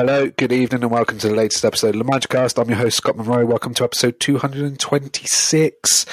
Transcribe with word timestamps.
Hello, 0.00 0.30
good 0.30 0.50
evening, 0.50 0.82
and 0.82 0.90
welcome 0.90 1.18
to 1.18 1.28
the 1.28 1.34
latest 1.34 1.62
episode 1.62 1.94
of 1.94 1.98
the 1.98 2.10
Magicast. 2.10 2.58
I'm 2.58 2.70
your 2.70 2.78
host, 2.78 2.96
Scott 2.96 3.18
Monroe. 3.18 3.44
Welcome 3.44 3.74
to 3.74 3.84
episode 3.84 4.18
226. 4.18 6.06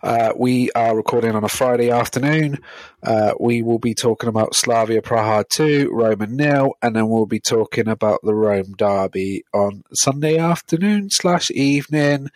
Uh, 0.00 0.32
we 0.36 0.70
are 0.76 0.94
recording 0.94 1.34
on 1.34 1.42
a 1.42 1.48
Friday 1.48 1.90
afternoon. 1.90 2.60
Uh, 3.02 3.32
we 3.40 3.60
will 3.60 3.80
be 3.80 3.94
talking 3.94 4.28
about 4.28 4.54
Slavia 4.54 5.02
Praha 5.02 5.44
2, 5.48 5.90
Roma 5.92 6.28
nil, 6.28 6.74
and 6.82 6.94
then 6.94 7.08
we'll 7.08 7.26
be 7.26 7.40
talking 7.40 7.88
about 7.88 8.20
the 8.22 8.32
Rome 8.32 8.74
derby 8.78 9.42
on 9.52 9.82
Sunday 9.92 10.38
afternoon 10.38 11.10
slash 11.10 11.50
evening 11.50 12.28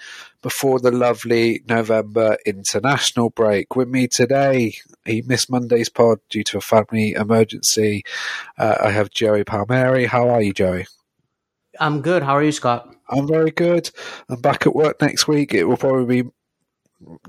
before 0.47 0.79
the 0.79 0.93
lovely 0.93 1.61
November 1.69 2.37
international 2.47 3.31
break. 3.31 3.75
With 3.75 3.89
me 3.89 4.07
today, 4.07 4.75
he 5.05 5.21
missed 5.23 5.51
Monday's 5.51 5.89
pod 5.89 6.21
due 6.31 6.45
to 6.45 6.59
a 6.59 6.61
family 6.61 7.15
emergency. 7.15 8.05
Uh, 8.57 8.77
I 8.81 8.91
have 8.93 9.11
Joey 9.11 9.43
Palmieri. 9.43 10.07
How 10.07 10.29
are 10.29 10.41
you, 10.41 10.53
Joey? 10.53 10.87
I'm 11.81 12.01
good. 12.01 12.23
How 12.23 12.37
are 12.37 12.45
you, 12.45 12.53
Scott? 12.53 12.95
I'm 13.11 13.27
very 13.27 13.51
good. 13.51 13.91
I'm 14.29 14.41
back 14.41 14.69
at 14.69 14.77
work 14.77 15.03
next 15.03 15.27
week. 15.27 15.53
It 15.53 15.65
will 15.65 15.77
probably 15.77 16.23
be 16.23 16.31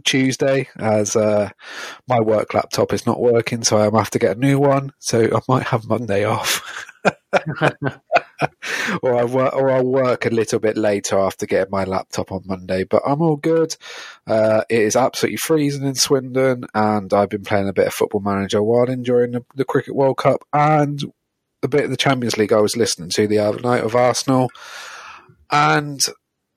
Tuesday 0.03 0.69
as 0.77 1.15
uh, 1.15 1.49
my 2.07 2.19
work 2.19 2.53
laptop 2.53 2.93
is 2.93 3.07
not 3.07 3.19
working, 3.19 3.63
so 3.63 3.79
I'm 3.79 3.95
have 3.95 4.11
to 4.11 4.19
get 4.19 4.37
a 4.37 4.39
new 4.39 4.59
one. 4.59 4.91
So 4.99 5.23
I 5.23 5.39
might 5.47 5.65
have 5.65 5.87
Monday 5.87 6.23
off, 6.23 6.85
or 9.01 9.15
I 9.15 9.23
work, 9.23 9.53
or 9.53 9.69
I'll 9.69 9.85
work 9.85 10.25
a 10.25 10.29
little 10.29 10.59
bit 10.59 10.77
later 10.77 11.17
after 11.17 11.45
getting 11.45 11.71
my 11.71 11.83
laptop 11.83 12.31
on 12.31 12.43
Monday. 12.45 12.83
But 12.83 13.03
I'm 13.05 13.21
all 13.21 13.35
good. 13.35 13.75
Uh, 14.25 14.63
it 14.69 14.81
is 14.81 14.95
absolutely 14.95 15.37
freezing 15.37 15.85
in 15.85 15.95
Swindon, 15.95 16.65
and 16.73 17.13
I've 17.13 17.29
been 17.29 17.43
playing 17.43 17.69
a 17.69 17.73
bit 17.73 17.87
of 17.87 17.93
Football 17.93 18.21
Manager 18.21 18.61
while 18.61 18.89
enjoying 18.89 19.31
the, 19.31 19.45
the 19.55 19.65
Cricket 19.65 19.95
World 19.95 20.17
Cup 20.17 20.43
and 20.53 21.01
a 21.63 21.67
bit 21.67 21.85
of 21.85 21.89
the 21.89 21.97
Champions 21.97 22.37
League 22.37 22.53
I 22.53 22.61
was 22.61 22.77
listening 22.77 23.09
to 23.11 23.27
the 23.27 23.39
other 23.39 23.59
night 23.59 23.83
of 23.83 23.95
Arsenal, 23.95 24.49
and 25.51 26.01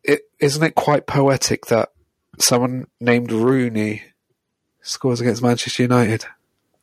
it 0.05 0.23
isn't 0.39 0.63
it 0.63 0.75
quite 0.75 1.07
poetic 1.07 1.67
that 1.67 1.91
someone 2.39 2.87
named 3.01 3.31
Roony 3.31 4.03
scores 4.83 5.21
against 5.21 5.43
Manchester 5.43 5.83
United. 5.83 6.25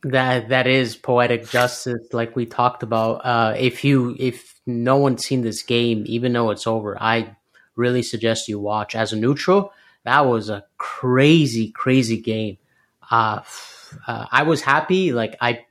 That 0.04 0.50
that 0.50 0.68
is 0.68 0.96
poetic 0.96 1.50
justice, 1.50 2.14
like 2.14 2.36
we 2.36 2.46
talked 2.46 2.84
about. 2.84 3.26
Uh, 3.26 3.56
if 3.58 3.84
you 3.84 4.16
if 4.20 4.60
no 4.66 4.98
one's 4.98 5.26
seen 5.26 5.42
this 5.42 5.64
game, 5.64 6.04
even 6.06 6.34
though 6.34 6.52
it's 6.52 6.68
over, 6.68 7.02
I 7.02 7.36
really 7.76 8.04
suggest 8.04 8.48
you 8.48 8.60
watch. 8.60 8.96
As 8.96 9.12
a 9.12 9.16
neutral, 9.16 9.74
that 10.04 10.26
was 10.26 10.50
a 10.50 10.66
crazy, 10.78 11.72
crazy 11.72 12.22
game. 12.22 12.58
Uh, 13.10 13.42
uh, 14.06 14.26
I 14.32 14.44
was 14.44 14.62
happy. 14.62 15.14
Like 15.14 15.36
I 15.42 15.66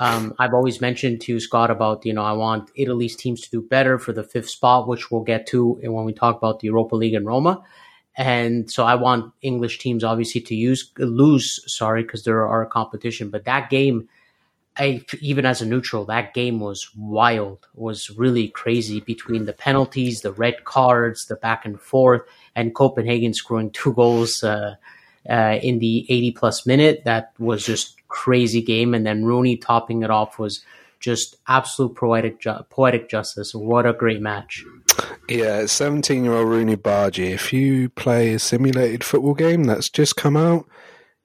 um, 0.00 0.34
I've 0.38 0.54
always 0.54 0.80
mentioned 0.80 1.20
to 1.22 1.38
Scott 1.38 1.70
about, 1.70 2.06
you 2.06 2.14
know, 2.14 2.24
I 2.24 2.32
want 2.32 2.70
Italy's 2.74 3.14
teams 3.16 3.42
to 3.42 3.50
do 3.50 3.60
better 3.60 3.98
for 3.98 4.14
the 4.14 4.24
fifth 4.24 4.48
spot, 4.48 4.88
which 4.88 5.10
we'll 5.10 5.22
get 5.22 5.46
to 5.48 5.78
when 5.82 6.06
we 6.06 6.14
talk 6.14 6.38
about 6.38 6.60
the 6.60 6.66
Europa 6.66 6.96
League 6.96 7.14
and 7.14 7.26
Roma. 7.26 7.62
And 8.20 8.70
so 8.70 8.84
I 8.84 8.96
want 8.96 9.32
English 9.40 9.78
teams 9.78 10.04
obviously 10.04 10.42
to 10.42 10.54
use 10.54 10.92
lose, 10.98 11.58
sorry, 11.66 12.02
because 12.02 12.24
there 12.24 12.46
are 12.46 12.60
a 12.60 12.66
competition. 12.66 13.30
But 13.30 13.46
that 13.46 13.70
game, 13.70 14.10
I, 14.76 15.02
even 15.22 15.46
as 15.46 15.62
a 15.62 15.66
neutral, 15.66 16.04
that 16.04 16.34
game 16.34 16.60
was 16.60 16.90
wild, 16.94 17.66
was 17.74 18.10
really 18.10 18.48
crazy 18.48 19.00
between 19.00 19.46
the 19.46 19.54
penalties, 19.54 20.20
the 20.20 20.32
red 20.32 20.64
cards, 20.64 21.28
the 21.28 21.36
back 21.36 21.64
and 21.64 21.80
forth, 21.80 22.20
and 22.54 22.74
Copenhagen 22.74 23.32
scoring 23.32 23.70
two 23.72 23.94
goals 23.94 24.44
uh, 24.44 24.74
uh, 25.26 25.58
in 25.62 25.78
the 25.78 26.04
80 26.10 26.32
plus 26.32 26.66
minute. 26.66 27.04
That 27.06 27.32
was 27.38 27.64
just 27.64 28.06
crazy 28.08 28.60
game, 28.60 28.92
and 28.92 29.06
then 29.06 29.24
Roony 29.24 29.58
topping 29.58 30.02
it 30.02 30.10
off 30.10 30.38
was 30.38 30.62
just 30.98 31.36
absolute 31.48 31.94
poetic 31.94 32.38
ju- 32.38 32.66
poetic 32.68 33.08
justice. 33.08 33.54
What 33.54 33.86
a 33.86 33.94
great 33.94 34.20
match! 34.20 34.62
Yeah, 35.30 35.66
seventeen-year-old 35.66 36.48
Roony 36.48 36.74
Bardghji. 36.74 37.30
If 37.30 37.52
you 37.52 37.88
play 37.90 38.34
a 38.34 38.38
simulated 38.40 39.04
football 39.04 39.34
game 39.34 39.62
that's 39.62 39.88
just 39.88 40.16
come 40.16 40.36
out, 40.36 40.66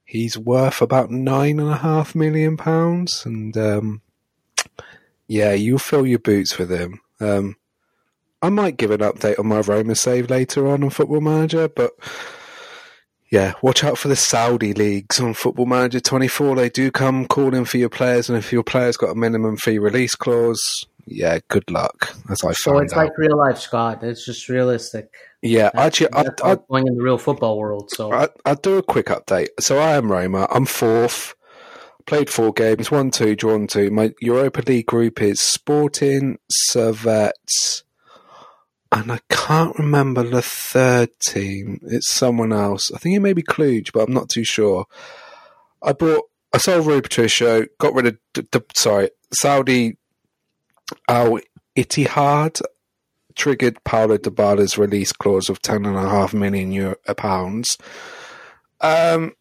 he's 0.03 0.37
worth 0.37 0.79
about 0.79 1.09
nine 1.09 1.59
and 1.59 1.71
a 1.71 1.77
half 1.77 2.13
million 2.13 2.55
pounds, 2.55 3.23
and 3.25 3.57
um, 3.57 4.03
yeah, 5.27 5.53
you'll 5.53 5.79
fill 5.79 6.05
your 6.05 6.19
boots 6.19 6.59
with 6.59 6.69
him. 6.69 7.01
Um, 7.19 7.55
I 8.43 8.49
might 8.49 8.77
give 8.77 8.91
an 8.91 8.99
update 8.99 9.39
on 9.39 9.47
my 9.47 9.61
Roma 9.61 9.95
save 9.95 10.29
later 10.29 10.67
on 10.67 10.83
on 10.83 10.91
Football 10.91 11.21
Manager, 11.21 11.67
but 11.67 11.93
yeah, 13.31 13.53
watch 13.63 13.83
out 13.83 13.97
for 13.97 14.07
the 14.07 14.15
Saudi 14.15 14.75
leagues 14.75 15.19
on 15.19 15.33
Football 15.33 15.65
Manager 15.65 15.99
24. 15.99 16.57
They 16.57 16.69
do 16.69 16.91
come 16.91 17.25
calling 17.25 17.65
for 17.65 17.79
your 17.79 17.89
players, 17.89 18.29
and 18.29 18.37
if 18.37 18.53
your 18.53 18.63
player's 18.63 18.97
got 18.97 19.09
a 19.09 19.15
minimum 19.15 19.57
fee 19.57 19.79
release 19.79 20.13
clause, 20.13 20.85
yeah, 21.05 21.39
good 21.49 21.69
luck. 21.69 22.15
As 22.29 22.43
I 22.43 22.53
so 22.53 22.79
it's 22.79 22.93
out. 22.93 22.97
like 22.97 23.17
real 23.17 23.37
life, 23.37 23.59
Scott. 23.59 24.03
It's 24.03 24.25
just 24.25 24.49
realistic. 24.49 25.13
Yeah, 25.41 25.69
that's, 25.73 26.01
actually, 26.01 26.09
that's 26.11 26.41
I, 26.41 26.51
I, 26.53 26.57
going 26.69 26.87
in 26.87 26.95
the 26.97 27.03
real 27.03 27.17
football 27.17 27.57
world. 27.57 27.89
So 27.91 28.11
I, 28.11 28.29
I'll 28.45 28.55
do 28.55 28.77
a 28.77 28.83
quick 28.83 29.07
update. 29.07 29.49
So 29.59 29.77
I 29.77 29.95
am 29.95 30.11
Roma. 30.11 30.47
I'm 30.51 30.65
fourth. 30.65 31.35
Played 32.05 32.29
four 32.29 32.53
games, 32.53 32.91
one, 32.91 33.09
two, 33.09 33.35
drawn 33.35 33.65
two. 33.65 33.89
My 33.89 34.13
Europa 34.21 34.61
League 34.67 34.85
group 34.85 35.23
is 35.23 35.41
Sporting, 35.41 36.37
Servette, 36.69 37.81
and 38.91 39.11
I 39.11 39.19
can't 39.27 39.75
remember 39.79 40.21
the 40.21 40.43
third 40.43 41.09
team. 41.19 41.79
It's 41.81 42.11
someone 42.11 42.53
else. 42.53 42.91
I 42.93 42.99
think 42.99 43.15
it 43.15 43.21
may 43.21 43.33
be 43.33 43.41
Cluj, 43.41 43.91
but 43.91 44.07
I'm 44.07 44.13
not 44.13 44.29
too 44.29 44.43
sure. 44.43 44.85
I 45.81 45.93
brought, 45.93 46.25
I 46.53 46.59
sold 46.59 46.85
Rui 46.85 47.01
Patricio, 47.01 47.65
got 47.79 47.95
rid 47.95 48.05
of, 48.05 48.17
the, 48.35 48.47
the, 48.51 48.63
sorry, 48.75 49.09
Saudi 49.33 49.97
Al 51.07 51.39
Ittihad, 51.75 52.61
triggered 53.35 53.83
Paulo 53.83 54.17
Dybala's 54.17 54.77
release 54.77 55.11
clause 55.11 55.49
of 55.49 55.61
ten 55.61 55.85
and 55.85 55.97
a 55.97 56.09
half 56.09 56.33
million 56.33 56.71
euro, 56.71 56.95
uh, 57.07 57.13
pounds. 57.13 57.77
Um, 58.81 59.33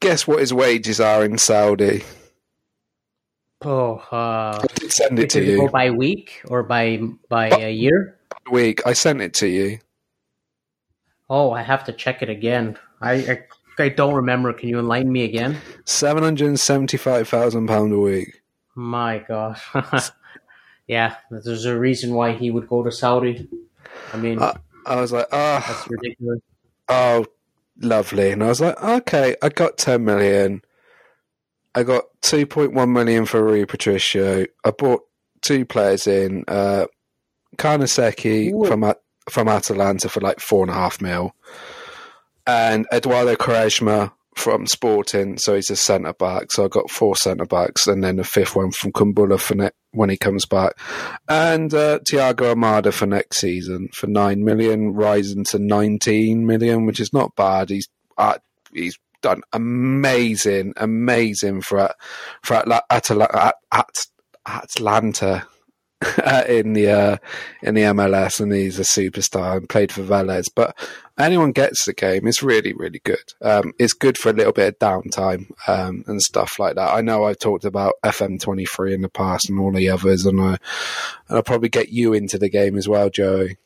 guess 0.00 0.26
what 0.26 0.40
his 0.40 0.52
wages 0.52 1.00
are 1.00 1.24
in 1.24 1.38
Saudi? 1.38 2.02
Oh, 3.62 3.96
uh, 4.12 4.60
I 4.62 4.66
did 4.74 4.92
send 4.92 5.18
it 5.18 5.30
to 5.30 5.44
you. 5.44 5.68
By 5.70 5.90
week 5.90 6.42
or 6.46 6.62
by 6.62 7.00
by 7.28 7.48
a 7.48 7.70
year? 7.70 8.18
By 8.28 8.52
week. 8.52 8.86
I 8.86 8.92
sent 8.92 9.20
it 9.20 9.34
to 9.34 9.48
you. 9.48 9.78
Oh, 11.28 11.50
I 11.52 11.62
have 11.62 11.84
to 11.84 11.92
check 11.92 12.22
it 12.22 12.28
again. 12.28 12.78
I 13.00 13.12
I, 13.12 13.42
I 13.78 13.88
don't 13.88 14.14
remember. 14.14 14.52
Can 14.52 14.68
you 14.68 14.78
enlighten 14.78 15.10
me 15.12 15.24
again? 15.24 15.58
Seven 15.84 16.22
hundred 16.22 16.58
seventy-five 16.58 17.28
thousand 17.28 17.66
pound 17.66 17.92
a 17.92 17.98
week. 17.98 18.42
My 18.76 19.18
gosh. 19.26 19.62
yeah, 20.86 21.16
there's 21.30 21.64
a 21.64 21.78
reason 21.78 22.14
why 22.14 22.32
he 22.32 22.50
would 22.50 22.68
go 22.68 22.84
to 22.84 22.92
Saudi. 22.92 23.48
I 24.12 24.16
mean, 24.18 24.40
I, 24.40 24.56
I 24.84 25.00
was 25.00 25.10
like, 25.10 25.26
oh, 25.32 25.64
that's 25.66 25.88
ridiculous. 25.90 26.40
Oh, 26.88 27.26
lovely. 27.80 28.30
And 28.30 28.44
I 28.44 28.48
was 28.48 28.60
like, 28.60 28.80
okay, 28.80 29.34
I 29.42 29.48
got 29.48 29.78
ten 29.78 30.04
million. 30.04 30.62
I 31.74 31.82
got 31.82 32.04
2.1 32.22 32.90
million 32.90 33.26
for 33.26 33.44
Rui 33.44 33.66
Patricio. 33.66 34.46
I 34.64 34.70
bought 34.70 35.02
two 35.42 35.66
players 35.66 36.06
in, 36.06 36.42
uh, 36.48 36.86
Carnesecchi 37.56 38.66
from 38.66 38.92
from 39.28 39.48
Atalanta 39.48 40.08
for 40.08 40.20
like 40.20 40.40
four 40.40 40.62
and 40.62 40.70
a 40.70 40.74
half 40.74 41.00
mil, 41.00 41.34
and 42.46 42.86
Eduardo 42.92 43.34
Quaresma 43.34 44.12
from 44.36 44.66
Sporting, 44.66 45.38
so 45.38 45.54
he's 45.54 45.70
a 45.70 45.76
centre 45.76 46.12
back. 46.12 46.52
So 46.52 46.66
I 46.66 46.68
got 46.68 46.90
four 46.90 47.16
centre 47.16 47.46
backs, 47.46 47.86
and 47.86 48.04
then 48.04 48.18
a 48.18 48.24
fifth 48.24 48.54
one 48.54 48.70
from 48.70 48.92
Kumbulla 48.92 49.40
for 49.40 49.54
ne- 49.54 49.70
when 49.92 50.10
he 50.10 50.16
comes 50.16 50.46
back, 50.46 50.78
and 51.28 51.72
uh, 51.72 51.98
Thiago 52.00 52.54
Almada 52.54 52.92
for 52.92 53.06
next 53.06 53.38
season 53.38 53.88
for 53.94 54.06
nine 54.06 54.44
million, 54.44 54.92
rising 54.92 55.44
to 55.44 55.58
nineteen 55.58 56.46
million, 56.46 56.86
which 56.86 57.00
is 57.00 57.12
not 57.12 57.34
bad. 57.34 57.70
He's 57.70 57.88
uh, 58.18 58.38
he's 58.72 58.98
done 59.22 59.42
amazing, 59.52 60.74
amazing 60.76 61.62
for 61.62 61.92
for 62.42 62.54
Atlanta, 62.54 63.54
Atlanta 64.46 65.46
in 66.48 66.74
the 66.74 66.90
uh, 66.90 67.16
in 67.62 67.74
the 67.74 67.82
MLS, 67.82 68.40
and 68.40 68.52
he's 68.52 68.78
a 68.78 68.82
superstar 68.82 69.56
and 69.56 69.68
played 69.68 69.90
for 69.90 70.02
Vélez. 70.02 70.44
But 70.54 70.76
anyone 71.18 71.52
gets 71.52 71.86
the 71.86 71.94
game, 71.94 72.26
it's 72.26 72.42
really 72.42 72.74
really 72.74 73.00
good. 73.02 73.32
Um, 73.40 73.72
it's 73.78 73.94
good 73.94 74.18
for 74.18 74.28
a 74.28 74.34
little 74.34 74.52
bit 74.52 74.74
of 74.74 74.78
downtime 74.78 75.50
um, 75.66 76.04
and 76.06 76.20
stuff 76.20 76.58
like 76.58 76.74
that. 76.74 76.92
I 76.92 77.00
know 77.00 77.24
I've 77.24 77.38
talked 77.38 77.64
about 77.64 77.94
FM 78.04 78.38
twenty 78.40 78.66
three 78.66 78.92
in 78.92 79.00
the 79.00 79.08
past 79.08 79.48
and 79.48 79.58
all 79.58 79.72
the 79.72 79.88
others, 79.88 80.26
and 80.26 80.40
I 80.40 80.58
and 81.28 81.38
I'll 81.38 81.42
probably 81.42 81.70
get 81.70 81.88
you 81.88 82.12
into 82.12 82.38
the 82.38 82.50
game 82.50 82.76
as 82.76 82.86
well, 82.86 83.08
Joey. 83.08 83.56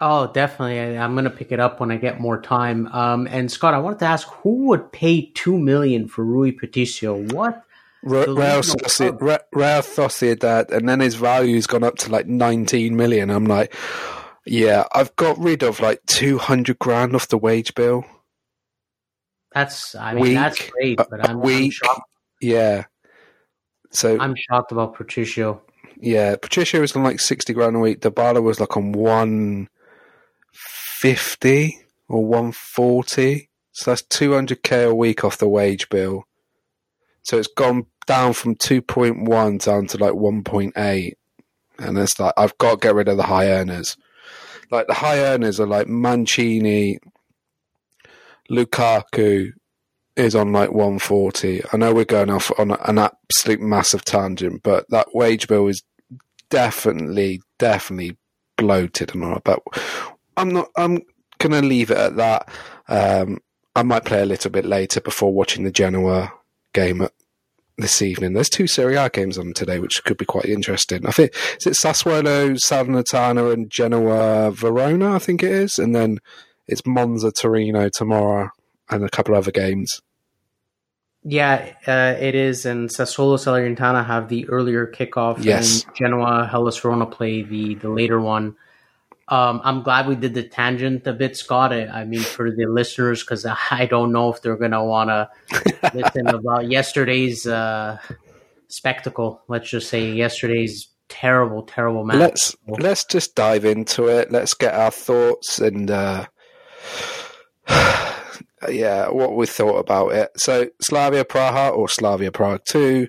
Oh, 0.00 0.32
definitely. 0.32 0.98
I'm 0.98 1.14
going 1.14 1.26
to 1.26 1.30
pick 1.30 1.52
it 1.52 1.60
up 1.60 1.78
when 1.78 1.92
I 1.92 1.96
get 1.96 2.20
more 2.20 2.40
time. 2.40 2.88
Um, 2.88 3.28
and 3.28 3.50
Scott, 3.50 3.72
I 3.72 3.78
wanted 3.78 4.00
to 4.00 4.06
ask, 4.06 4.26
who 4.26 4.66
would 4.66 4.90
pay 4.90 5.30
two 5.34 5.56
million 5.56 6.08
for 6.08 6.24
Rui 6.24 6.50
Patricio? 6.50 7.22
What 7.28 7.62
Real, 8.02 8.34
Real, 8.34 8.62
Sociedad, 8.62 10.72
and 10.72 10.88
then 10.88 11.00
his 11.00 11.14
value's 11.14 11.66
gone 11.66 11.84
up 11.84 11.96
to 11.98 12.10
like 12.10 12.26
19 12.26 12.96
million. 12.96 13.30
I'm 13.30 13.44
like, 13.46 13.74
yeah, 14.44 14.84
I've 14.92 15.14
got 15.16 15.38
rid 15.38 15.62
of 15.62 15.80
like 15.80 16.04
200 16.06 16.78
grand 16.78 17.14
off 17.14 17.28
the 17.28 17.38
wage 17.38 17.74
bill. 17.74 18.04
That's, 19.54 19.94
I 19.94 20.14
mean, 20.14 20.22
week, 20.22 20.34
that's 20.34 20.70
great, 20.70 20.96
but 20.96 21.28
I'm, 21.28 21.40
week, 21.40 21.64
I'm 21.64 21.70
shocked. 21.70 22.10
Yeah. 22.40 22.84
So 23.90 24.18
I'm 24.18 24.34
shocked 24.34 24.72
about 24.72 24.94
Patricio. 24.94 25.60
Yeah, 25.96 26.36
Patricio 26.36 26.80
was 26.80 26.96
on 26.96 27.04
like 27.04 27.20
60 27.20 27.52
grand 27.52 27.76
a 27.76 27.78
week. 27.78 28.00
Dybala 28.00 28.42
was 28.42 28.58
like 28.58 28.74
on 28.76 28.92
150 28.92 31.78
or 32.08 32.24
140. 32.24 33.48
So 33.70 33.90
that's 33.90 34.02
200k 34.02 34.90
a 34.90 34.94
week 34.94 35.22
off 35.22 35.38
the 35.38 35.48
wage 35.48 35.88
bill. 35.88 36.24
So 37.22 37.38
it's 37.38 37.46
gone 37.46 37.86
down 38.06 38.32
from 38.32 38.54
2.1 38.56 39.64
down 39.64 39.86
to 39.88 39.98
like 39.98 40.12
1.8. 40.12 41.12
And 41.78 41.98
it's 41.98 42.18
like, 42.18 42.34
I've 42.36 42.56
got 42.58 42.72
to 42.72 42.86
get 42.86 42.94
rid 42.94 43.08
of 43.08 43.16
the 43.16 43.24
high 43.24 43.48
earners. 43.48 43.96
Like 44.70 44.86
the 44.86 44.94
high 44.94 45.20
earners 45.20 45.60
are 45.60 45.66
like 45.66 45.88
Mancini, 45.88 46.98
Lukaku 48.50 49.52
is 50.16 50.34
on 50.34 50.52
like 50.52 50.70
140. 50.70 51.62
I 51.72 51.76
know 51.76 51.94
we're 51.94 52.04
going 52.04 52.30
off 52.30 52.50
on 52.58 52.72
an 52.72 52.98
absolute 52.98 53.60
massive 53.60 54.04
tangent, 54.04 54.62
but 54.62 54.88
that 54.90 55.14
wage 55.14 55.48
bill 55.48 55.68
is 55.68 55.82
definitely, 56.50 57.40
definitely 57.58 58.16
bloated 58.56 59.14
and 59.14 59.24
all. 59.24 59.40
But 59.44 59.60
I'm 60.36 60.50
not. 60.50 60.68
I'm 60.76 61.00
gonna 61.38 61.62
leave 61.62 61.90
it 61.90 61.96
at 61.96 62.16
that. 62.16 62.48
Um, 62.88 63.40
I 63.74 63.82
might 63.82 64.04
play 64.04 64.20
a 64.20 64.26
little 64.26 64.50
bit 64.50 64.66
later 64.66 65.00
before 65.00 65.32
watching 65.32 65.64
the 65.64 65.70
Genoa 65.70 66.32
game 66.74 67.06
this 67.78 68.02
evening. 68.02 68.32
There's 68.32 68.48
two 68.48 68.66
Serie 68.66 68.96
A 68.96 69.08
games 69.08 69.38
on 69.38 69.52
today, 69.54 69.78
which 69.78 70.02
could 70.04 70.18
be 70.18 70.24
quite 70.24 70.46
interesting. 70.46 71.06
I 71.06 71.10
think 71.10 71.34
is 71.58 71.66
it 71.66 71.74
Sassuolo, 71.74 72.56
Salernitana, 72.56 73.52
and 73.52 73.70
Genoa 73.70 74.50
Verona. 74.50 75.14
I 75.14 75.18
think 75.18 75.42
it 75.42 75.50
is, 75.50 75.78
and 75.78 75.94
then 75.94 76.18
it's 76.66 76.86
Monza 76.86 77.32
Torino 77.32 77.88
tomorrow, 77.88 78.50
and 78.90 79.04
a 79.04 79.10
couple 79.10 79.34
other 79.34 79.52
games. 79.52 80.00
Yeah, 81.24 81.72
uh, 81.86 82.16
it 82.20 82.34
is, 82.34 82.66
and 82.66 82.88
Sassuolo 82.88 83.38
Salernitana 83.38 84.04
have 84.06 84.28
the 84.28 84.48
earlier 84.48 84.86
kickoff, 84.86 85.42
yes. 85.44 85.84
and 85.84 85.94
Genoa 85.94 86.48
Hellas 86.50 86.78
Verona 86.78 87.06
play 87.06 87.42
the 87.42 87.76
the 87.76 87.88
later 87.88 88.20
one. 88.20 88.56
Um, 89.28 89.60
I'm 89.64 89.82
glad 89.82 90.08
we 90.08 90.16
did 90.16 90.34
the 90.34 90.42
tangent 90.42 91.06
a 91.06 91.12
bit, 91.12 91.36
Scott. 91.36 91.72
I, 91.72 91.86
I 91.86 92.04
mean, 92.04 92.20
for 92.20 92.50
the 92.50 92.66
listeners, 92.66 93.22
because 93.22 93.46
I 93.70 93.86
don't 93.86 94.12
know 94.12 94.32
if 94.32 94.42
they're 94.42 94.56
going 94.56 94.72
to 94.72 94.84
want 94.84 95.10
to 95.10 95.30
listen 95.94 96.26
about 96.28 96.70
yesterday's 96.70 97.46
uh, 97.46 97.98
spectacle. 98.68 99.42
Let's 99.48 99.70
just 99.70 99.88
say 99.88 100.10
yesterday's 100.12 100.88
terrible, 101.08 101.62
terrible 101.62 102.04
match. 102.04 102.16
Let's 102.16 102.56
let's 102.66 103.04
just 103.04 103.34
dive 103.34 103.64
into 103.64 104.08
it. 104.08 104.32
Let's 104.32 104.54
get 104.54 104.74
our 104.74 104.90
thoughts 104.90 105.60
and 105.60 105.90
uh, 105.90 106.26
yeah, 108.68 109.08
what 109.08 109.36
we 109.36 109.46
thought 109.46 109.78
about 109.78 110.12
it. 110.12 110.30
So 110.36 110.68
Slavia 110.80 111.24
Praha 111.24 111.76
or 111.76 111.88
Slavia 111.88 112.32
Prague 112.32 112.62
two, 112.66 113.08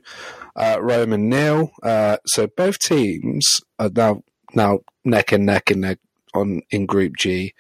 uh, 0.56 0.77
Roman 0.81 1.30
nil. 1.30 1.71
Uh, 1.81 2.18
so 2.25 2.48
both 2.48 2.80
teams 2.80 3.62
are 3.80 3.89
now 3.89 4.24
now 4.54 4.80
neck 5.05 5.31
and 5.31 5.45
neck 5.45 5.71
in 5.71 5.81
their, 5.81 5.97
on 6.33 6.61
in 6.71 6.85
Group 6.85 7.17
G. 7.17 7.53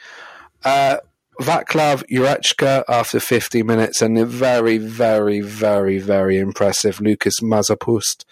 Uh, 0.63 0.97
Vaclav 1.41 2.03
Jurečka 2.09 2.83
after 2.87 3.19
50 3.19 3.63
minutes 3.63 4.01
and 4.01 4.17
a 4.17 4.25
very, 4.25 4.77
very, 4.77 5.41
very, 5.41 5.97
very 5.97 6.37
impressive 6.37 7.01
Lucas 7.01 7.39
Masopust 7.39 8.23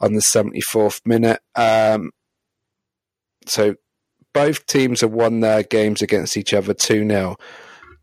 on 0.00 0.12
the 0.12 0.20
74th 0.20 1.00
minute. 1.06 1.40
Um, 1.56 2.10
so 3.46 3.76
both 4.32 4.66
teams 4.66 5.00
have 5.00 5.12
won 5.12 5.40
their 5.40 5.62
games 5.62 6.02
against 6.02 6.36
each 6.36 6.52
other 6.52 6.74
2 6.74 7.08
0. 7.08 7.36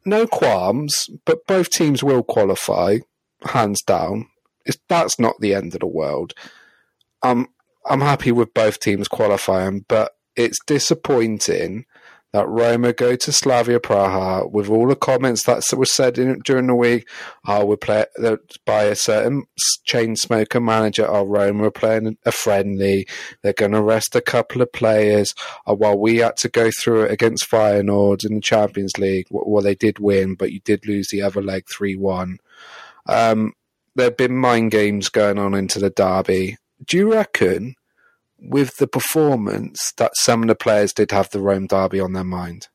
No 0.06 0.26
qualms, 0.26 1.10
but 1.26 1.46
both 1.46 1.70
teams 1.70 2.04
will 2.04 2.24
qualify, 2.24 3.00
hands 3.44 3.82
down. 3.84 4.28
It's, 4.66 4.78
that's 4.88 5.20
not 5.20 5.36
the 5.40 5.54
end 5.54 5.74
of 5.74 5.82
the 5.82 5.88
world. 5.88 6.34
Um, 7.22 7.48
I'm 7.86 8.02
happy 8.02 8.32
with 8.32 8.54
both 8.54 8.80
teams 8.80 9.08
qualifying, 9.08 9.86
but 9.88 10.14
it's 10.40 10.58
disappointing 10.66 11.86
that 12.32 12.48
Roma 12.48 12.94
go 12.94 13.18
to 13.18 13.32
Slavia 13.32 13.80
Praha 13.80 14.50
with 14.50 14.70
all 14.70 14.88
the 14.88 14.96
comments 14.96 15.44
that 15.44 15.64
were 15.76 15.86
said 15.86 16.18
in, 16.18 16.40
during 16.46 16.68
the 16.68 16.76
week. 16.76 17.10
Oh, 17.46 17.66
we're 17.66 17.76
play, 17.76 18.06
by 18.66 18.84
a 18.84 18.96
certain 18.96 19.44
chain 19.84 20.16
smoker 20.16 20.62
manager. 20.62 21.06
Oh, 21.10 21.26
Roma 21.26 21.66
are 21.66 21.72
playing 21.72 22.18
a 22.26 22.32
friendly. 22.32 23.06
They're 23.42 23.52
going 23.52 23.74
to 23.74 23.82
rest 23.82 24.16
a 24.16 24.22
couple 24.22 24.62
of 24.62 24.72
players. 24.72 25.36
Oh, 25.66 25.74
well, 25.74 26.00
we 26.00 26.18
had 26.18 26.38
to 26.38 26.50
go 26.50 26.70
through 26.72 27.04
it 27.04 27.12
against 27.12 27.50
Feyenoord 27.50 28.24
in 28.24 28.36
the 28.36 28.42
Champions 28.42 28.98
League. 28.98 29.28
Well, 29.30 29.64
they 29.64 29.76
did 29.76 30.00
win, 30.00 30.36
but 30.36 30.54
you 30.54 30.62
did 30.62 30.88
lose 30.88 31.10
the 31.10 31.22
other 31.22 31.42
leg 31.42 31.66
3 31.70 31.96
1. 31.96 32.38
Um, 33.08 33.54
there 33.96 34.06
have 34.06 34.18
been 34.18 34.38
mind 34.38 34.72
games 34.72 35.10
going 35.10 35.38
on 35.38 35.54
into 35.54 35.80
the 35.80 35.90
derby. 35.90 36.56
Do 36.86 36.96
you 36.96 37.12
reckon 37.12 37.76
with 38.42 38.78
the 38.78 38.88
performance 38.88 39.92
that 39.98 40.16
some 40.16 40.42
of 40.42 40.48
the 40.48 40.56
players 40.56 40.94
did 40.94 41.12
have 41.12 41.30
the 41.30 41.40
Rome 41.40 41.68
derby 41.68 42.00
on 42.00 42.14
their 42.14 42.24
mind. 42.24 42.68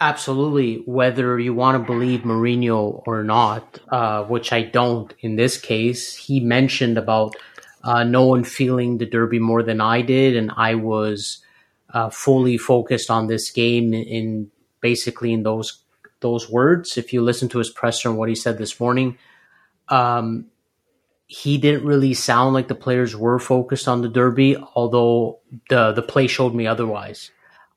Absolutely, 0.00 0.82
whether 0.84 1.38
you 1.38 1.54
want 1.54 1.80
to 1.80 1.92
believe 1.92 2.20
Mourinho 2.20 3.02
or 3.06 3.24
not, 3.24 3.80
uh, 3.88 4.24
which 4.24 4.52
I 4.52 4.62
don't 4.62 5.14
in 5.20 5.36
this 5.36 5.56
case, 5.56 6.14
he 6.14 6.38
mentioned 6.38 6.98
about 6.98 7.34
uh, 7.82 8.04
no 8.04 8.26
one 8.26 8.44
feeling 8.44 8.98
the 8.98 9.06
derby 9.06 9.38
more 9.38 9.62
than 9.62 9.80
I 9.80 10.02
did, 10.02 10.36
and 10.36 10.50
I 10.54 10.74
was 10.74 11.38
uh, 11.94 12.10
fully 12.10 12.58
focused 12.58 13.10
on 13.10 13.26
this 13.26 13.50
game 13.50 13.94
in, 13.94 14.02
in 14.02 14.50
basically 14.80 15.32
in 15.32 15.44
those 15.44 15.82
those 16.20 16.50
words. 16.50 16.98
If 16.98 17.12
you 17.12 17.22
listen 17.22 17.48
to 17.50 17.58
his 17.58 17.70
presser 17.70 18.10
and 18.10 18.18
what 18.18 18.28
he 18.28 18.34
said 18.34 18.58
this 18.58 18.78
morning, 18.78 19.16
um, 19.88 20.46
he 21.26 21.58
didn't 21.58 21.84
really 21.84 22.14
sound 22.14 22.54
like 22.54 22.68
the 22.68 22.74
players 22.74 23.16
were 23.16 23.38
focused 23.38 23.88
on 23.88 24.02
the 24.02 24.08
derby, 24.08 24.56
although 24.74 25.40
the 25.68 25.92
the 25.92 26.02
play 26.02 26.26
showed 26.26 26.54
me 26.54 26.66
otherwise. 26.66 27.30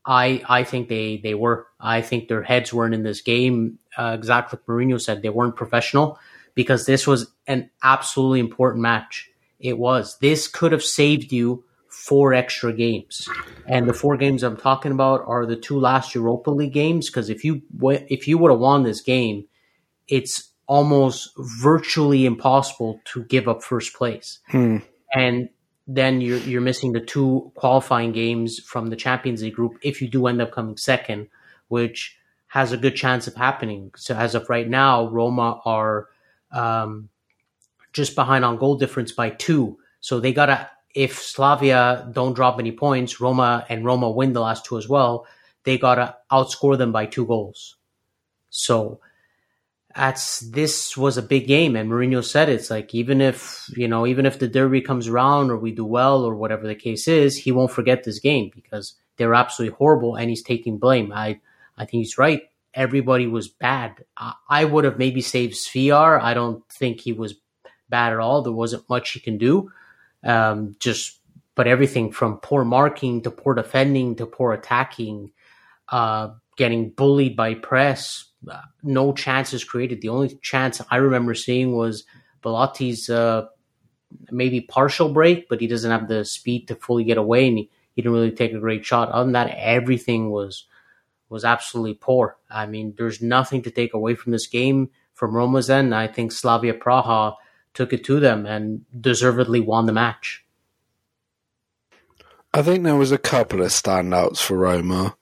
I 0.06 0.44
I 0.48 0.64
think 0.64 0.88
they 0.88 1.18
they 1.18 1.34
were. 1.34 1.68
I 1.80 2.02
think 2.02 2.28
their 2.28 2.44
heads 2.44 2.74
weren't 2.74 2.94
in 2.94 3.04
this 3.04 3.22
game. 3.22 3.80
Uh, 3.98 4.16
exactly 4.18 4.58
like 4.58 4.66
Mourinho 4.68 5.02
said, 5.02 5.22
they 5.22 5.30
weren't 5.30 5.56
professional 5.56 6.20
because 6.54 6.86
this 6.86 7.08
was 7.08 7.32
an 7.48 7.70
absolutely 7.84 8.40
important 8.40 8.82
match. 8.82 9.30
It 9.60 9.78
was. 9.78 10.18
This 10.20 10.48
could 10.48 10.72
have 10.72 10.84
saved 10.84 11.32
you 11.32 11.64
four 11.88 12.34
extra 12.34 12.72
games, 12.72 13.28
and 13.66 13.90
the 13.90 13.94
four 13.94 14.16
games 14.16 14.44
I'm 14.44 14.58
talking 14.58 14.92
about 14.92 15.24
are 15.26 15.46
the 15.48 15.56
two 15.56 15.80
last 15.80 16.14
Europa 16.14 16.52
League 16.52 16.74
games. 16.74 17.10
Because 17.10 17.30
if 17.30 17.44
you 17.44 17.64
if 17.82 18.28
you 18.28 18.38
would 18.38 18.52
have 18.52 18.60
won 18.60 18.84
this 18.84 19.02
game, 19.02 19.46
it's 20.08 20.49
almost 20.70 21.32
virtually 21.36 22.28
impossible 22.28 23.02
to 23.04 23.24
give 23.24 23.48
up 23.48 23.64
first 23.64 23.96
place. 23.96 24.40
Hmm. 24.50 24.78
And 25.14 25.50
then 25.88 26.22
you're 26.22 26.38
you're 26.38 26.62
missing 26.62 26.94
the 26.94 27.00
two 27.02 27.52
qualifying 27.56 28.12
games 28.12 28.60
from 28.60 28.88
the 28.88 28.96
Champions 28.96 29.42
League 29.42 29.56
group 29.56 29.80
if 29.82 30.00
you 30.00 30.08
do 30.08 30.28
end 30.28 30.40
up 30.40 30.52
coming 30.52 30.78
second, 30.78 31.28
which 31.68 32.16
has 32.48 32.72
a 32.72 32.78
good 32.78 32.96
chance 32.96 33.28
of 33.28 33.36
happening. 33.36 33.92
So 33.96 34.16
as 34.16 34.36
of 34.36 34.48
right 34.48 34.70
now, 34.70 35.10
Roma 35.10 35.60
are 35.66 36.08
um, 36.52 37.10
just 37.92 38.14
behind 38.16 38.46
on 38.46 38.58
goal 38.58 38.78
difference 38.78 39.12
by 39.12 39.32
two. 39.32 39.80
So 40.02 40.20
they 40.20 40.34
gotta 40.34 40.70
if 40.94 41.20
Slavia 41.20 42.08
don't 42.12 42.36
drop 42.36 42.60
any 42.60 42.72
points, 42.72 43.20
Roma 43.20 43.66
and 43.70 43.84
Roma 43.84 44.12
win 44.12 44.34
the 44.34 44.42
last 44.42 44.66
two 44.66 44.78
as 44.78 44.88
well, 44.88 45.26
they 45.64 45.80
gotta 45.80 46.16
outscore 46.32 46.78
them 46.78 46.92
by 46.92 47.08
two 47.08 47.26
goals. 47.26 47.76
So 48.52 49.00
that's 50.00 50.40
this 50.40 50.96
was 50.96 51.18
a 51.18 51.22
big 51.22 51.46
game 51.46 51.76
and 51.76 51.90
Mourinho 51.90 52.24
said 52.24 52.48
it. 52.48 52.54
it's 52.54 52.70
like 52.70 52.96
even 52.96 53.20
if 53.20 53.70
you 53.76 53.88
know 53.88 54.08
even 54.08 54.26
if 54.26 54.40
the 54.40 54.48
derby 54.48 54.82
comes 54.82 55.08
around 55.10 55.52
or 55.52 55.58
we 55.58 55.72
do 55.72 55.84
well 55.84 56.24
or 56.24 56.36
whatever 56.36 56.66
the 56.66 56.76
case 56.76 57.08
is 57.08 57.36
he 57.36 57.52
won't 57.52 57.72
forget 57.72 58.04
this 58.04 58.20
game 58.20 58.50
because 58.56 58.96
they're 59.20 59.36
absolutely 59.36 59.76
horrible 59.76 60.16
and 60.16 60.30
he's 60.30 60.42
taking 60.42 60.80
blame. 60.80 61.12
I 61.12 61.40
I 61.78 61.86
think 61.86 62.02
he's 62.02 62.18
right. 62.18 62.44
Everybody 62.74 63.28
was 63.28 63.50
bad. 63.50 64.06
I, 64.18 64.34
I 64.50 64.66
would 64.66 64.86
have 64.86 64.98
maybe 64.98 65.22
saved 65.22 65.54
Svilar. 65.54 66.20
I 66.20 66.34
don't 66.34 66.68
think 66.70 67.02
he 67.02 67.14
was 67.14 67.36
bad 67.90 68.14
at 68.14 68.20
all. 68.20 68.42
There 68.42 68.54
wasn't 68.54 68.90
much 68.90 69.12
he 69.12 69.20
can 69.20 69.38
do. 69.38 69.72
Um, 70.24 70.76
just 70.80 71.20
but 71.56 71.68
everything 71.68 72.12
from 72.12 72.38
poor 72.38 72.64
marking 72.64 73.22
to 73.24 73.32
poor 73.32 73.54
defending 73.54 74.16
to 74.16 74.26
poor 74.26 74.54
attacking 74.54 75.32
uh, 75.90 76.30
getting 76.56 76.90
bullied 76.92 77.36
by 77.36 77.56
press 77.56 78.29
no 78.84 79.14
chances 79.14 79.64
created. 79.64 80.02
The 80.02 80.10
only 80.10 80.38
chance 80.42 80.82
I 80.90 80.98
remember 80.98 81.34
seeing 81.34 81.74
was 81.74 82.06
Belotti's 82.42 83.10
uh, 83.10 83.48
maybe 84.32 84.62
partial 84.62 85.10
break, 85.10 85.50
but 85.50 85.60
he 85.60 85.68
doesn't 85.68 85.92
have 85.92 86.08
the 86.08 86.26
speed 86.26 86.68
to 86.68 86.76
fully 86.76 87.04
get 87.04 87.18
away, 87.18 87.48
and 87.48 87.58
he, 87.58 87.70
he 87.96 88.02
didn't 88.02 88.14
really 88.14 88.32
take 88.32 88.54
a 88.54 88.60
great 88.60 88.86
shot. 88.86 89.10
Other 89.10 89.26
than 89.26 89.34
that, 89.34 89.56
everything 89.58 90.30
was 90.30 90.66
was 91.30 91.46
absolutely 91.46 91.94
poor. 91.94 92.38
I 92.50 92.66
mean, 92.66 92.96
there's 92.98 93.22
nothing 93.22 93.62
to 93.64 93.72
take 93.72 93.94
away 93.94 94.16
from 94.16 94.32
this 94.32 94.48
game 94.48 94.90
from 95.14 95.36
Roma's 95.36 95.70
end. 95.70 95.94
I 95.94 96.08
think 96.08 96.32
Slavia 96.32 96.74
Praha 96.74 97.36
took 97.76 97.94
it 97.94 98.04
to 98.06 98.20
them 98.20 98.48
and 98.48 98.84
deservedly 99.00 99.60
won 99.60 99.86
the 99.86 99.94
match. 99.94 100.44
I 102.52 102.64
think 102.64 102.84
there 102.84 102.96
was 102.96 103.12
a 103.12 103.20
couple 103.20 103.62
of 103.62 103.68
standouts 103.68 104.40
for 104.40 104.58
Roma, 104.58 105.16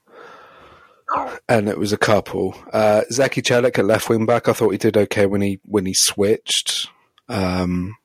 and 1.48 1.70
it 1.70 1.78
was 1.78 1.94
a 1.94 1.98
couple. 1.98 2.56
Uh, 2.74 3.02
Zeki 3.12 3.42
Celik 3.42 3.80
at 3.80 3.86
left 3.86 4.10
wing 4.10 4.26
back. 4.26 4.48
I 4.48 4.54
thought 4.54 4.72
he 4.72 4.78
did 4.78 4.98
okay 4.98 5.26
when 5.26 5.42
he 5.42 5.60
when 5.64 5.86
he 5.86 5.94
switched. 5.94 6.90
Um, 7.30 7.96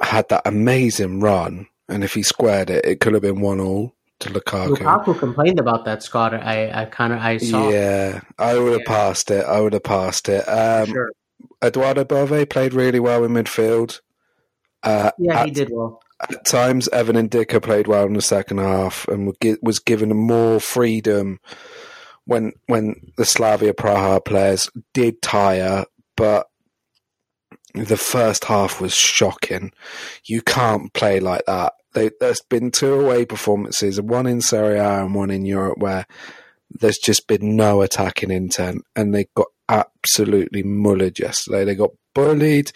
had 0.00 0.28
that 0.30 0.42
amazing 0.46 1.20
run, 1.20 1.68
and 1.88 2.02
if 2.04 2.14
he 2.14 2.22
squared 2.22 2.70
it, 2.70 2.84
it 2.84 3.00
could 3.00 3.12
have 3.12 3.22
been 3.22 3.40
one 3.40 3.60
all 3.60 3.94
to 4.20 4.30
Lukaku. 4.30 4.76
Lukaku 4.76 5.18
complained 5.18 5.58
about 5.58 5.84
that, 5.84 6.02
Scott. 6.02 6.34
I, 6.34 6.82
I 6.82 6.84
kind 6.86 7.12
of 7.12 7.20
I 7.20 7.36
saw. 7.38 7.68
Yeah, 7.68 8.20
I 8.38 8.58
would 8.58 8.72
have 8.72 8.82
yeah. 8.86 8.92
passed 8.92 9.30
it. 9.30 9.44
I 9.44 9.60
would 9.60 9.72
have 9.72 9.84
passed 9.84 10.28
it. 10.28 10.42
Um, 10.48 10.86
sure. 10.86 11.12
Edoardo 11.62 12.04
Bove 12.04 12.48
played 12.48 12.72
really 12.72 13.00
well 13.00 13.24
in 13.24 13.32
midfield. 13.32 14.00
Uh, 14.82 15.10
yeah, 15.18 15.44
he 15.44 15.50
did 15.50 15.68
well. 15.70 16.02
At 16.22 16.44
times, 16.46 16.88
Evan 16.88 17.16
Ndicka 17.16 17.62
played 17.62 17.86
well 17.86 18.06
in 18.06 18.12
the 18.12 18.22
second 18.22 18.58
half 18.58 19.08
and 19.08 19.34
was 19.62 19.78
given 19.78 20.14
more 20.14 20.60
freedom 20.60 21.40
when 22.30 22.52
when 22.66 22.94
the 23.16 23.24
Slavia 23.24 23.74
Praha 23.74 24.24
players 24.24 24.70
did 24.94 25.20
tire, 25.20 25.84
but 26.16 26.46
the 27.74 27.96
first 27.96 28.44
half 28.44 28.80
was 28.80 28.94
shocking. 28.94 29.72
You 30.26 30.40
can't 30.40 30.92
play 30.92 31.18
like 31.18 31.44
that. 31.46 31.72
They, 31.92 32.12
there's 32.20 32.40
been 32.42 32.70
two 32.70 32.94
away 32.94 33.24
performances, 33.24 34.00
one 34.00 34.28
in 34.28 34.42
Serie 34.42 34.78
A 34.78 35.02
and 35.02 35.12
one 35.12 35.32
in 35.32 35.44
Europe, 35.44 35.78
where 35.78 36.06
there's 36.70 36.98
just 36.98 37.26
been 37.26 37.56
no 37.56 37.82
attacking 37.82 38.30
intent, 38.30 38.82
and 38.94 39.12
they 39.12 39.26
got 39.34 39.48
absolutely 39.68 40.62
mullered 40.62 41.18
yesterday. 41.18 41.64
They 41.64 41.74
got 41.74 41.90
bullied, 42.14 42.70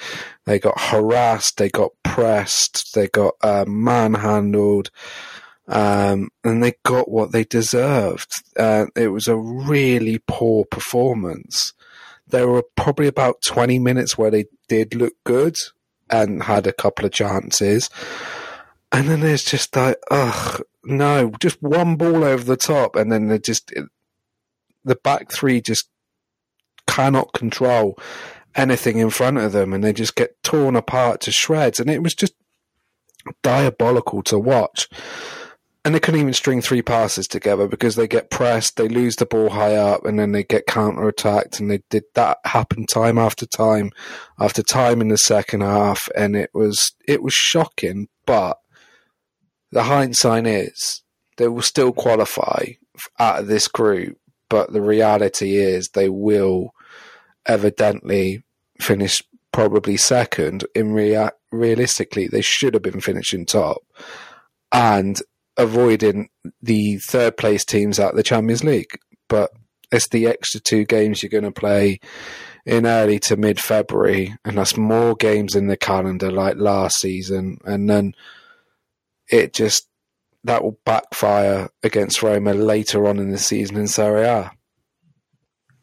they 0.46 0.58
got 0.58 0.80
harassed, 0.80 1.58
they 1.58 1.68
got 1.68 1.92
pressed, 2.02 2.92
they 2.96 3.06
got 3.06 3.34
uh, 3.40 3.66
manhandled, 3.68 4.90
um, 5.68 6.28
and 6.42 6.62
they 6.62 6.75
got 6.85 7.11
what 7.11 7.33
they 7.33 7.44
deserved. 7.44 8.30
Uh, 8.59 8.87
it 8.97 9.09
was 9.09 9.28
a 9.28 9.37
really 9.37 10.21
poor 10.26 10.64
performance. 10.64 11.73
There 12.26 12.49
were 12.49 12.64
probably 12.76 13.06
about 13.06 13.42
20 13.47 13.78
minutes 13.78 14.16
where 14.18 14.30
they 14.30 14.47
did 14.68 14.94
look 14.94 15.14
good 15.25 15.56
and 16.11 16.44
had 16.44 16.66
a 16.66 16.73
couple 16.73 17.04
of 17.04 17.12
chances. 17.12 17.90
And 18.92 19.09
then 19.09 19.21
there's 19.21 19.44
just 19.44 19.75
like, 19.75 19.97
ugh, 20.11 20.62
no, 20.85 21.33
just 21.40 21.62
one 21.62 21.97
ball 21.97 22.25
over 22.25 22.44
the 22.44 22.56
top, 22.56 22.97
and 22.97 23.11
then 23.11 23.28
they 23.28 23.38
just 23.38 23.73
the 24.85 24.94
back 24.97 25.33
three 25.33 25.61
just 25.61 25.88
cannot 26.87 27.33
control 27.33 27.99
anything 28.54 28.99
in 28.99 29.11
front 29.11 29.38
of 29.38 29.52
them, 29.52 29.73
and 29.73 29.83
they 29.83 29.92
just 29.92 30.14
get 30.14 30.40
torn 30.42 30.76
apart 30.76 31.21
to 31.23 31.33
shreds. 31.33 31.80
And 31.80 31.90
it 31.90 32.02
was 32.02 32.14
just 32.14 32.35
diabolical 33.42 34.23
to 34.25 34.38
watch. 34.38 34.88
And 35.84 35.94
they 35.94 36.00
couldn't 36.00 36.20
even 36.20 36.32
string 36.32 36.62
three 36.62 36.80
passes 36.80 37.28
together 37.28 37.68
because 37.68 37.94
they 37.94 38.08
get 38.08 38.30
pressed, 38.30 38.76
they 38.76 38.88
lose 38.88 39.16
the 39.16 39.26
ball 39.26 39.50
high 39.50 39.76
up, 39.76 40.06
and 40.06 40.18
then 40.18 40.32
they 40.32 40.42
get 40.42 40.66
counter 40.66 41.06
attacked. 41.06 41.60
And 41.60 41.70
they 41.70 41.82
did 41.90 42.04
that 42.14 42.38
happen 42.46 42.86
time 42.86 43.18
after 43.18 43.44
time 43.44 43.90
after 44.38 44.62
time 44.62 45.02
in 45.02 45.08
the 45.08 45.18
second 45.18 45.60
half, 45.60 46.08
and 46.16 46.36
it 46.36 46.50
was 46.54 46.92
it 47.06 47.22
was 47.22 47.34
shocking. 47.34 48.08
But 48.24 48.58
the 49.72 49.82
hindsight 49.82 50.46
is 50.46 51.02
they 51.36 51.48
will 51.48 51.62
still 51.62 51.92
qualify 51.92 52.64
out 53.18 53.40
of 53.40 53.46
this 53.46 53.68
group, 53.68 54.16
but 54.48 54.72
the 54.72 54.80
reality 54.80 55.56
is 55.56 55.90
they 55.90 56.08
will 56.08 56.70
evidently 57.44 58.42
finish 58.80 59.22
probably 59.52 59.98
second. 59.98 60.64
In 60.74 60.92
rea- 60.92 61.30
realistically, 61.52 62.26
they 62.26 62.40
should 62.40 62.72
have 62.72 62.82
been 62.82 63.02
finishing 63.02 63.44
top 63.44 63.82
and 64.72 65.20
avoiding 65.56 66.28
the 66.62 66.99
third 66.99 67.37
place 67.37 67.64
teams 67.64 67.99
at 67.99 68.14
the 68.14 68.23
Champions 68.23 68.64
League. 68.64 68.99
But 69.28 69.50
it's 69.92 70.08
the 70.08 70.26
extra 70.26 70.61
two 70.61 70.84
games 70.84 71.23
you're 71.23 71.30
going 71.30 71.44
to 71.44 71.52
play 71.52 72.00
in 72.66 72.87
early 72.87 73.18
to 73.20 73.37
mid 73.37 73.61
February, 73.61 74.34
and 74.44 74.58
that's 74.58 74.76
more 74.76 75.14
games 75.14 75.54
in 75.54 75.66
the 75.66 75.76
calendar 75.76 76.30
like 76.30 76.56
last 76.56 77.00
season. 77.00 77.58
And 77.64 77.88
then 77.88 78.14
it 79.28 79.52
just 79.52 79.88
that 80.44 80.62
will 80.62 80.78
backfire 80.84 81.70
against 81.82 82.23
Roma 82.23 82.52
later 82.52 83.06
on 83.06 83.18
in 83.18 83.30
the 83.30 83.38
season 83.38 83.76
in 83.76 83.88
Serie 83.88 84.25
A. 84.25 84.52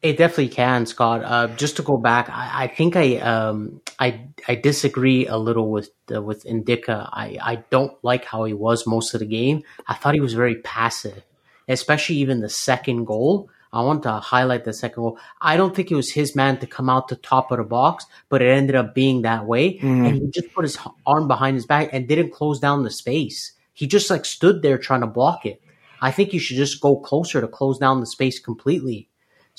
It 0.02 0.18
definitely 0.18 0.50
can, 0.50 0.88
Scott. 0.88 1.24
Uh, 1.24 1.48
just 1.48 1.76
to 1.76 1.84
go 1.84 1.96
back, 1.96 2.28
I, 2.30 2.64
I 2.64 2.68
think 2.68 2.96
I 2.96 3.18
um, 3.18 3.82
I 4.00 4.30
I 4.48 4.56
disagree 4.56 5.28
a 5.28 5.38
little 5.38 5.70
with 5.70 5.92
uh, 6.14 6.22
with 6.22 6.44
Ndicka. 6.44 7.10
I, 7.12 7.38
I 7.40 7.56
don't 7.70 7.94
like 8.04 8.26
how 8.26 8.46
he 8.46 8.54
was 8.54 8.88
most 8.88 9.14
of 9.14 9.20
the 9.20 9.28
game. 9.28 9.62
I 9.88 9.94
thought 9.94 10.16
he 10.16 10.20
was 10.20 10.34
very 10.34 10.56
passive, 10.56 11.24
especially 11.68 12.16
even 12.16 12.40
the 12.40 12.50
second 12.50 13.06
goal. 13.06 13.50
I 13.74 13.84
want 13.84 14.04
to 14.04 14.14
highlight 14.14 14.66
the 14.66 14.74
second 14.74 15.02
goal. 15.02 15.20
I 15.40 15.56
don't 15.56 15.76
think 15.76 15.92
it 15.92 15.96
was 15.96 16.12
his 16.12 16.36
man 16.36 16.58
to 16.60 16.68
come 16.68 16.90
out 16.90 17.08
the 17.08 17.16
top 17.16 17.52
of 17.52 17.60
the 17.60 17.64
box, 17.64 18.06
but 18.28 18.42
it 18.42 18.50
ended 18.50 18.76
up 18.76 18.96
being 18.96 19.22
that 19.22 19.46
way. 19.46 19.78
Mm. 19.78 20.08
And 20.08 20.16
he 20.16 20.28
just 20.32 20.54
put 20.54 20.66
his 20.66 20.80
arm 21.06 21.28
behind 21.28 21.56
his 21.56 21.68
back 21.68 21.90
and 21.94 22.08
didn't 22.08 22.34
close 22.34 22.60
down 22.60 22.84
the 22.84 22.90
space. 22.90 23.54
He 23.74 23.88
just 23.88 24.10
like 24.10 24.26
stood 24.26 24.62
there 24.62 24.78
trying 24.78 25.02
to 25.02 25.08
block 25.08 25.46
it. 25.46 25.62
I 26.02 26.12
think 26.12 26.34
you 26.34 26.40
should 26.40 26.58
just 26.58 26.82
go 26.82 26.98
closer 26.98 27.40
to 27.40 27.48
close 27.48 27.78
down 27.78 28.00
the 28.00 28.08
space 28.08 28.40
completely. 28.40 29.08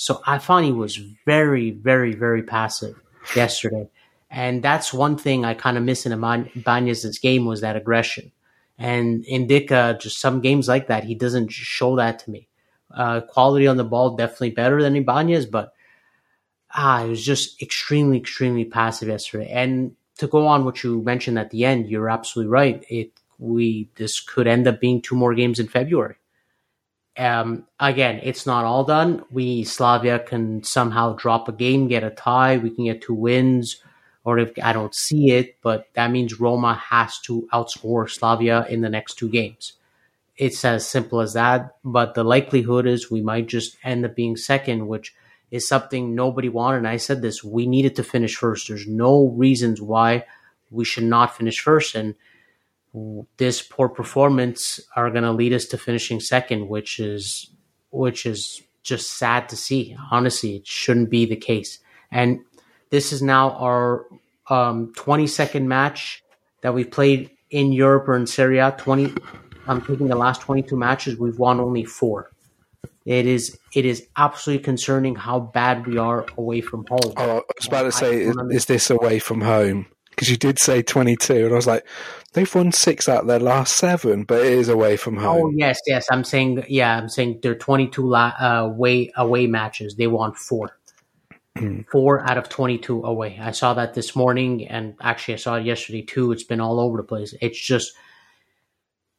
So 0.02 0.21
I 0.26 0.38
found 0.38 0.64
he 0.64 0.73
was 0.73 0.97
very, 0.97 1.71
very, 1.71 2.12
very 2.12 2.42
passive 2.42 3.00
yesterday. 3.37 3.88
And 4.32 4.61
that's 4.61 4.92
one 4.92 5.16
thing 5.16 5.44
I 5.44 5.54
kind 5.54 5.78
of 5.78 5.85
miss 5.85 6.04
in 6.04 6.12
Ibanez's 6.12 7.21
game 7.21 7.44
was 7.44 7.61
that 7.61 7.76
aggression. 7.76 8.32
And 8.76 9.25
Ndicka, 9.25 10.00
just 10.00 10.18
some 10.18 10.40
games 10.40 10.66
like 10.66 10.88
that, 10.88 11.04
he 11.04 11.14
doesn't 11.14 11.52
show 11.52 11.94
that 11.94 12.18
to 12.18 12.32
me. 12.32 12.49
Uh, 12.92 13.21
quality 13.21 13.68
on 13.68 13.76
the 13.76 13.85
ball 13.85 14.16
definitely 14.16 14.50
better 14.50 14.82
than 14.82 14.97
Ibanez, 14.97 15.47
but 15.47 15.73
ah, 16.75 17.04
it 17.04 17.09
was 17.09 17.25
just 17.25 17.62
extremely, 17.62 18.18
extremely 18.18 18.64
passive 18.64 19.06
yesterday. 19.06 19.50
And 19.52 19.94
to 20.18 20.26
go 20.26 20.49
on 20.49 20.64
what 20.64 20.82
you 20.82 21.00
mentioned 21.02 21.38
at 21.38 21.50
the 21.50 21.64
end, 21.64 21.88
you're 21.88 22.11
absolutely 22.11 22.50
right. 22.50 22.85
It 22.88 23.12
we 23.38 23.88
this 23.94 24.18
could 24.18 24.49
end 24.49 24.66
up 24.66 24.80
being 24.80 25.00
two 25.00 25.14
more 25.14 25.32
games 25.32 25.61
in 25.61 25.68
February. 25.68 26.16
Um, 27.16 27.66
again, 27.78 28.21
it's 28.23 28.47
not 28.47 28.64
all 28.64 28.85
done. 28.85 29.25
We 29.31 29.64
Slavia 29.64 30.19
can 30.19 30.64
somehow 30.64 31.14
drop 31.14 31.49
a 31.49 31.52
game, 31.52 31.88
get 31.88 32.04
a 32.04 32.11
tie. 32.11 32.57
We 32.57 32.71
can 32.71 32.87
get 32.87 33.02
two 33.02 33.14
wins, 33.14 33.76
or 34.25 34.38
if 34.38 34.52
I 34.62 34.73
don't 34.73 34.95
see 34.95 35.31
it, 35.31 35.57
but 35.62 35.88
that 35.95 36.11
means 36.11 36.40
Roma 36.40 36.75
has 36.75 37.19
to 37.21 37.49
outscore 37.52 38.11
Slavia 38.11 38.66
in 38.69 38.81
the 38.81 38.88
next 38.88 39.14
two 39.14 39.28
games. 39.28 39.75
It's 40.38 40.64
as 40.64 40.88
simple 40.88 41.21
as 41.21 41.35
that. 41.35 41.76
But 41.85 42.14
the 42.14 42.25
likelihood 42.25 42.87
is 42.87 43.11
we 43.11 43.21
might 43.21 43.47
just 43.47 43.76
end 43.85 44.07
up 44.07 44.16
being 44.16 44.37
second, 44.37 44.88
which 44.88 45.14
is 45.50 45.69
something 45.69 46.14
nobody 46.14 46.49
wanted. 46.49 46.78
And 46.78 46.88
I 46.88 46.97
said 46.97 47.21
this: 47.21 47.45
we 47.45 47.66
needed 47.66 47.95
to 47.97 48.04
finish 48.04 48.37
first. 48.37 48.69
There's 48.69 48.87
no 48.87 49.28
reasons 49.28 49.83
why 49.83 50.25
we 50.71 50.87
should 50.87 51.04
not 51.04 51.37
finish 51.37 51.61
first, 51.61 51.95
and 51.95 52.14
this 53.37 53.62
poor 53.62 53.88
performance 53.88 54.80
are 54.96 55.11
going 55.11 55.22
to 55.22 55.32
lead 55.32 55.52
us 55.52 55.66
to 55.66 55.78
finishing 55.78 56.20
second, 56.20 56.68
which 56.68 56.99
is 56.99 57.50
which 57.90 58.26
is 58.26 58.62
just 58.82 59.12
sad 59.12 59.49
to 59.50 59.56
see. 59.56 59.96
Honestly, 60.11 60.56
it 60.56 60.66
shouldn't 60.66 61.11
be 61.11 61.25
the 61.26 61.37
case. 61.37 61.78
And 62.11 62.40
this 62.90 63.12
is 63.12 63.22
now 63.22 63.52
our 63.52 64.06
um, 64.50 64.92
22nd 64.96 65.64
match 65.64 66.22
that 66.62 66.75
we've 66.75 66.90
played 66.90 67.30
in 67.50 67.72
Europe 67.72 68.08
or 68.08 68.16
in 68.16 68.26
Serie 68.26 68.58
A. 68.58 68.75
20. 68.76 69.14
I'm 69.66 69.80
taking 69.82 70.08
the 70.08 70.16
last 70.16 70.40
22 70.40 70.76
matches. 70.76 71.18
We've 71.18 71.38
won 71.38 71.61
only 71.61 71.84
four. 71.84 72.30
It 73.04 73.26
is 73.26 73.58
it 73.75 73.84
is 73.84 74.06
absolutely 74.16 74.62
concerning 74.62 75.16
how 75.16 75.40
bad 75.40 75.87
we 75.87 75.99
are 75.99 76.26
away 76.37 76.61
from 76.61 76.87
home. 76.88 77.12
Oh, 77.16 77.38
I 77.38 77.42
was 77.56 77.66
about 77.66 77.82
to 77.82 77.92
say, 77.92 78.22
is, 78.22 78.37
is 78.50 78.66
this 78.66 78.90
away 78.90 79.18
from 79.18 79.40
home? 79.40 79.87
Because 80.23 80.31
you 80.31 80.37
did 80.37 80.57
say 80.61 80.83
22 80.83 81.47
and 81.47 81.52
i 81.52 81.57
was 81.57 81.67
like 81.67 81.85
they've 82.33 82.55
won 82.55 82.71
six 82.71 83.09
out 83.09 83.23
of 83.23 83.26
their 83.26 83.41
last 83.41 83.76
seven 83.76 84.23
but 84.23 84.38
it 84.38 84.52
is 84.52 84.69
away 84.69 84.97
from 84.97 85.17
home. 85.17 85.47
oh 85.47 85.52
yes 85.57 85.81
yes 85.85 86.07
i'm 86.12 86.23
saying 86.23 86.64
yeah 86.69 86.97
i'm 86.97 87.09
saying 87.09 87.41
they're 87.43 87.57
22 87.57 88.07
la- 88.07 88.33
uh, 88.41 88.62
away 88.64 89.11
away 89.17 89.49
matches. 89.49 89.97
They 89.97 90.07
won 90.07 90.33
four. 90.35 90.79
Four 91.91 92.21
out 92.21 92.38
of 92.38 92.49
22 92.49 93.02
away. 93.02 93.38
I 93.38 93.50
saw 93.50 93.75
that 93.75 93.95
this 93.95 94.17
morning 94.17 94.67
and 94.69 94.95
actually 95.00 95.35
i 95.35 95.37
saw 95.38 95.57
it 95.57 95.67
yesterday 95.67 96.02
too. 96.02 96.31
It's 96.33 96.45
been 96.45 96.61
all 96.61 96.79
over 96.79 96.97
the 96.99 97.02
place. 97.02 97.35
It's 97.41 97.61
just 97.61 97.93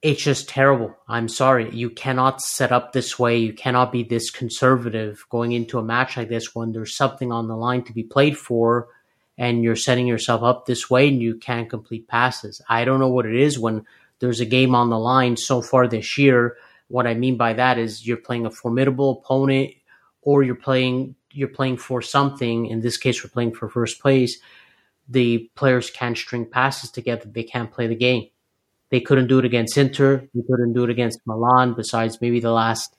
it's 0.01 0.23
just 0.23 0.47
terrible. 0.49 0.95
I'm 1.07 1.27
sorry. 1.27 1.69
You 1.71 1.89
cannot 1.89 2.41
set 2.41 2.71
up 2.71 2.91
this 2.91 3.19
way. 3.19 3.37
You 3.37 3.53
cannot 3.53 3.91
be 3.91 4.03
this 4.03 4.31
conservative 4.31 5.25
going 5.29 5.51
into 5.51 5.79
a 5.79 5.83
match 5.83 6.17
like 6.17 6.29
this 6.29 6.55
when 6.55 6.71
there's 6.71 6.95
something 6.95 7.31
on 7.31 7.47
the 7.47 7.55
line 7.55 7.83
to 7.83 7.93
be 7.93 8.03
played 8.03 8.37
for 8.37 8.87
and 9.37 9.63
you're 9.63 9.75
setting 9.75 10.07
yourself 10.07 10.43
up 10.43 10.65
this 10.65 10.89
way 10.89 11.07
and 11.07 11.21
you 11.21 11.35
can't 11.35 11.69
complete 11.69 12.07
passes. 12.07 12.61
I 12.69 12.85
don't 12.85 12.99
know 12.99 13.09
what 13.09 13.25
it 13.25 13.35
is 13.35 13.59
when 13.59 13.85
there's 14.19 14.39
a 14.39 14.45
game 14.45 14.75
on 14.75 14.89
the 14.89 14.99
line 14.99 15.37
so 15.37 15.61
far 15.61 15.87
this 15.87 16.17
year. 16.17 16.57
What 16.87 17.07
I 17.07 17.13
mean 17.13 17.37
by 17.37 17.53
that 17.53 17.77
is 17.77 18.05
you're 18.05 18.17
playing 18.17 18.45
a 18.45 18.51
formidable 18.51 19.21
opponent 19.23 19.71
or 20.21 20.43
you're 20.43 20.55
playing 20.55 21.15
you're 21.31 21.47
playing 21.47 21.77
for 21.77 22.01
something. 22.01 22.67
In 22.67 22.81
this 22.81 22.97
case, 22.97 23.23
we're 23.23 23.29
playing 23.31 23.53
for 23.55 23.67
first 23.67 23.99
place. 23.99 24.39
the 25.09 25.49
players 25.55 25.89
can't 25.89 26.17
string 26.17 26.45
passes 26.45 26.91
together. 26.91 27.25
They 27.25 27.43
can't 27.43 27.71
play 27.71 27.87
the 27.87 27.95
game. 27.95 28.29
They 28.89 29.01
couldn't 29.01 29.27
do 29.27 29.39
it 29.39 29.45
against 29.45 29.77
Inter. 29.77 30.27
They 30.33 30.41
couldn't 30.47 30.73
do 30.73 30.83
it 30.83 30.89
against 30.89 31.19
Milan, 31.25 31.73
besides 31.73 32.21
maybe 32.21 32.39
the 32.39 32.51
last 32.51 32.95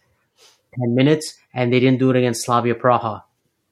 10 0.81 0.95
minutes. 0.95 1.38
And 1.55 1.73
they 1.73 1.81
didn't 1.81 2.00
do 2.00 2.11
it 2.11 2.17
against 2.17 2.45
Slavia 2.45 2.75
Praha. 2.75 3.23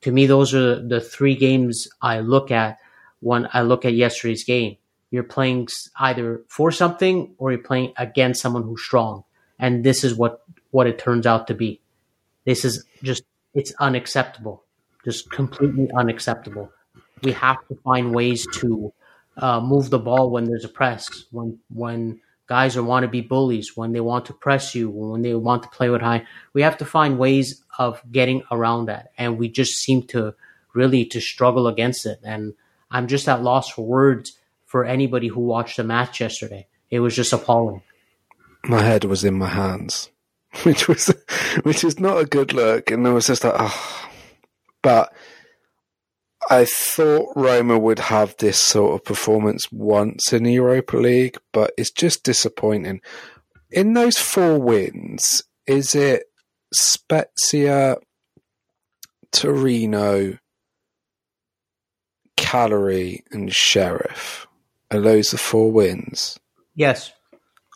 To 0.03 0.13
me, 0.13 0.27
those 0.27 0.55
are 0.55 0.81
the 0.81 1.01
three 1.01 1.37
games 1.37 1.89
I 2.01 2.21
look 2.21 2.51
at 2.51 2.79
when 3.21 3.49
I 3.53 3.63
look 3.63 3.85
at 3.85 3.95
yesterday's 3.95 4.45
game. 4.45 4.77
You're 5.11 5.23
playing 5.23 5.69
either 5.99 6.43
for 6.49 6.73
something 6.73 7.35
or 7.39 7.53
you're 7.53 7.63
playing 7.63 7.93
against 7.97 8.43
someone 8.43 8.63
who's 8.63 8.83
strong. 8.83 9.25
And 9.59 9.85
this 9.85 10.05
is 10.05 10.15
what, 10.15 10.43
what 10.71 10.87
it 10.87 10.99
turns 10.99 11.27
out 11.27 11.47
to 11.49 11.55
be. 11.55 11.81
This 12.45 12.65
is 12.65 12.85
just, 13.03 13.23
it's 13.55 13.73
unacceptable. 13.79 14.65
Just 15.05 15.31
completely 15.31 15.91
unacceptable. 15.95 16.73
We 17.23 17.33
have 17.33 17.59
to 17.69 17.77
find 17.85 18.15
ways 18.15 18.47
to 18.55 18.93
uh, 19.37 19.61
move 19.61 19.91
the 19.91 19.99
ball 19.99 20.31
when 20.31 20.45
there's 20.45 20.65
a 20.65 20.69
press, 20.69 21.27
when, 21.31 21.59
when 21.73 22.21
guys 22.47 22.77
are 22.77 22.83
want 22.83 23.05
to 23.05 23.09
be 23.09 23.21
bullies, 23.21 23.77
when 23.77 23.93
they 23.93 24.01
want 24.01 24.27
to 24.27 24.33
press 24.33 24.75
you, 24.75 24.91
when 24.91 25.23
they 25.23 25.35
want 25.35 25.63
to 25.63 25.69
play 25.69 25.89
with 25.91 26.03
high. 26.03 26.27
We 26.53 26.63
have 26.63 26.79
to 26.79 26.85
find 26.85 27.19
ways 27.19 27.62
of 27.79 28.03
getting 28.11 28.43
around 28.51 28.87
that. 28.87 29.13
And 29.19 29.39
we 29.39 29.49
just 29.49 29.77
seem 29.77 30.03
to 30.09 30.35
really 30.75 31.05
to 31.07 31.21
struggle 31.21 31.67
against 31.67 32.07
it. 32.07 32.21
And 32.23 32.55
I'm 32.91 33.07
just 33.07 33.29
at 33.29 33.43
loss 33.43 33.71
for 33.71 33.85
words 33.85 34.39
for 34.67 34.85
anybody 34.85 35.29
who 35.29 35.41
watched 35.41 35.77
the 35.77 35.85
match 35.85 36.21
yesterday. 36.21 36.67
It 36.91 37.01
was 37.01 37.17
just 37.17 37.33
appalling. 37.33 37.83
My 38.65 38.83
head 38.83 39.05
was 39.05 39.25
in 39.25 39.35
my 39.35 39.49
hands, 39.49 40.11
which 40.63 40.89
was 40.89 41.13
which 41.63 41.85
is 41.85 41.99
not 41.99 42.19
a 42.19 42.27
good 42.27 42.53
look, 42.53 42.91
and 42.91 43.07
I 43.07 43.13
was 43.13 43.27
just 43.27 43.45
like, 43.45 43.55
oh. 43.57 44.09
But 44.83 45.13
I 46.51 46.65
thought 46.65 47.33
Roma 47.37 47.79
would 47.79 47.99
have 47.99 48.37
this 48.37 48.59
sort 48.59 48.95
of 48.95 49.05
performance 49.05 49.71
once 49.71 50.33
in 50.33 50.43
the 50.43 50.53
Europa 50.53 50.97
League, 50.97 51.39
but 51.53 51.73
it's 51.79 51.91
just 51.91 52.25
disappointing. 52.25 53.01
In 53.71 53.95
those 53.95 54.19
four 54.19 54.59
wins, 54.59 55.43
is 55.67 55.95
it 55.95 56.25
Spezia, 56.73 57.97
Torino, 59.31 60.39
Cagliari, 62.37 63.25
and 63.31 63.53
Sheriff? 63.53 64.47
Are 64.91 65.01
those 65.01 65.31
the 65.31 65.39
four 65.39 65.73
wins? 65.73 66.39
Yes, 66.75 67.13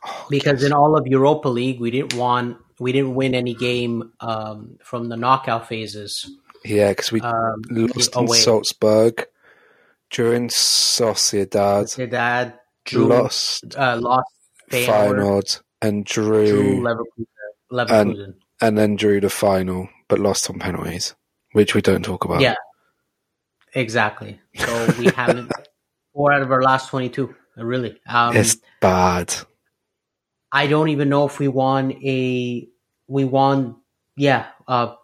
oh, 0.07 0.27
because 0.31 0.63
in 0.63 0.73
all 0.73 0.97
of 0.97 1.07
Europa 1.07 1.49
League, 1.49 1.81
we 1.81 1.91
didn't 1.91 2.15
want 2.15 2.59
we 2.79 2.93
didn't 2.93 3.15
win 3.15 3.35
any 3.35 3.55
game 3.55 4.13
um, 4.21 4.79
from 4.83 5.09
the 5.09 5.17
knockout 5.17 5.69
phases. 5.69 6.31
Yeah, 6.65 6.91
because 6.91 7.13
we 7.13 7.21
um, 7.21 7.63
lost 7.71 8.17
in 8.17 8.29
Salzburg 8.29 9.27
during 10.11 10.49
Sociedad. 10.49 11.85
Sociedad 11.85 12.55
drew, 12.85 13.07
lost, 13.07 13.77
uh, 13.77 13.97
lost 14.01 14.31
Feyenoord 14.71 15.61
and 15.81 16.05
drew, 16.05 16.47
drew 16.47 16.81
Leverkusen, 16.81 17.27
Leverkusen. 17.73 18.25
And, 18.25 18.35
and 18.61 18.77
then 18.77 18.97
drew 18.97 19.21
the 19.21 19.31
final, 19.31 19.89
but 20.09 20.19
lost 20.19 20.49
on 20.51 20.59
penalties, 20.59 21.15
which 21.53 21.75
we 21.75 21.83
don't 21.83 22.05
talk 22.05 22.25
about. 22.25 22.41
Yeah, 22.41 22.55
exactly. 23.75 24.41
So 24.57 24.95
we 24.99 25.07
haven't 25.17 25.53
four 26.13 26.33
out 26.33 26.43
of 26.43 26.51
our 26.51 26.63
last 26.63 26.89
22. 26.91 27.35
Really. 27.57 28.01
Um, 28.09 28.37
it's 28.37 28.57
bad. 28.81 29.35
I 30.53 30.67
don't 30.67 30.89
even 30.89 31.09
know 31.09 31.27
if 31.27 31.39
we 31.39 31.49
won 31.49 31.93
a. 31.93 32.69
We 33.09 33.25
won, 33.25 33.77
yeah, 34.17 34.47
uh, 34.67 34.95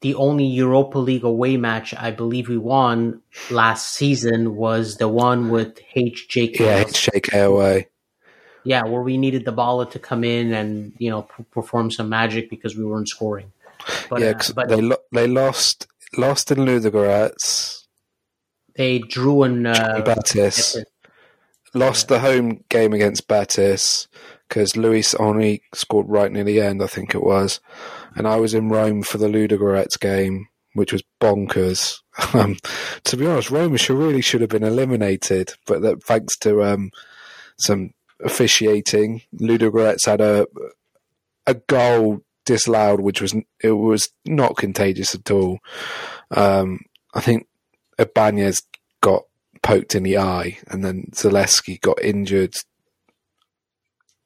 the 0.00 0.14
only 0.16 0.46
Europa 0.46 0.98
League 0.98 1.24
away 1.24 1.56
match 1.56 1.94
I 1.94 2.10
believe 2.10 2.48
we 2.48 2.58
won 2.58 3.22
last 3.50 3.94
season 3.94 4.56
was 4.56 4.96
the 4.96 5.08
one 5.08 5.50
with 5.50 5.78
HJK. 5.94 6.58
Yeah, 6.58 6.84
HJK 6.84 7.46
away. 7.46 7.88
Yeah, 8.64 8.84
where 8.84 9.02
we 9.02 9.18
needed 9.18 9.44
Dybala 9.44 9.90
to 9.90 9.98
come 9.98 10.24
in 10.24 10.52
and 10.52 10.92
you 10.98 11.10
know 11.10 11.22
perform 11.50 11.90
some 11.90 12.08
magic 12.08 12.50
because 12.50 12.76
we 12.76 12.84
weren't 12.84 13.08
scoring. 13.08 13.52
But, 14.08 14.20
yeah, 14.20 14.30
uh, 14.30 14.52
but 14.54 14.68
they 14.68 14.80
lo- 14.80 15.04
they 15.12 15.26
lost 15.26 15.86
lost 16.16 16.50
in 16.50 16.58
Ludogorets 16.58 17.82
they 18.74 18.98
drew 18.98 19.42
in 19.44 19.66
uh, 19.66 20.02
Betis. 20.04 20.76
Lost 21.74 22.10
yeah. 22.10 22.16
the 22.16 22.20
home 22.20 22.64
game 22.68 22.92
against 22.92 23.28
Betis 23.28 24.08
because 24.48 24.76
Luiz 24.76 25.14
Henrique 25.14 25.64
scored 25.74 26.08
right 26.08 26.30
near 26.30 26.44
the 26.44 26.60
end, 26.60 26.82
I 26.82 26.86
think 26.86 27.14
it 27.14 27.22
was. 27.22 27.60
And 28.14 28.26
I 28.26 28.36
was 28.36 28.52
in 28.52 28.68
Rome 28.68 29.02
for 29.02 29.18
the 29.18 29.28
Ludogorets 29.28 29.98
game, 29.98 30.48
which 30.74 30.92
was 30.92 31.02
bonkers. 31.20 31.98
Um, 32.34 32.58
to 33.04 33.16
be 33.16 33.26
honest, 33.26 33.50
Roma 33.50 33.78
should 33.78 33.96
really 33.96 34.20
should 34.20 34.42
have 34.42 34.50
been 34.50 34.62
eliminated, 34.62 35.54
but 35.64 35.80
that 35.80 36.04
thanks 36.04 36.36
to 36.40 36.62
um, 36.62 36.90
some 37.58 37.94
officiating, 38.22 39.22
Ludogorets 39.34 40.06
had 40.06 40.20
a 40.20 40.46
a 41.46 41.54
goal 41.54 42.20
disallowed, 42.44 43.00
which 43.00 43.20
was 43.20 43.34
it 43.62 43.72
was 43.72 44.10
not 44.24 44.56
contagious 44.56 45.14
at 45.14 45.30
all. 45.30 45.58
Um, 46.30 46.80
I 47.14 47.20
think 47.20 47.46
Ibanez 47.98 48.62
got 49.00 49.24
poked 49.62 49.94
in 49.94 50.02
the 50.02 50.18
eye, 50.18 50.58
and 50.68 50.84
then 50.84 51.10
Zalewski 51.12 51.80
got 51.80 52.02
injured 52.02 52.54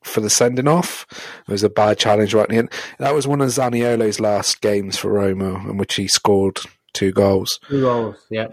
for 0.02 0.20
the 0.20 0.30
sending 0.30 0.68
off. 0.68 1.06
It 1.48 1.52
was 1.52 1.62
a 1.62 1.68
bad 1.68 1.98
challenge 1.98 2.32
right 2.32 2.50
in. 2.50 2.70
That 2.98 3.14
was 3.14 3.26
one 3.26 3.40
of 3.40 3.48
Zaniolo's 3.48 4.20
last 4.20 4.60
games 4.60 4.96
for 4.96 5.12
Roma, 5.12 5.68
in 5.68 5.76
which 5.76 5.96
he 5.96 6.08
scored 6.08 6.58
two 6.92 7.12
goals. 7.12 7.58
Two 7.68 7.82
goals, 7.82 8.16
yeah. 8.30 8.48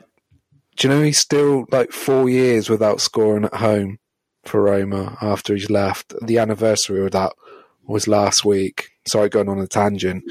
Do 0.75 0.87
you 0.87 0.93
know 0.93 1.03
he's 1.03 1.19
still 1.19 1.65
like 1.71 1.91
four 1.91 2.27
years 2.29 2.69
without 2.69 2.99
scoring 2.99 3.45
at 3.45 3.53
home 3.55 3.99
for 4.43 4.61
Roma 4.61 5.17
after 5.21 5.53
he's 5.53 5.69
left? 5.69 6.13
The 6.21 6.37
anniversary 6.37 7.03
of 7.05 7.11
that 7.11 7.33
was 7.85 8.07
last 8.07 8.45
week. 8.45 8.89
Sorry, 9.07 9.29
going 9.29 9.49
on 9.49 9.59
a 9.59 9.67
tangent. 9.67 10.23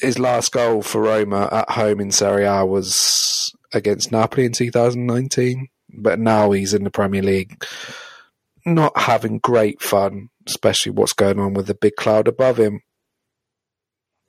His 0.00 0.18
last 0.18 0.52
goal 0.52 0.82
for 0.82 1.02
Roma 1.02 1.48
at 1.52 1.70
home 1.70 2.00
in 2.00 2.10
Serie 2.10 2.44
A 2.44 2.64
was 2.64 3.54
against 3.72 4.12
Napoli 4.12 4.46
in 4.46 4.52
2019, 4.52 5.68
but 5.90 6.18
now 6.18 6.50
he's 6.52 6.74
in 6.74 6.84
the 6.84 6.90
Premier 6.90 7.22
League, 7.22 7.64
not 8.64 8.96
having 8.96 9.38
great 9.38 9.82
fun, 9.82 10.30
especially 10.46 10.92
what's 10.92 11.12
going 11.12 11.38
on 11.38 11.54
with 11.54 11.66
the 11.66 11.74
big 11.74 11.96
cloud 11.96 12.28
above 12.28 12.58
him. 12.58 12.82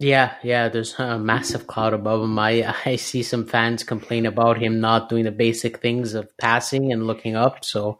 Yeah, 0.01 0.33
yeah, 0.41 0.67
there's 0.67 0.97
a 0.97 1.19
massive 1.19 1.67
cloud 1.67 1.93
above 1.93 2.23
him. 2.23 2.39
I, 2.39 2.73
I 2.85 2.95
see 2.95 3.21
some 3.21 3.45
fans 3.45 3.83
complain 3.83 4.25
about 4.25 4.57
him 4.57 4.81
not 4.81 5.09
doing 5.09 5.25
the 5.25 5.31
basic 5.31 5.77
things 5.77 6.15
of 6.15 6.35
passing 6.37 6.91
and 6.91 7.05
looking 7.05 7.35
up. 7.35 7.63
So 7.63 7.99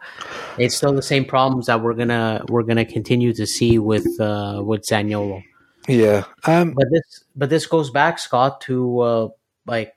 it's 0.58 0.76
still 0.76 0.94
the 0.94 1.04
same 1.04 1.26
problems 1.26 1.68
that 1.68 1.82
we're 1.82 1.94
gonna 1.94 2.44
we're 2.50 2.64
gonna 2.64 2.86
continue 2.86 3.34
to 3.34 3.46
see 3.46 3.78
with 3.78 4.20
uh, 4.20 4.62
with 4.66 4.82
Zaniolo. 4.82 5.44
Yeah, 5.88 6.26
um, 6.46 6.72
but 6.72 6.86
this 6.92 7.24
but 7.36 7.50
this 7.50 7.68
goes 7.68 7.92
back, 7.92 8.18
Scott, 8.18 8.62
to 8.62 9.00
uh, 9.00 9.28
like 9.68 9.94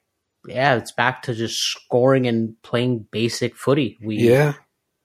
yeah, 0.47 0.77
it's 0.77 0.93
back 0.93 1.23
to 1.23 1.35
just 1.35 1.59
scoring 1.59 2.27
and 2.27 2.61
playing 2.63 3.07
basic 3.11 3.57
footy. 3.57 3.99
We 4.03 4.17
yeah, 4.17 4.55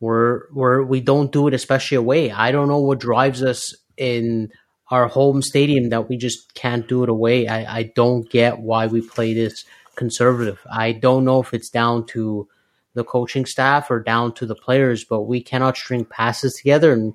we're 0.02 0.52
we're 0.52 0.84
we 0.84 1.00
don't 1.00 1.32
do 1.32 1.48
it, 1.48 1.54
especially 1.54 1.96
away. 1.96 2.30
I 2.30 2.52
don't 2.52 2.68
know 2.68 2.80
what 2.80 3.00
drives 3.00 3.42
us 3.42 3.74
in 3.96 4.52
our 4.91 5.08
home 5.08 5.41
stadium 5.41 5.89
that 5.89 6.10
we 6.10 6.17
just 6.17 6.54
can't 6.54 6.88
do 6.88 7.04
it 7.04 7.10
away. 7.10 7.47
I, 7.47 7.80
I 7.80 7.84
don't 7.84 8.30
get 8.30 8.60
why 8.60 8.88
we 8.88 9.02
play 9.02 9.34
this 9.34 9.65
conservative. 9.95 10.60
I 10.71 10.93
don't 10.93 11.25
know 11.25 11.41
if 11.41 11.54
it's 11.54 11.69
down 11.69 12.06
to 12.08 12.47
the 12.93 13.04
coaching 13.04 13.45
staff 13.45 13.91
or 13.91 13.99
down 13.99 14.34
to 14.34 14.45
the 14.45 14.56
players, 14.56 15.06
but 15.06 15.21
we 15.21 15.41
cannot 15.41 15.78
string 15.78 16.06
passes 16.06 16.54
together 16.56 16.91
and 16.91 17.13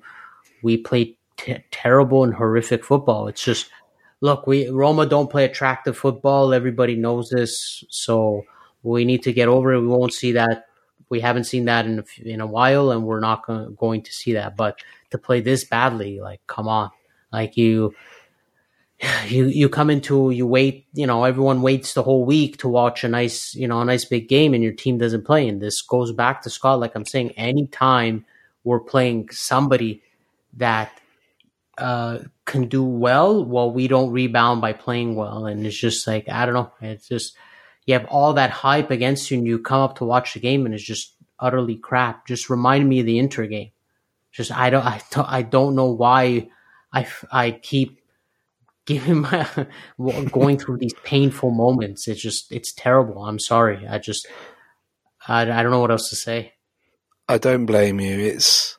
we 0.63 0.77
play 0.77 1.17
t- 1.37 1.63
terrible 1.71 2.23
and 2.23 2.33
horrific 2.33 2.85
football. 2.85 3.27
It's 3.27 3.43
just 3.43 3.69
look, 4.21 4.47
we 4.47 4.69
Roma 4.69 5.05
don't 5.05 5.29
play 5.29 5.45
attractive 5.45 5.97
football. 5.97 6.53
Everybody 6.53 6.95
knows 6.95 7.29
this, 7.29 7.83
so 7.89 8.45
we 8.83 9.05
need 9.05 9.23
to 9.23 9.33
get 9.33 9.47
over 9.47 9.73
it. 9.73 9.81
We 9.81 9.87
won't 9.87 10.13
see 10.13 10.33
that. 10.33 10.67
We 11.09 11.19
haven't 11.19 11.43
seen 11.43 11.65
that 11.65 11.85
in 11.85 11.99
a, 11.99 12.03
in 12.23 12.41
a 12.41 12.47
while, 12.47 12.91
and 12.91 13.03
we're 13.03 13.19
not 13.19 13.45
going 13.45 14.01
to 14.01 14.11
see 14.11 14.33
that. 14.33 14.55
But 14.55 14.79
to 15.11 15.17
play 15.17 15.41
this 15.41 15.65
badly, 15.65 16.19
like, 16.19 16.41
come 16.47 16.67
on, 16.67 16.89
like 17.35 17.57
you. 17.57 17.93
You 19.27 19.47
you 19.47 19.67
come 19.67 19.89
into 19.89 20.31
you 20.31 20.47
wait 20.47 20.87
you 20.93 21.05
know 21.05 21.25
everyone 21.25 21.61
waits 21.61 21.93
the 21.93 22.01
whole 22.01 22.23
week 22.23 22.55
to 22.59 22.69
watch 22.69 23.03
a 23.03 23.09
nice 23.09 23.53
you 23.53 23.67
know 23.67 23.81
a 23.81 23.85
nice 23.85 24.05
big 24.05 24.29
game 24.29 24.53
and 24.53 24.63
your 24.63 24.71
team 24.71 24.97
doesn't 24.97 25.25
play 25.25 25.49
and 25.49 25.61
this 25.61 25.81
goes 25.81 26.13
back 26.13 26.41
to 26.41 26.49
Scott 26.49 26.79
like 26.79 26.95
I'm 26.95 27.05
saying 27.05 27.31
anytime 27.31 28.25
we're 28.63 28.79
playing 28.79 29.27
somebody 29.31 30.01
that 30.53 30.97
uh, 31.77 32.19
can 32.45 32.67
do 32.67 32.83
well 32.83 33.43
while 33.43 33.71
we 33.71 33.87
don't 33.87 34.11
rebound 34.11 34.61
by 34.61 34.73
playing 34.73 35.15
well. 35.15 35.45
And 35.45 35.65
it's 35.65 35.77
just 35.77 36.07
like, 36.07 36.29
I 36.29 36.45
don't 36.45 36.55
know. 36.55 36.71
It's 36.81 37.07
just, 37.07 37.35
you 37.85 37.93
have 37.93 38.05
all 38.05 38.33
that 38.33 38.49
hype 38.49 38.91
against 38.91 39.29
you 39.29 39.37
and 39.37 39.47
you 39.47 39.59
come 39.59 39.81
up 39.81 39.97
to 39.97 40.05
watch 40.05 40.33
the 40.33 40.39
game 40.39 40.65
and 40.65 40.73
it's 40.73 40.83
just 40.83 41.15
utterly 41.39 41.75
crap. 41.75 42.27
Just 42.27 42.49
remind 42.49 42.87
me 42.87 43.01
of 43.01 43.05
the 43.05 43.19
Inter 43.19 43.45
game. 43.45 43.71
Just, 44.31 44.51
I 44.51 44.69
don't, 44.69 44.85
I 44.85 45.01
don't, 45.11 45.29
I 45.29 45.41
don't 45.41 45.75
know 45.75 45.91
why 45.91 46.49
I, 46.95 47.07
I 47.31 47.51
keep 47.51 47.99
giving 48.85 49.21
my, 49.21 49.67
going 50.31 50.57
through 50.57 50.77
these 50.77 50.95
painful 51.03 51.51
moments. 51.51 52.07
It's 52.07 52.21
just, 52.21 52.51
it's 52.51 52.73
terrible. 52.73 53.23
I'm 53.23 53.39
sorry. 53.39 53.87
I 53.87 53.99
just, 53.99 54.27
I, 55.27 55.41
I 55.41 55.61
don't 55.61 55.71
know 55.71 55.81
what 55.81 55.91
else 55.91 56.09
to 56.09 56.15
say. 56.15 56.53
I 57.27 57.37
don't 57.37 57.65
blame 57.65 57.99
you. 57.99 58.19
It's 58.19 58.77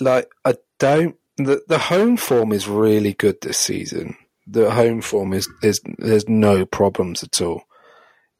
like 0.00 0.30
I 0.44 0.56
don't. 0.78 1.16
The 1.36 1.62
the 1.66 1.78
home 1.78 2.16
form 2.16 2.52
is 2.52 2.68
really 2.68 3.14
good 3.14 3.40
this 3.40 3.58
season. 3.58 4.16
The 4.46 4.70
home 4.70 5.00
form 5.00 5.32
is 5.32 5.48
is 5.62 5.80
there's 5.98 6.28
no 6.28 6.66
problems 6.66 7.22
at 7.22 7.40
all. 7.40 7.62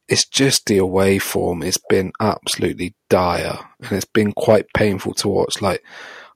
It's 0.07 0.25
just 0.27 0.67
the 0.67 0.77
away 0.77 1.17
form 1.17 1.63
It's 1.63 1.79
been 1.89 2.11
absolutely 2.19 2.93
dire, 3.09 3.57
and 3.79 3.93
it's 3.93 4.05
been 4.05 4.33
quite 4.33 4.67
painful 4.75 5.15
to 5.15 5.27
watch. 5.27 5.61
Like 5.61 5.83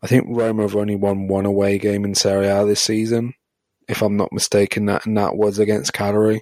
I 0.01 0.07
think 0.07 0.25
Roma 0.29 0.63
have 0.63 0.75
only 0.75 0.95
won 0.95 1.27
one 1.27 1.45
away 1.45 1.77
game 1.77 2.05
in 2.05 2.15
Serie 2.15 2.47
A 2.47 2.65
this 2.65 2.81
season, 2.81 3.33
if 3.87 4.01
I'm 4.01 4.15
not 4.17 4.31
mistaken. 4.31 4.85
That 4.85 5.05
and 5.05 5.17
that 5.17 5.35
was 5.35 5.59
against 5.59 5.93
Cagliari, 5.93 6.41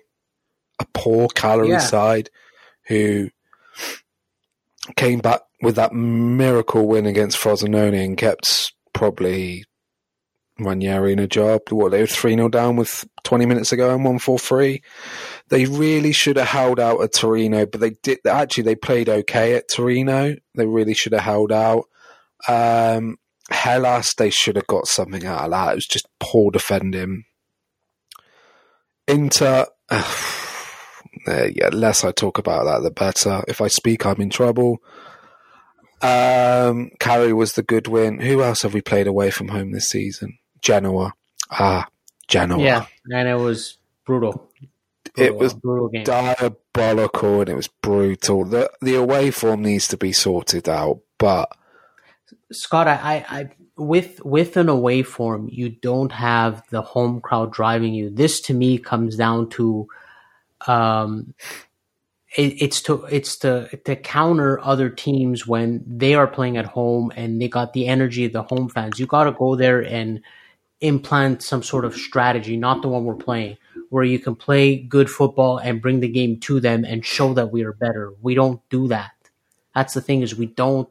a 0.79 0.85
poor 0.93 1.27
Cagliari 1.29 1.69
Yeah. 1.71 1.79
side 1.79 2.29
who 2.87 3.29
came 4.95 5.19
back 5.19 5.41
with 5.61 5.75
that 5.75 5.93
miracle 5.93 6.87
win 6.87 7.05
against 7.05 7.37
Frosinone 7.37 7.95
and 8.03 8.17
kept 8.17 8.73
probably 8.93 9.65
Ranieri 10.59 11.13
in 11.13 11.19
a 11.19 11.27
job. 11.27 11.61
What 11.69 11.91
they 11.91 12.01
were 12.01 12.07
three 12.07 12.35
0 12.35 12.49
down 12.49 12.75
with 12.77 13.05
twenty 13.23 13.45
minutes 13.45 13.71
ago 13.71 13.93
and 13.93 14.03
one 14.05 14.19
four 14.19 14.39
three. 14.39 14.81
They 15.49 15.65
really 15.65 16.11
should 16.11 16.37
have 16.37 16.47
held 16.47 16.79
out 16.79 17.01
at 17.01 17.13
Torino, 17.13 17.65
but 17.65 17.81
they 17.81 17.91
did. 18.03 18.19
Actually, 18.27 18.63
they 18.63 18.75
played 18.75 19.09
okay 19.09 19.55
at 19.55 19.67
Torino. 19.69 20.35
They 20.55 20.65
really 20.65 20.93
should 20.93 21.13
have 21.13 21.21
held 21.23 21.51
out. 21.51 21.85
Um, 22.47 23.17
Hellas, 23.49 24.13
they 24.13 24.29
should 24.29 24.55
have 24.55 24.67
got 24.67 24.87
something 24.87 25.25
out 25.25 25.45
of 25.45 25.51
that. 25.51 25.71
It 25.71 25.75
was 25.75 25.85
just 25.85 26.07
poor 26.19 26.51
defending. 26.51 27.23
Inter, 29.07 29.65
uh, 29.89 30.13
yeah, 31.27 31.69
less 31.71 32.03
I 32.03 32.11
talk 32.11 32.37
about 32.37 32.65
that, 32.65 32.83
the 32.83 32.91
better. 32.91 33.43
If 33.47 33.61
I 33.61 33.67
speak, 33.67 34.05
I'm 34.05 34.21
in 34.21 34.29
trouble. 34.29 34.79
Um, 36.01 36.91
Carey 36.99 37.33
was 37.33 37.53
the 37.53 37.63
good 37.63 37.87
win. 37.87 38.19
Who 38.19 38.43
else 38.43 38.61
have 38.61 38.73
we 38.73 38.81
played 38.81 39.07
away 39.07 39.31
from 39.31 39.47
home 39.47 39.71
this 39.71 39.89
season? 39.89 40.37
Genoa. 40.61 41.13
Ah, 41.49 41.87
Genoa. 42.27 42.61
Yeah, 42.61 42.85
and 43.09 43.27
it 43.27 43.35
was 43.35 43.77
brutal. 44.05 44.51
It 45.17 45.35
was 45.35 45.53
brutal 45.53 45.87
game. 45.89 46.03
diabolical 46.03 47.41
and 47.41 47.49
it 47.49 47.55
was 47.55 47.67
brutal. 47.67 48.45
The 48.45 48.69
the 48.81 48.95
away 48.95 49.31
form 49.31 49.63
needs 49.63 49.87
to 49.87 49.97
be 49.97 50.13
sorted 50.13 50.69
out, 50.69 50.99
but 51.17 51.49
Scott, 52.51 52.87
I, 52.87 52.93
I, 52.95 53.39
I 53.39 53.49
with 53.75 54.23
with 54.23 54.57
an 54.57 54.69
away 54.69 55.03
form, 55.03 55.49
you 55.51 55.69
don't 55.69 56.11
have 56.11 56.63
the 56.69 56.81
home 56.81 57.21
crowd 57.21 57.51
driving 57.51 57.93
you. 57.93 58.09
This 58.09 58.41
to 58.41 58.53
me 58.53 58.77
comes 58.77 59.15
down 59.15 59.49
to, 59.51 59.87
um, 60.65 61.33
it, 62.35 62.61
it's 62.61 62.81
to 62.83 63.03
it's 63.05 63.37
to 63.39 63.69
to 63.85 63.95
counter 63.95 64.59
other 64.61 64.89
teams 64.89 65.45
when 65.45 65.83
they 65.85 66.15
are 66.15 66.27
playing 66.27 66.57
at 66.57 66.65
home 66.65 67.11
and 67.15 67.41
they 67.41 67.49
got 67.49 67.73
the 67.73 67.87
energy 67.87 68.25
of 68.25 68.33
the 68.33 68.43
home 68.43 68.69
fans. 68.69 68.99
You 68.99 69.05
got 69.05 69.25
to 69.25 69.31
go 69.33 69.55
there 69.55 69.81
and 69.81 70.21
implant 70.79 71.43
some 71.43 71.63
sort 71.63 71.85
of 71.85 71.95
strategy, 71.95 72.55
not 72.55 72.81
the 72.81 72.87
one 72.87 73.03
we're 73.03 73.15
playing, 73.15 73.57
where 73.89 74.03
you 74.03 74.19
can 74.19 74.35
play 74.35 74.77
good 74.77 75.09
football 75.09 75.57
and 75.57 75.81
bring 75.81 75.99
the 75.99 76.07
game 76.07 76.39
to 76.41 76.59
them 76.59 76.85
and 76.85 77.05
show 77.05 77.33
that 77.33 77.51
we 77.51 77.63
are 77.63 77.73
better. 77.73 78.13
We 78.21 78.35
don't 78.35 78.61
do 78.69 78.87
that. 78.87 79.11
That's 79.75 79.93
the 79.93 80.01
thing 80.01 80.21
is 80.21 80.35
we 80.35 80.45
don't 80.47 80.89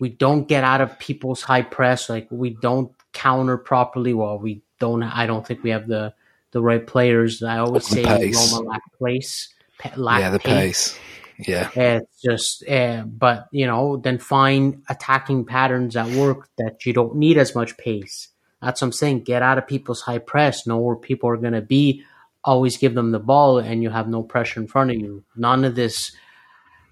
we 0.00 0.08
don't 0.08 0.46
get 0.46 0.64
out 0.64 0.80
of 0.80 0.98
people's 0.98 1.42
high 1.42 1.62
press. 1.62 2.08
Like 2.08 2.28
we 2.30 2.50
don't 2.50 2.92
counter 3.12 3.56
properly. 3.56 4.14
Well, 4.14 4.38
we 4.38 4.62
don't. 4.78 5.02
I 5.02 5.26
don't 5.26 5.46
think 5.46 5.62
we 5.62 5.70
have 5.70 5.88
the 5.88 6.14
the 6.52 6.62
right 6.62 6.86
players. 6.86 7.42
I 7.42 7.58
always 7.58 7.86
say 7.86 8.04
pace. 8.04 8.52
Roma 8.52 8.68
lack 8.68 8.82
place, 8.96 9.52
lack 9.96 10.20
yeah, 10.20 10.30
the 10.30 10.38
pace. 10.38 10.92
pace. 10.92 11.00
Yeah. 11.38 11.70
It's 11.74 12.20
just, 12.20 12.68
uh, 12.68 13.04
but 13.04 13.46
you 13.52 13.66
know, 13.66 13.96
then 13.96 14.18
find 14.18 14.82
attacking 14.88 15.44
patterns 15.44 15.94
that 15.94 16.08
work 16.08 16.48
that 16.58 16.84
you 16.84 16.92
don't 16.92 17.16
need 17.16 17.38
as 17.38 17.54
much 17.54 17.76
pace. 17.76 18.28
That's 18.60 18.80
what 18.80 18.88
I'm 18.88 18.92
saying. 18.92 19.22
Get 19.22 19.42
out 19.42 19.58
of 19.58 19.68
people's 19.68 20.00
high 20.00 20.18
press. 20.18 20.66
Know 20.66 20.78
where 20.78 20.96
people 20.96 21.30
are 21.30 21.36
going 21.36 21.52
to 21.52 21.60
be. 21.60 22.02
Always 22.42 22.76
give 22.76 22.94
them 22.94 23.12
the 23.12 23.20
ball, 23.20 23.58
and 23.58 23.82
you 23.82 23.90
have 23.90 24.08
no 24.08 24.22
pressure 24.22 24.60
in 24.60 24.66
front 24.66 24.90
of 24.90 24.96
you. 24.96 25.24
None 25.36 25.64
of 25.64 25.74
this, 25.74 26.12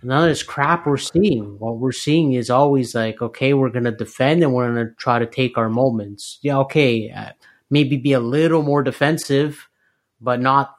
none 0.02 0.24
of 0.24 0.28
this 0.28 0.42
crap 0.42 0.86
we're 0.86 0.96
seeing. 0.96 1.58
What 1.58 1.78
we're 1.78 1.92
seeing 1.92 2.32
is 2.32 2.50
always 2.50 2.94
like, 2.94 3.20
okay, 3.22 3.54
we're 3.54 3.70
going 3.70 3.84
to 3.84 3.92
defend 3.92 4.42
and 4.42 4.54
we're 4.54 4.72
going 4.72 4.86
to 4.86 4.94
try 4.94 5.18
to 5.18 5.26
take 5.26 5.58
our 5.58 5.68
moments. 5.68 6.38
Yeah, 6.42 6.58
okay, 6.58 7.10
uh, 7.10 7.32
maybe 7.70 7.96
be 7.96 8.12
a 8.12 8.20
little 8.20 8.62
more 8.62 8.82
defensive, 8.82 9.68
but 10.20 10.40
not 10.40 10.76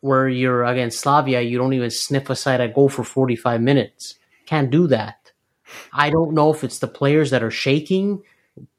where 0.00 0.28
you're 0.28 0.64
against 0.64 1.00
Slavia, 1.00 1.42
you 1.42 1.58
don't 1.58 1.74
even 1.74 1.90
sniff 1.90 2.30
a 2.30 2.68
goal 2.68 2.88
for 2.88 3.04
45 3.04 3.60
minutes. 3.60 4.16
Can't 4.46 4.70
do 4.70 4.86
that. 4.88 5.32
I 5.92 6.10
don't 6.10 6.34
know 6.34 6.52
if 6.52 6.64
it's 6.64 6.78
the 6.78 6.88
players 6.88 7.30
that 7.30 7.42
are 7.42 7.50
shaking 7.50 8.22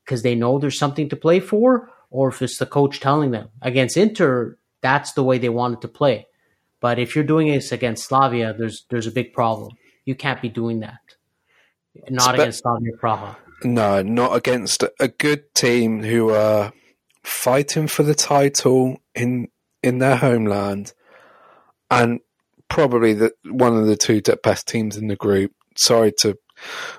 because 0.04 0.24
they 0.24 0.36
know 0.36 0.60
there's 0.60 0.78
something 0.78 1.10
to 1.10 1.16
play 1.16 1.40
for, 1.40 1.90
or 2.10 2.30
if 2.30 2.42
it's 2.42 2.58
the 2.58 2.66
coach 2.66 3.00
telling 3.00 3.32
them. 3.32 3.50
Against 3.62 3.98
Inter, 3.98 4.58
that's 4.82 5.14
the 5.14 5.24
way 5.24 5.38
they 5.38 5.50
wanted 5.50 5.82
to 5.82 5.88
play. 5.88 6.28
But 6.80 6.98
if 6.98 7.16
you're 7.16 7.24
doing 7.24 7.48
this 7.48 7.72
against 7.72 8.06
Slavia, 8.06 8.54
there's 8.58 8.86
there's 8.90 9.08
a 9.08 9.12
big 9.12 9.34
problem. 9.34 9.78
You 10.06 10.16
can't 10.16 10.42
be 10.42 10.50
doing 10.50 10.80
that. 10.82 11.00
Not 12.10 12.36
against 12.36 12.62
Slavia 12.62 12.94
Praha. 13.02 13.36
No, 13.64 14.02
not 14.02 14.36
against 14.36 14.84
a 15.00 15.08
good 15.08 15.54
team 15.54 16.04
who 16.04 16.32
are 16.32 16.74
fighting 17.24 17.88
for 17.88 18.04
the 18.04 18.16
title 18.16 18.98
in 19.14 19.50
in 19.84 20.00
their 20.00 20.16
homeland, 20.16 20.94
and 21.90 22.20
probably 22.70 23.14
the 23.14 23.34
one 23.46 23.76
of 23.78 23.86
the 23.86 23.98
two 23.98 24.22
best 24.44 24.68
teams 24.68 24.98
in 24.98 25.08
the 25.08 25.16
group. 25.16 25.52
Sorry 25.76 26.12
to, 26.20 26.38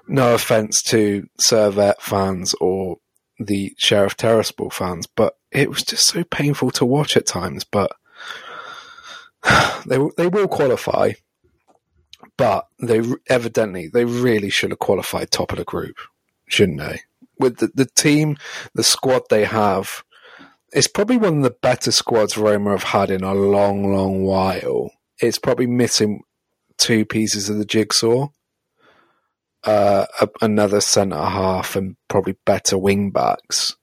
no 0.07 0.35
offense 0.35 0.83
to 0.85 1.27
Servette 1.47 2.01
fans 2.01 2.55
or 2.61 2.99
the 3.39 3.75
Sheriff 3.79 4.17
Tiraspol 4.17 4.73
fans, 4.73 5.07
but 5.07 5.35
it 5.51 5.69
was 5.69 5.83
just 5.83 6.07
so 6.07 6.25
painful 6.25 6.71
to 6.73 6.85
watch 6.85 7.17
at 7.17 7.27
times. 7.27 7.65
But 7.65 7.93
they 9.87 9.99
they 10.17 10.29
will 10.29 10.49
qualify, 10.49 11.13
but 12.43 12.67
they 12.81 13.01
evidently 13.29 13.89
they 13.89 14.05
really 14.05 14.51
should 14.51 14.71
have 14.71 14.79
qualified 14.79 15.31
top 15.31 15.53
of 15.53 15.59
the 15.59 15.65
group 15.65 15.97
shouldn't 16.53 16.79
they? 16.79 17.01
With 17.39 17.59
the, 17.59 17.71
the 17.75 17.87
team, 17.87 18.37
the 18.75 18.85
squad 18.85 19.23
they 19.31 19.45
have, 19.45 20.05
it's 20.73 20.87
probably 20.87 21.17
one 21.17 21.39
of 21.39 21.43
the 21.43 21.57
better 21.63 21.91
squads 21.91 22.37
Roma 22.37 22.71
have 22.71 22.83
had 22.85 23.11
in 23.11 23.25
a 23.25 23.35
long, 23.35 23.93
long 23.93 24.23
while. 24.23 24.93
It's 25.19 25.39
probably 25.39 25.67
missing 25.67 26.23
two 26.77 27.05
pieces 27.05 27.49
of 27.49 27.57
the 27.59 27.65
jigsaw. 27.65 28.29
Uh, 29.65 30.07
a, 30.21 30.29
another 30.41 30.81
centre 30.81 31.17
half 31.17 31.77
and 31.77 31.97
probably 32.09 32.37
better 32.45 32.77
wing 32.77 33.11
backs. 33.11 33.77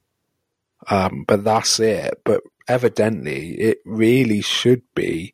Um, 0.90 1.24
but 1.28 1.44
that's 1.44 1.80
it. 1.80 2.22
But 2.26 2.42
evidently, 2.68 3.52
it 3.60 3.80
really 3.86 4.42
should 4.42 4.82
be. 4.94 5.34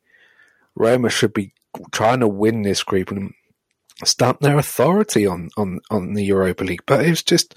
Roma 0.74 1.10
should 1.10 1.32
be 1.32 1.52
trying 1.92 2.20
to 2.20 2.28
win 2.28 2.62
this 2.62 2.82
group 2.82 3.10
and 3.10 3.32
stamp 4.04 4.40
their 4.40 4.58
authority 4.58 5.26
on, 5.26 5.50
on, 5.56 5.80
on 5.90 6.14
the 6.14 6.24
Europa 6.24 6.64
League. 6.64 6.84
But 6.86 7.04
it 7.04 7.10
was 7.10 7.22
just, 7.22 7.54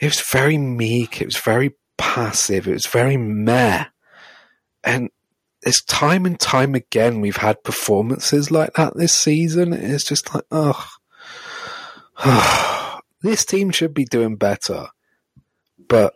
it 0.00 0.06
was 0.06 0.20
very 0.20 0.58
meek. 0.58 1.20
It 1.20 1.26
was 1.26 1.36
very 1.36 1.74
passive. 1.96 2.66
It 2.66 2.72
was 2.72 2.86
very 2.86 3.16
meh. 3.16 3.84
And 4.82 5.10
it's 5.62 5.84
time 5.84 6.24
and 6.24 6.40
time 6.40 6.74
again 6.74 7.20
we've 7.20 7.36
had 7.36 7.62
performances 7.62 8.50
like 8.50 8.72
that 8.74 8.96
this 8.96 9.14
season. 9.14 9.72
It's 9.72 10.04
just 10.04 10.34
like, 10.34 10.44
oh, 10.50 10.88
this 13.22 13.44
team 13.44 13.70
should 13.70 13.94
be 13.94 14.04
doing 14.04 14.36
better. 14.36 14.88
But 15.88 16.14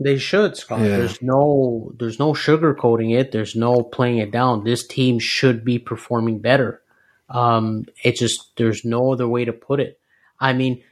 They 0.00 0.18
should, 0.18 0.56
Scott. 0.56 0.80
Yeah. 0.80 0.98
There's 0.98 1.22
no 1.22 1.92
there's 1.98 2.18
no 2.18 2.32
sugarcoating 2.32 3.18
it. 3.18 3.32
There's 3.32 3.54
no 3.54 3.82
playing 3.82 4.18
it 4.18 4.30
down. 4.30 4.64
This 4.64 4.86
team 4.86 5.18
should 5.18 5.64
be 5.64 5.78
performing 5.78 6.40
better. 6.40 6.82
Um, 7.28 7.86
it's 8.02 8.20
just 8.20 8.56
there's 8.56 8.84
no 8.84 9.12
other 9.12 9.28
way 9.28 9.44
to 9.44 9.52
put 9.52 9.80
it. 9.80 10.00
I 10.40 10.52
mean, 10.52 10.82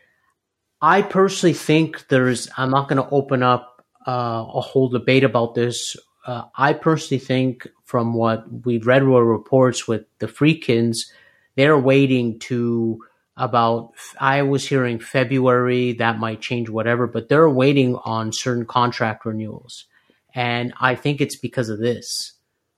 I 0.81 1.03
personally 1.03 1.55
think 1.55 2.09
there's. 2.09 2.49
I'm 2.57 2.71
not 2.71 2.89
going 2.89 3.03
to 3.03 3.11
open 3.11 3.43
up 3.43 3.85
uh, 4.07 4.45
a 4.55 4.61
whole 4.61 4.89
debate 4.89 5.25
about 5.25 5.55
this. 5.55 5.97
Uh, 6.27 6.45
I 6.57 6.73
personally 6.73 7.19
think, 7.19 7.69
from 7.85 8.15
what 8.15 8.45
we've 8.65 8.87
read 8.87 9.05
were 9.05 9.25
reports 9.25 9.89
with 9.89 10.05
the 10.21 10.29
Friedkins, 10.29 11.11
they're 11.57 11.79
waiting 11.79 12.39
to 12.41 13.01
about. 13.37 13.93
I 14.21 14.43
was 14.43 14.67
hearing 14.67 14.99
February 14.99 15.93
that 15.95 16.19
might 16.19 16.41
change, 16.41 16.69
whatever, 16.69 17.07
but 17.07 17.29
they're 17.29 17.51
waiting 17.51 17.97
on 18.05 18.33
certain 18.33 18.67
contract 18.67 19.25
renewals, 19.25 19.87
and 20.35 20.73
I 20.81 20.95
think 20.95 21.21
it's 21.21 21.37
because 21.37 21.69
of 21.69 21.79
this. 21.79 22.33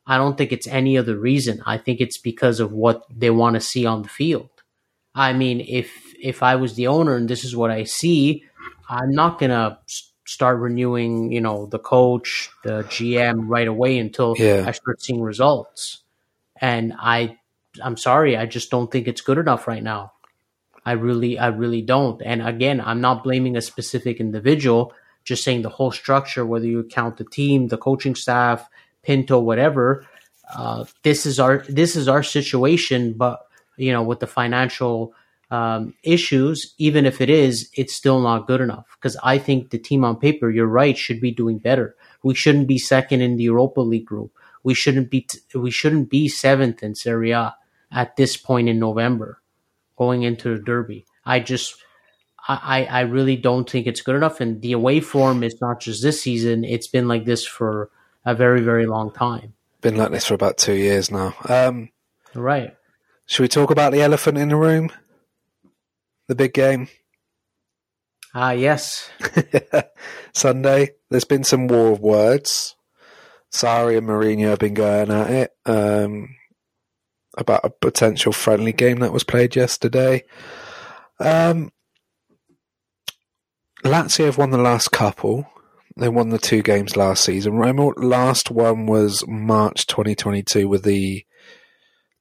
I 0.07 0.19
don't 0.19 0.37
think 0.37 0.53
it's 0.53 0.67
any 0.67 0.99
other 0.99 1.17
reason. 1.19 1.63
I 1.67 1.79
think 1.79 2.01
it's 2.01 2.19
because 2.19 2.61
of 2.61 2.73
what 2.73 3.05
they 3.11 3.31
want 3.31 3.55
to 3.55 3.61
see 3.61 3.87
on 3.87 4.03
the 4.03 4.09
field. 4.09 4.51
I 5.15 5.33
mean, 5.33 5.61
if 5.61 5.91
if 6.21 6.43
I 6.43 6.57
was 6.57 6.75
the 6.75 6.89
owner 6.89 7.15
and 7.17 7.29
this 7.29 7.45
is 7.45 7.57
what 7.57 7.71
I 7.71 7.85
see, 7.85 8.45
I'm 8.89 9.13
not 9.13 9.39
gonna 9.39 9.79
start 10.27 10.59
renewing, 10.59 11.33
you 11.33 11.41
know, 11.41 11.67
the 11.67 11.79
coach, 11.79 12.51
the 12.65 12.83
GM 12.85 13.45
right 13.49 13.69
away 13.69 13.99
until 13.99 14.35
Yeah. 14.39 14.65
I 14.67 14.73
start 14.73 15.03
seeing 15.03 15.21
results. 15.23 16.03
And 16.61 16.95
I, 16.99 17.39
I'm 17.83 17.97
sorry, 17.99 18.37
I 18.37 18.47
just 18.47 18.71
don't 18.71 18.91
think 18.91 19.09
it's 19.09 19.21
good 19.21 19.39
enough 19.39 19.69
right 19.69 19.83
now. 19.83 20.14
I 20.85 20.93
really, 20.93 21.39
I 21.39 21.49
really 21.49 21.83
don't. 21.83 22.21
And 22.23 22.47
again, 22.47 22.81
I'm 22.81 23.01
not 23.01 23.25
blaming 23.25 23.57
a 23.57 23.63
specific 23.63 24.21
individual, 24.21 24.93
just 25.25 25.45
saying 25.45 25.63
the 25.63 25.71
whole 25.71 25.91
structure, 25.91 26.45
whether 26.45 26.67
you 26.67 26.85
count 26.85 27.17
the 27.17 27.25
team, 27.25 27.69
the 27.69 27.79
coaching 27.79 28.15
staff, 28.15 28.69
Pinto, 29.03 29.39
whatever. 29.39 30.07
Uh, 30.55 30.85
this 31.03 31.25
is 31.27 31.41
our 31.41 31.65
this 31.69 31.97
is 31.97 32.09
our 32.09 32.23
situation, 32.23 33.15
but 33.15 33.41
you 33.77 33.93
know, 33.93 34.03
with 34.03 34.21
the 34.21 34.27
financial 34.27 35.15
um, 35.51 35.95
issues, 36.03 36.75
even 36.79 37.07
if 37.07 37.21
it 37.21 37.31
is, 37.31 37.71
it's 37.75 37.95
still 37.95 38.21
not 38.21 38.47
good 38.47 38.61
enough. 38.61 38.87
Because 38.97 39.17
I 39.23 39.39
think 39.39 39.71
the 39.71 39.79
team 39.79 40.05
on 40.05 40.17
paper, 40.17 40.51
you're 40.51 40.67
right, 40.67 40.97
should 40.97 41.21
be 41.21 41.31
doing 41.31 41.59
better. 41.59 41.97
We 42.23 42.35
shouldn't 42.35 42.69
be 42.69 42.79
second 42.79 43.21
in 43.21 43.37
the 43.37 43.45
Europa 43.45 43.81
League 43.81 44.07
group. 44.07 44.33
We 44.63 44.75
shouldn't 44.75 45.11
be 45.11 45.23
t- 45.23 45.41
we 45.55 45.71
shouldn't 45.71 46.11
be 46.11 46.29
seventh 46.29 46.83
in 46.83 46.95
Serie 46.95 47.33
A 47.33 47.55
at 47.93 48.17
this 48.17 48.37
point 48.37 48.69
in 48.69 48.79
November, 48.79 49.41
going 49.97 50.23
into 50.23 50.57
the 50.57 50.63
Derby. 50.63 51.05
I 51.25 51.41
just 51.41 51.77
I, 52.47 52.85
I 52.85 53.01
really 53.01 53.37
don't 53.37 53.69
think 53.69 53.87
it's 53.87 54.03
good 54.03 54.17
enough. 54.17 54.41
And 54.41 54.61
the 54.61 54.73
away 54.73 55.01
form 55.01 55.43
is 55.43 55.61
not 55.61 55.81
just 55.81 56.03
this 56.03 56.21
season; 56.21 56.65
it's 56.65 56.87
been 56.87 57.09
like 57.09 57.25
this 57.25 57.47
for 57.47 57.91
a 58.25 58.35
very 58.35 58.61
very 58.61 58.87
long 58.87 59.11
time. 59.11 59.55
Been 59.81 59.97
like 59.97 60.11
this 60.11 60.27
for 60.27 60.35
about 60.35 60.59
two 60.59 60.75
years 60.75 61.11
now. 61.11 61.35
Um, 61.49 61.91
right. 62.35 62.77
Should 63.27 63.43
we 63.43 63.49
talk 63.49 63.71
about 63.71 63.93
the 63.93 64.03
elephant 64.03 64.39
in 64.39 64.49
the 64.49 64.57
room? 64.57 64.91
The 66.29 66.35
big 66.35 66.53
game. 66.53 66.89
Ah, 68.35 68.49
uh, 68.49 68.51
yes. 68.53 69.11
Sunday. 70.35 70.91
There's 71.09 71.25
been 71.25 71.45
some 71.45 71.69
war 71.69 71.93
of 71.93 72.01
words. 72.01 72.77
Sarri 73.53 73.97
and 73.97 74.09
Mourinho 74.09 74.49
have 74.49 74.59
been 74.59 74.75
going 74.75 75.11
at 75.13 75.31
it 75.31 75.53
um, 75.65 76.35
about 77.37 77.65
a 77.65 77.71
potential 77.71 78.33
friendly 78.33 78.73
game 78.73 78.99
that 78.99 79.13
was 79.13 79.25
played 79.25 79.57
yesterday. 79.57 80.25
Um, 81.21 81.73
Lazio 83.85 84.27
have 84.27 84.39
won 84.39 84.51
the 84.51 84.59
last 84.59 84.93
couple. 84.93 85.49
They 85.97 86.09
won 86.09 86.31
the 86.31 86.39
two 86.39 86.63
games 86.63 86.97
last 86.97 87.25
season. 87.25 87.55
Roma 87.55 87.89
last 87.97 88.51
one 88.51 88.87
was 88.87 89.25
March 89.29 89.87
2022 89.87 90.69
with 90.69 90.83
the 90.83 91.25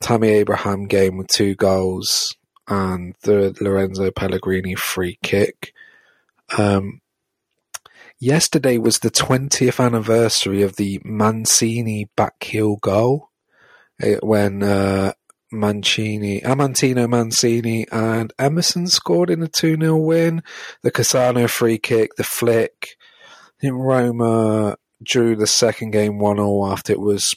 Tammy 0.02 0.30
Abraham 0.30 0.86
game 0.86 1.18
with 1.18 1.28
two 1.28 1.56
goals 1.56 2.36
and 2.68 3.16
the 3.24 3.56
Lorenzo 3.62 4.12
Pellegrini 4.12 4.76
free 4.76 5.18
kick. 5.24 5.74
Um, 6.58 7.02
yesterday 8.20 8.78
was 8.78 9.00
the 9.00 9.10
20th 9.10 9.84
anniversary 9.84 10.62
of 10.62 10.76
the 10.76 11.02
Mancini 11.04 12.10
backheel 12.16 12.80
goal 12.80 13.30
when 14.22 14.64
uh, 14.64 15.14
Mancini, 15.52 16.42
Amantino 16.42 17.08
Mancini 17.08 17.86
and 17.92 18.34
Emerson 18.40 18.88
scored 18.88 19.30
in 19.30 19.44
a 19.44 19.48
2 19.48 19.78
0 19.78 19.98
win. 19.98 20.44
The 20.82 20.92
Cassano 20.92 21.50
free 21.50 21.78
kick, 21.78 22.16
the 22.16 22.24
flick. 22.24 22.98
I 23.64 23.70
Roma 23.70 24.76
drew 25.04 25.36
the 25.36 25.48
second 25.48 25.92
game 25.92 26.20
1 26.20 26.38
0 26.38 26.66
after 26.66 26.94
it 26.94 27.00
was 27.00 27.36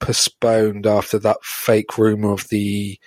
postponed 0.00 0.86
after 0.86 1.18
that 1.18 1.38
fake 1.42 1.98
rumour 1.98 2.32
of 2.32 2.48
the 2.48 2.98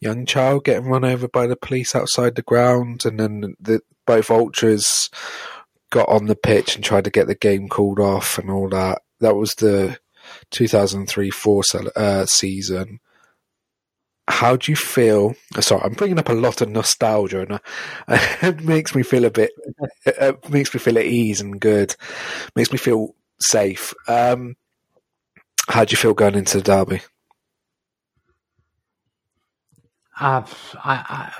young 0.00 0.26
child 0.26 0.64
getting 0.64 0.88
run 0.88 1.04
over 1.04 1.28
by 1.28 1.46
the 1.46 1.56
police 1.56 1.94
outside 1.94 2.34
the 2.34 2.42
ground, 2.42 3.04
and 3.04 3.18
then 3.18 3.54
the, 3.60 3.80
both 4.06 4.30
ultras 4.30 5.10
got 5.90 6.08
on 6.08 6.26
the 6.26 6.36
pitch 6.36 6.74
and 6.74 6.84
tried 6.84 7.04
to 7.04 7.10
get 7.10 7.26
the 7.26 7.34
game 7.34 7.68
called 7.68 7.98
off 7.98 8.38
and 8.38 8.50
all 8.50 8.68
that. 8.68 9.02
That 9.20 9.36
was 9.36 9.54
the 9.54 9.98
2003-4 10.52 11.86
uh, 11.96 12.26
season. 12.26 13.00
How 14.26 14.56
do 14.56 14.72
you 14.72 14.76
feel? 14.76 15.34
Sorry, 15.60 15.82
I'm 15.82 15.92
bringing 15.92 16.18
up 16.18 16.30
a 16.30 16.34
lot 16.34 16.62
of 16.62 16.70
nostalgia, 16.70 17.40
and 17.40 17.60
it 18.42 18.64
makes 18.64 18.94
me 18.94 19.02
feel 19.02 19.26
a 19.26 19.30
bit. 19.30 19.50
It 20.06 20.48
makes 20.50 20.72
me 20.72 20.80
feel 20.80 20.98
at 20.98 21.04
ease 21.04 21.42
and 21.42 21.60
good. 21.60 21.94
Makes 22.56 22.72
me 22.72 22.78
feel 22.78 23.14
safe. 23.38 23.92
Um, 24.08 24.56
how 25.68 25.84
do 25.84 25.92
you 25.92 25.98
feel 25.98 26.14
going 26.14 26.36
into 26.36 26.58
the 26.58 26.62
derby? 26.62 27.02
Uh, 30.18 30.46
I, 30.82 31.32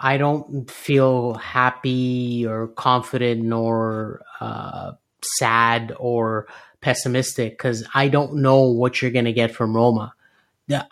I, 0.00 0.12
I 0.14 0.16
don't 0.16 0.70
feel 0.70 1.34
happy 1.34 2.46
or 2.46 2.68
confident 2.68 3.42
nor 3.42 4.22
uh, 4.40 4.92
sad 5.38 5.92
or 5.98 6.46
pessimistic 6.80 7.52
because 7.52 7.86
I 7.94 8.08
don't 8.08 8.36
know 8.36 8.62
what 8.62 9.00
you're 9.00 9.10
going 9.10 9.24
to 9.26 9.32
get 9.32 9.54
from 9.54 9.74
Roma. 9.74 10.14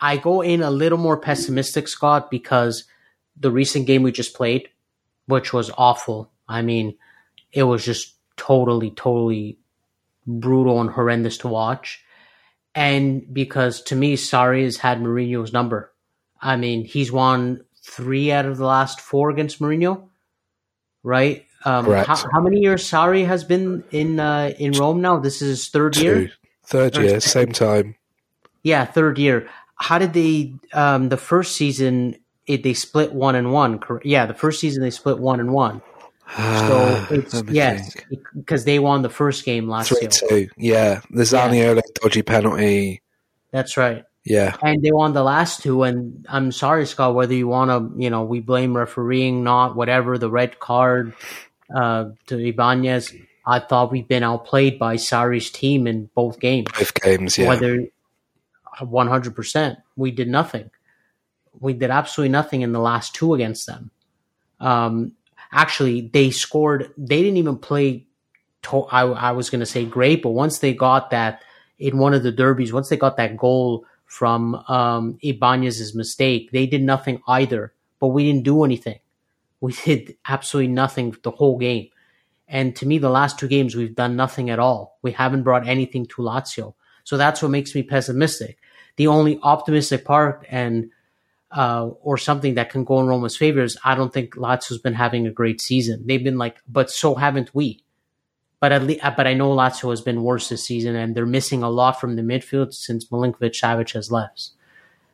I 0.01 0.17
go 0.17 0.41
in 0.41 0.61
a 0.61 0.71
little 0.71 0.97
more 0.97 1.17
pessimistic, 1.17 1.87
Scott, 1.87 2.29
because 2.29 2.83
the 3.37 3.51
recent 3.51 3.87
game 3.87 4.03
we 4.03 4.11
just 4.11 4.35
played, 4.35 4.69
which 5.25 5.53
was 5.53 5.71
awful. 5.77 6.31
I 6.47 6.61
mean, 6.61 6.97
it 7.51 7.63
was 7.63 7.85
just 7.85 8.15
totally, 8.35 8.91
totally 8.91 9.57
brutal 10.27 10.81
and 10.81 10.89
horrendous 10.89 11.37
to 11.39 11.47
watch. 11.47 12.03
And 12.75 13.33
because 13.33 13.81
to 13.83 13.95
me, 13.95 14.15
Sarri 14.15 14.63
has 14.63 14.77
had 14.77 14.99
Mourinho's 14.99 15.53
number. 15.53 15.93
I 16.41 16.55
mean, 16.55 16.85
he's 16.85 17.11
won 17.11 17.63
three 17.83 18.31
out 18.31 18.45
of 18.45 18.57
the 18.57 18.65
last 18.65 19.01
four 19.01 19.29
against 19.29 19.59
Mourinho, 19.59 20.09
right? 21.03 21.45
Um, 21.65 21.85
how, 21.85 22.15
how, 22.15 22.41
many 22.41 22.59
years 22.59 22.83
Sarri 22.83 23.25
has 23.25 23.43
been 23.43 23.83
in 23.91 24.19
uh, 24.19 24.53
in 24.57 24.71
Rome 24.73 25.01
now? 25.01 25.19
This 25.19 25.41
is 25.41 25.49
his 25.49 25.69
third 25.69 25.93
Two. 25.93 26.03
year. 26.03 26.31
Third 26.65 26.95
year, 26.97 27.19
same 27.19 27.51
time. 27.51 27.95
Yeah, 28.63 28.85
third 28.85 29.17
year. 29.17 29.49
How 29.75 29.97
did 29.97 30.13
they? 30.13 30.53
Um, 30.71 31.09
the 31.09 31.17
first 31.17 31.55
season, 31.55 32.15
it, 32.47 32.63
they 32.63 32.73
split 32.73 33.11
one 33.13 33.35
and 33.35 33.51
one. 33.51 33.79
Yeah, 34.03 34.25
the 34.25 34.33
first 34.33 34.59
season 34.59 34.83
they 34.83 34.91
split 34.91 35.19
one 35.19 35.39
and 35.39 35.51
one. 35.51 35.81
So 36.35 37.07
it's 37.09 37.41
yes, 37.49 37.95
because 38.35 38.63
they 38.63 38.77
won 38.79 39.01
the 39.01 39.09
first 39.09 39.43
game 39.45 39.67
last 39.67 39.91
year. 39.91 40.09
Three 40.09 40.45
two. 40.45 40.49
Yeah, 40.57 41.01
the 41.09 41.23
Zaniolo 41.23 41.75
yeah. 41.75 41.81
dodgy 42.01 42.21
penalty. 42.21 43.01
That's 43.51 43.77
right. 43.77 44.05
Yeah. 44.25 44.55
And 44.61 44.83
they 44.83 44.91
won 44.91 45.13
the 45.13 45.23
last 45.23 45.63
two. 45.63 45.83
And 45.83 46.25
I'm 46.29 46.51
sorry, 46.51 46.85
Scott, 46.85 47.15
whether 47.15 47.33
you 47.33 47.47
want 47.47 47.71
to, 47.71 48.01
you 48.01 48.09
know, 48.09 48.23
we 48.23 48.41
blame 48.41 48.77
refereeing, 48.77 49.43
not 49.43 49.75
whatever, 49.75 50.17
the 50.17 50.29
red 50.29 50.59
card 50.59 51.13
uh, 51.73 52.09
to 52.27 52.37
Ibanez. 52.37 53.13
I 53.45 53.59
thought 53.59 53.91
we've 53.91 54.07
been 54.07 54.23
outplayed 54.23 54.77
by 54.77 54.95
Sarri's 54.95 55.49
team 55.49 55.87
in 55.87 56.09
both 56.13 56.39
games. 56.39 56.67
Both 56.77 56.93
games, 56.93 57.37
yeah. 57.37 57.47
Whether 57.47 57.87
100%. 58.79 59.77
We 59.95 60.11
did 60.11 60.27
nothing. 60.27 60.69
We 61.59 61.73
did 61.73 61.89
absolutely 61.89 62.31
nothing 62.31 62.61
in 62.61 62.71
the 62.71 62.79
last 62.79 63.15
two 63.15 63.33
against 63.33 63.65
them. 63.65 63.91
Um, 64.59 65.13
actually, 65.51 66.01
they 66.01 66.31
scored, 66.31 66.93
they 66.97 67.21
didn't 67.21 67.37
even 67.37 67.57
play, 67.57 68.05
to, 68.63 68.83
I, 68.83 69.01
I 69.07 69.31
was 69.31 69.49
going 69.49 69.61
to 69.61 69.65
say 69.65 69.85
great, 69.85 70.21
but 70.21 70.31
once 70.31 70.59
they 70.59 70.73
got 70.73 71.09
that 71.09 71.41
in 71.79 71.97
one 71.97 72.13
of 72.13 72.23
the 72.23 72.31
derbies, 72.31 72.73
once 72.73 72.89
they 72.89 72.97
got 72.97 73.17
that 73.17 73.37
goal 73.37 73.85
from 74.09 74.55
um, 74.67 75.17
Ibanez's 75.23 75.95
mistake. 75.95 76.49
They 76.51 76.65
did 76.65 76.81
nothing 76.81 77.21
either, 77.27 77.73
but 77.99 78.07
we 78.07 78.25
didn't 78.25 78.43
do 78.43 78.65
anything. 78.65 78.99
We 79.61 79.73
did 79.85 80.15
absolutely 80.27 80.71
nothing 80.73 81.15
the 81.23 81.31
whole 81.31 81.57
game. 81.57 81.89
And 82.47 82.75
to 82.77 82.85
me, 82.85 82.97
the 82.97 83.09
last 83.09 83.37
two 83.37 83.47
games, 83.47 83.75
we've 83.75 83.95
done 83.95 84.15
nothing 84.15 84.49
at 84.49 84.59
all. 84.59 84.97
We 85.03 85.11
haven't 85.11 85.43
brought 85.43 85.67
anything 85.67 86.07
to 86.07 86.21
Lazio. 86.23 86.73
So 87.03 87.17
that's 87.17 87.41
what 87.41 87.51
makes 87.51 87.75
me 87.75 87.83
pessimistic. 87.83 88.57
The 88.95 89.07
only 89.07 89.39
optimistic 89.43 90.03
part 90.03 90.45
and 90.49 90.89
uh, 91.51 91.87
or 92.01 92.17
something 92.17 92.55
that 92.55 92.69
can 92.69 92.83
go 92.83 92.99
in 92.99 93.07
Roma's 93.07 93.37
favor 93.37 93.61
is 93.61 93.77
I 93.83 93.95
don't 93.95 94.13
think 94.13 94.35
Lazio's 94.35 94.79
been 94.79 94.93
having 94.93 95.25
a 95.25 95.31
great 95.31 95.61
season. 95.61 96.03
They've 96.05 96.23
been 96.23 96.37
like, 96.37 96.61
but 96.67 96.91
so 96.91 97.15
haven't 97.15 97.53
we. 97.55 97.83
But 98.59 98.71
at 98.71 98.83
least, 98.83 99.01
but 99.15 99.25
I 99.25 99.33
know 99.33 99.55
Lazio 99.55 99.89
has 99.89 100.01
been 100.01 100.21
worse 100.21 100.49
this 100.49 100.65
season, 100.65 100.95
and 100.95 101.15
they're 101.15 101.25
missing 101.25 101.63
a 101.63 101.69
lot 101.69 101.99
from 101.99 102.17
the 102.17 102.21
midfield 102.21 102.73
since 102.73 103.05
Milinkovic 103.05 103.59
Savic 103.59 103.93
has 103.93 104.11
left. 104.11 104.51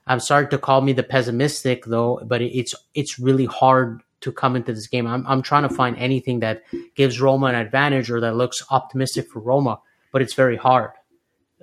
I'm 0.07 0.19
sorry 0.19 0.47
to 0.47 0.57
call 0.57 0.81
me 0.81 0.93
the 0.93 1.03
pessimistic 1.03 1.85
though, 1.85 2.21
but 2.25 2.41
it's 2.41 2.75
it's 2.93 3.19
really 3.19 3.45
hard 3.45 4.01
to 4.25 4.31
come 4.31 4.55
into 4.55 4.73
this 4.73 4.87
game. 4.87 5.05
I'm 5.07 5.25
I'm 5.27 5.41
trying 5.41 5.67
to 5.69 5.73
find 5.73 5.95
anything 5.97 6.39
that 6.39 6.63
gives 6.95 7.21
Roma 7.21 7.47
an 7.47 7.55
advantage 7.55 8.09
or 8.09 8.19
that 8.21 8.35
looks 8.35 8.63
optimistic 8.71 9.29
for 9.29 9.39
Roma, 9.39 9.79
but 10.11 10.21
it's 10.23 10.33
very 10.33 10.57
hard. 10.57 10.91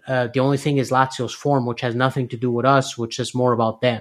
Uh, 0.06 0.28
the 0.32 0.40
only 0.40 0.58
thing 0.58 0.78
is 0.78 0.90
Lazio's 0.90 1.34
form, 1.34 1.66
which 1.66 1.80
has 1.80 1.94
nothing 1.94 2.28
to 2.28 2.36
do 2.36 2.50
with 2.50 2.64
us, 2.64 2.96
which 2.96 3.18
is 3.18 3.34
more 3.34 3.52
about 3.52 3.80
them. 3.80 4.00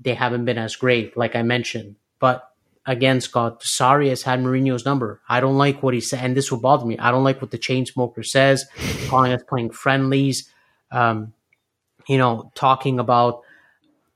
They 0.00 0.14
haven't 0.14 0.46
been 0.46 0.58
as 0.58 0.74
great, 0.76 1.16
like 1.16 1.36
I 1.36 1.42
mentioned. 1.42 1.96
But 2.18 2.42
again, 2.86 3.20
Scott, 3.20 3.60
Sarri 3.60 4.08
has 4.08 4.22
had 4.22 4.40
Mourinho's 4.40 4.86
number. 4.86 5.20
I 5.28 5.40
don't 5.40 5.58
like 5.58 5.82
what 5.82 5.94
he 5.94 6.00
said, 6.00 6.24
and 6.24 6.36
this 6.36 6.50
will 6.50 6.60
bother 6.60 6.86
me. 6.86 6.98
I 6.98 7.10
don't 7.10 7.24
like 7.24 7.42
what 7.42 7.50
the 7.50 7.58
chain 7.58 7.84
smoker 7.84 8.22
says, 8.22 8.66
calling 9.08 9.32
us 9.32 9.42
playing 9.46 9.70
friendlies, 9.70 10.50
um, 10.90 11.34
you 12.08 12.16
know, 12.16 12.50
talking 12.54 12.98
about 12.98 13.42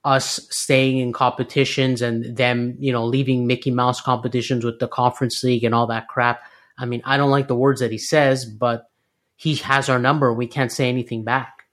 us 0.04 0.46
staying 0.50 0.98
in 0.98 1.12
competitions 1.12 2.02
and 2.02 2.36
them, 2.36 2.76
you 2.78 2.92
know, 2.92 3.06
leaving 3.06 3.46
Mickey 3.46 3.70
Mouse 3.70 4.00
competitions 4.00 4.64
with 4.64 4.78
the 4.78 4.88
Conference 4.88 5.42
League 5.42 5.64
and 5.64 5.74
all 5.74 5.86
that 5.86 6.08
crap. 6.08 6.42
I 6.76 6.84
mean, 6.84 7.02
I 7.04 7.16
don't 7.16 7.30
like 7.30 7.48
the 7.48 7.54
words 7.54 7.80
that 7.80 7.90
he 7.90 7.98
says, 7.98 8.44
but 8.44 8.90
he 9.36 9.56
has 9.56 9.88
our 9.88 9.98
number. 9.98 10.32
We 10.32 10.46
can't 10.46 10.72
say 10.72 10.88
anything 10.88 11.24
back. 11.24 11.64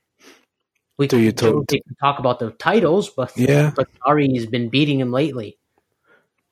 We 0.98 1.08
Do 1.08 1.18
can, 1.18 1.26
you 1.26 1.32
talk, 1.32 1.66
talk 2.00 2.20
about 2.20 2.40
the 2.40 2.52
titles, 2.52 3.10
but 3.10 3.36
yeah, 3.36 3.72
but 3.76 3.88
Sarri 4.00 4.34
has 4.36 4.46
been 4.46 4.70
beating 4.70 5.00
him 5.00 5.12
lately 5.12 5.58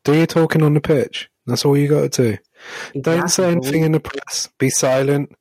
Do 0.04 0.16
your 0.16 0.26
talking 0.26 0.64
on 0.64 0.74
the 0.74 0.82
pitch. 0.82 1.30
That's 1.46 1.66
all 1.66 1.78
you 1.78 1.88
got 1.88 2.12
to 2.14 2.24
do. 2.32 2.38
Exactly. 2.94 3.02
Don't 3.02 3.28
say 3.30 3.52
anything 3.52 3.84
in 3.84 3.92
the 3.92 4.00
press. 4.00 4.50
Be 4.58 4.70
silent. 4.70 5.36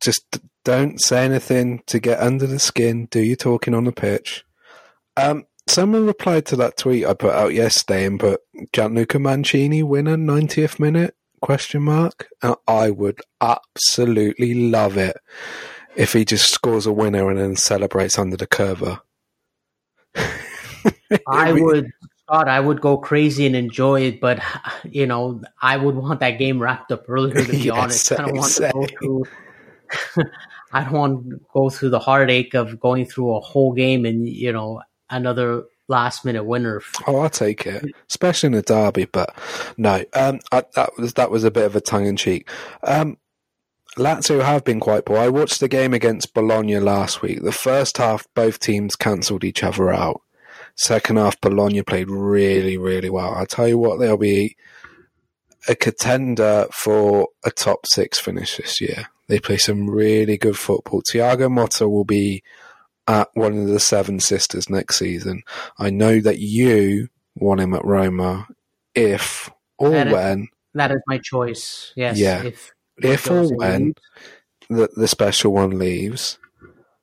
Just 0.00 0.40
don't 0.64 1.00
say 1.00 1.24
anything 1.24 1.82
to 1.86 2.00
get 2.00 2.20
under 2.20 2.46
the 2.46 2.58
skin. 2.58 3.06
Do 3.06 3.20
your 3.20 3.36
talking 3.36 3.74
on 3.74 3.84
the 3.84 3.92
pitch. 3.92 4.44
Um, 5.16 5.44
someone 5.70 6.06
replied 6.06 6.46
to 6.46 6.56
that 6.56 6.76
tweet 6.76 7.06
I 7.06 7.14
put 7.14 7.34
out 7.34 7.54
yesterday 7.54 8.04
and 8.04 8.18
put 8.18 8.40
Gianluca 8.72 9.18
Mancini 9.18 9.82
winner 9.82 10.16
90th 10.16 10.78
minute 10.80 11.14
question 11.40 11.82
mark. 11.82 12.28
I 12.66 12.90
would 12.90 13.20
absolutely 13.40 14.54
love 14.54 14.96
it 14.96 15.16
if 15.96 16.12
he 16.12 16.24
just 16.24 16.50
scores 16.50 16.86
a 16.86 16.92
winner 16.92 17.30
and 17.30 17.38
then 17.38 17.56
celebrates 17.56 18.18
under 18.18 18.36
the 18.36 18.46
Curva. 18.46 19.00
I 21.26 21.52
would 21.52 21.90
Scott, 22.30 22.48
I 22.48 22.60
would 22.60 22.80
go 22.80 22.96
crazy 22.96 23.46
and 23.46 23.56
enjoy 23.56 24.02
it, 24.02 24.20
but 24.20 24.40
you 24.84 25.06
know, 25.06 25.42
I 25.60 25.76
would 25.76 25.96
want 25.96 26.20
that 26.20 26.38
game 26.38 26.60
wrapped 26.60 26.92
up 26.92 27.08
earlier. 27.08 27.44
To 27.44 27.50
be 27.50 27.58
Yeah, 27.66 27.74
honest, 27.74 28.12
I 28.12 28.16
don't 28.16 28.42
same, 28.42 28.70
want 28.74 28.88
to 28.88 28.96
go 28.98 29.24
through. 30.14 30.24
I 30.72 30.84
don't 30.84 30.92
want 30.92 31.30
to 31.30 31.40
go 31.52 31.70
through 31.70 31.90
the 31.90 31.98
heartache 31.98 32.54
of 32.54 32.78
going 32.78 33.06
through 33.06 33.34
a 33.34 33.40
whole 33.40 33.72
game 33.72 34.04
and 34.04 34.28
you 34.28 34.52
know 34.52 34.80
another 35.10 35.64
last 35.88 36.24
minute 36.24 36.44
winner. 36.44 36.80
Oh, 37.06 37.18
I'll 37.18 37.30
take 37.30 37.66
it, 37.66 37.84
especially 38.08 38.48
in 38.48 38.54
a 38.54 38.62
derby. 38.62 39.06
But 39.06 39.36
no, 39.76 40.04
um, 40.14 40.40
I, 40.52 40.64
that 40.74 40.96
was 40.96 41.14
that 41.14 41.30
was 41.30 41.44
a 41.44 41.50
bit 41.50 41.64
of 41.64 41.76
a 41.76 41.80
tongue 41.80 42.06
in 42.06 42.16
cheek. 42.16 42.48
Um, 42.82 43.18
Lazio 43.98 44.42
have 44.42 44.64
been 44.64 44.80
quite 44.80 45.04
poor. 45.04 45.18
I 45.18 45.28
watched 45.28 45.60
the 45.60 45.68
game 45.68 45.92
against 45.92 46.32
Bologna 46.32 46.78
last 46.78 47.22
week. 47.22 47.42
The 47.42 47.52
first 47.52 47.98
half, 47.98 48.26
both 48.34 48.60
teams 48.60 48.94
cancelled 48.94 49.42
each 49.42 49.64
other 49.64 49.90
out. 49.90 50.22
Second 50.76 51.16
half, 51.16 51.40
Bologna 51.40 51.82
played 51.82 52.08
really, 52.08 52.78
really 52.78 53.10
well. 53.10 53.34
I 53.34 53.44
tell 53.44 53.66
you 53.66 53.76
what, 53.76 53.98
they'll 53.98 54.16
be 54.16 54.56
a 55.68 55.74
contender 55.74 56.66
for 56.72 57.28
a 57.44 57.50
top 57.50 57.84
six 57.86 58.18
finish 58.18 58.56
this 58.56 58.80
year. 58.80 59.08
They 59.26 59.40
play 59.40 59.58
some 59.58 59.90
really 59.90 60.38
good 60.38 60.56
football. 60.56 61.02
Thiago 61.02 61.48
Motta 61.48 61.90
will 61.90 62.04
be 62.04 62.42
at 63.06 63.28
one 63.34 63.56
of 63.58 63.68
the 63.68 63.80
Seven 63.80 64.20
Sisters 64.20 64.68
next 64.70 64.98
season. 64.98 65.42
I 65.78 65.90
know 65.90 66.20
that 66.20 66.38
you 66.38 67.08
want 67.34 67.60
him 67.60 67.74
at 67.74 67.84
Roma 67.84 68.46
if 68.94 69.50
or 69.78 69.90
That 69.90 70.08
is- 70.08 70.12
when 70.12 70.48
That 70.74 70.90
is 70.92 71.00
my 71.06 71.18
choice. 71.18 71.92
Yes. 71.96 72.18
Yeah. 72.18 72.42
If 72.44 72.72
If 72.98 73.30
or 73.30 73.48
when 73.56 73.94
the, 74.68 74.88
the 74.94 75.08
special 75.08 75.52
one 75.52 75.78
leaves, 75.78 76.38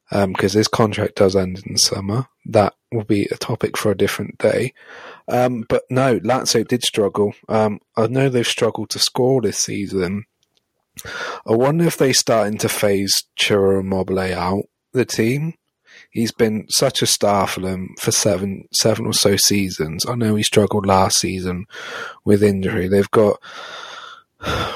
because 0.09 0.53
his 0.53 0.67
contract 0.69 1.15
does 1.15 1.35
end 1.35 1.61
in 1.65 1.77
summer. 1.77 2.27
That 2.45 2.73
will 2.93 3.03
be 3.03 3.25
a 3.25 3.35
topic 3.35 3.77
for 3.77 3.91
a 3.91 3.97
different 3.97 4.37
day. 4.37 4.73
Um, 5.27 5.65
but 5.67 5.83
no, 5.89 6.19
Lazio 6.21 6.65
did 6.65 6.83
struggle. 6.83 7.33
Um, 7.49 7.79
I 7.97 8.07
know 8.07 8.29
they've 8.29 8.47
struggled 8.47 8.89
to 8.91 8.99
score 8.99 9.41
this 9.41 9.57
season. 9.57 10.23
I 11.45 11.53
wonder 11.53 11.85
if 11.85 11.97
they're 11.97 12.13
starting 12.13 12.57
to 12.59 12.69
phase 12.69 13.25
Ciro 13.37 13.81
Immobile 13.81 14.19
out 14.33 14.63
the 14.93 15.03
team. 15.05 15.55
He's 16.17 16.31
been 16.31 16.65
such 16.67 17.03
a 17.03 17.05
star 17.05 17.45
for 17.45 17.59
them 17.59 17.93
for 17.99 18.09
seven 18.09 18.67
seven 18.71 19.05
or 19.05 19.13
so 19.13 19.35
seasons. 19.35 20.03
I 20.03 20.15
know 20.15 20.33
he 20.33 20.41
struggled 20.41 20.87
last 20.87 21.19
season 21.19 21.67
with 22.25 22.41
injury. 22.41 22.87
They've 22.87 23.11
got 23.11 23.39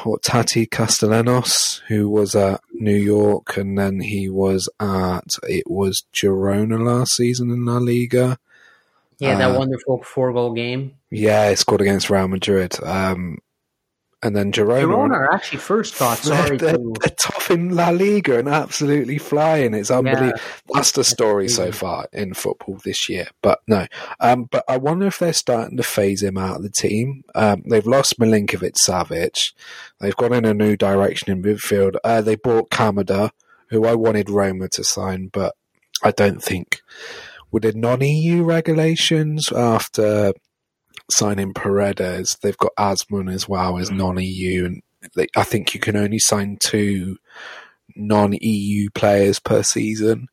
what 0.04 0.21
Taty 0.21 0.69
Castellanos, 0.69 1.82
who 1.88 2.08
was 2.08 2.36
at 2.36 2.62
New 2.73 2.95
York, 2.95 3.58
and 3.58 3.75
then 3.75 4.01
he 4.01 4.30
was 4.30 4.69
at 4.80 5.34
it 5.49 5.63
was 5.65 6.04
Girona 6.13 6.80
last 6.80 7.15
season 7.15 7.49
in 7.49 7.65
La 7.65 7.80
Liga. 7.80 8.38
yeah, 9.17 9.36
that 9.36 9.56
uh, 9.56 9.58
wonderful 9.58 10.04
four 10.04 10.32
goal 10.34 10.54
game. 10.54 10.93
Yeah, 11.10 11.49
he 11.49 11.56
scored 11.56 11.82
against 11.82 12.12
Real 12.12 12.27
Madrid. 12.27 12.75
Um, 12.84 13.39
and 14.23 14.36
then 14.36 14.51
Girona. 14.51 14.84
Girona 14.84 15.13
are 15.13 15.34
actually 15.34 15.60
first 15.60 15.95
thought. 15.95 16.17
Sorry 16.19 16.57
they're, 16.57 16.77
to 16.77 16.93
they're 16.99 17.15
top 17.19 17.49
in 17.49 17.75
La 17.75 17.89
Liga 17.89 18.38
and 18.38 18.47
absolutely 18.47 19.17
flying. 19.17 19.73
It's 19.73 19.91
unbelievable. 19.91 20.39
That's 20.73 20.91
the 20.91 21.03
story 21.03 21.49
so 21.49 21.71
far 21.71 22.07
in 22.13 22.34
football 22.34 22.79
this 22.84 23.10
year. 23.10 23.27
But 23.41 23.62
no, 23.67 23.88
um, 24.19 24.47
but 24.51 24.63
I 24.67 24.77
wonder 24.77 25.07
if 25.07 25.19
they're 25.19 25.34
starting 25.34 25.77
to 25.77 25.84
phase 25.84 26.21
him 26.21 26.38
out 26.38 26.57
of 26.57 26.63
the 26.63 26.69
team. 26.69 27.23
Um, 27.34 27.63
they've 27.67 27.86
lost 27.86 28.19
Milinkovic 28.19 28.75
Savic. 28.75 29.53
They've 29.99 30.15
gone 30.15 30.34
in 30.34 30.45
a 30.45 30.53
new 30.53 30.77
direction 30.77 31.31
in 31.31 31.43
midfield. 31.43 31.95
Uh, 32.03 32.21
they 32.21 32.36
bought 32.36 32.69
Kamada, 32.69 33.31
who 33.69 33.86
I 33.86 33.95
wanted 33.95 34.29
Roma 34.29 34.67
to 34.69 34.84
sign, 34.84 35.29
but 35.31 35.55
I 36.03 36.12
don't 36.12 36.43
think 36.43 36.81
with 37.51 37.63
the 37.63 37.73
non-EU 37.73 38.43
regulations 38.43 39.51
after 39.51 40.34
signing 41.12 41.54
Paredes, 41.54 42.38
they've 42.41 42.58
got 42.58 42.76
Azmoun 42.78 43.32
as 43.32 43.47
well 43.47 43.78
as 43.78 43.91
non-EU, 43.91 44.65
and 44.65 44.82
they, 45.15 45.28
I 45.36 45.43
think 45.43 45.74
you 45.74 45.80
can 45.80 45.95
only 45.95 46.19
sign 46.19 46.58
two 46.60 47.17
non-EU 47.95 48.89
players 48.91 49.39
per 49.39 49.63
season. 49.63 50.28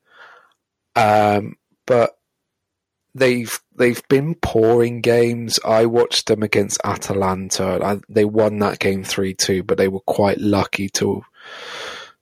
Um, 0.97 1.57
but 1.87 2.19
they've 3.15 3.61
they've 3.77 4.07
been 4.09 4.35
poor 4.35 4.85
in 4.85 5.01
games. 5.01 5.59
I 5.65 5.87
watched 5.87 6.27
them 6.27 6.43
against 6.43 6.81
Atalanta. 6.85 7.79
I, 7.83 8.01
they 8.09 8.25
won 8.25 8.59
that 8.59 8.79
game 8.79 9.05
three 9.05 9.35
two, 9.35 9.63
but 9.63 9.79
they 9.79 9.89
were 9.89 10.01
quite 10.01 10.39
lucky 10.39 10.89
to 10.91 11.23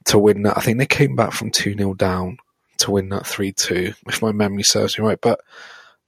to 0.06 0.18
win 0.18 0.42
that. 0.42 0.56
I 0.56 0.60
think 0.60 0.78
they 0.78 0.86
came 0.86 1.16
back 1.16 1.32
from 1.32 1.50
two 1.50 1.74
0 1.74 1.94
down 1.94 2.38
to 2.78 2.90
win 2.92 3.08
that 3.10 3.26
three 3.26 3.52
two, 3.52 3.94
if 4.06 4.22
my 4.22 4.32
memory 4.32 4.62
serves 4.62 4.98
me 4.98 5.04
right. 5.04 5.20
But 5.20 5.40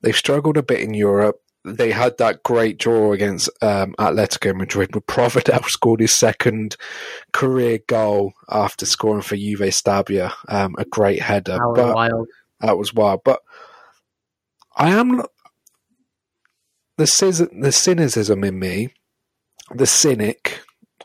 they've 0.01 0.17
struggled 0.17 0.57
a 0.57 0.63
bit 0.63 0.81
in 0.81 0.95
Europe. 0.95 1.41
They 1.65 1.91
had 1.91 2.19
that 2.19 2.43
great 2.43 2.79
draw 2.79 3.13
against 3.13 3.51
um, 3.61 3.95
Atletico 3.99 4.55
Madrid, 4.55 4.95
where 4.95 5.03
Provedel 5.03 5.65
scored 5.69 6.01
his 6.01 6.15
second 6.15 6.77
career 7.33 7.81
goal 7.87 8.33
after 8.49 8.87
scoring 8.87 9.23
for 9.23 9.37
Juve 9.37 9.61
Stabia, 9.61 10.33
um, 10.49 10.77
a 10.79 10.85
great 10.85 11.21
header. 11.21 11.53
that 11.53 11.69
was 11.69 11.77
but 11.77 11.95
wild. 11.95 12.29
that 12.61 12.79
was 12.79 12.95
wild. 12.95 13.21
But 13.25 13.41
I 14.77 14.91
am 14.91 15.23
the 16.97 17.07
cis- 17.07 17.49
the 17.61 17.73
cynicism 17.73 18.45
in 18.45 18.59
me, 18.59 18.95
the 19.75 19.87
cynic, 19.87 20.61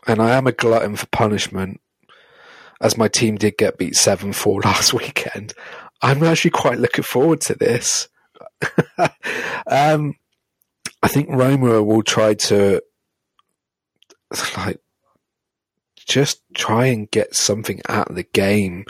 and 0.06 0.20
I 0.20 0.36
am 0.36 0.46
a 0.46 0.52
glutton 0.52 0.96
for 0.96 1.06
punishment. 1.06 1.80
As 2.80 2.98
my 2.98 3.08
team 3.08 3.36
did 3.36 3.56
get 3.56 3.78
beat 3.78 3.96
seven 3.96 4.32
four 4.32 4.60
last 4.64 4.94
weekend, 4.94 5.54
I'm 6.02 6.22
actually 6.22 6.50
quite 6.52 6.78
looking 6.78 7.04
forward 7.04 7.40
to 7.42 7.54
this. 7.54 8.08
um, 9.66 10.14
I 11.04 11.08
think 11.08 11.28
Roma 11.28 11.82
will 11.82 12.02
try 12.02 12.32
to 12.32 12.80
like 14.56 14.80
just 16.06 16.40
try 16.54 16.86
and 16.86 17.10
get 17.10 17.34
something 17.34 17.82
out 17.90 18.08
of 18.08 18.16
the 18.16 18.22
game 18.22 18.86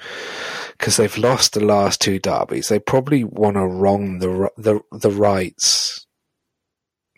because 0.79 0.97
they've 0.97 1.19
lost 1.19 1.55
the 1.55 1.65
last 1.65 2.01
two 2.01 2.21
derbies. 2.21 2.69
They 2.69 2.79
probably 2.79 3.25
want 3.25 3.57
to 3.57 3.67
wrong 3.67 4.21
the 4.21 4.49
the 4.57 4.81
the 4.93 5.11
rights. 5.11 6.07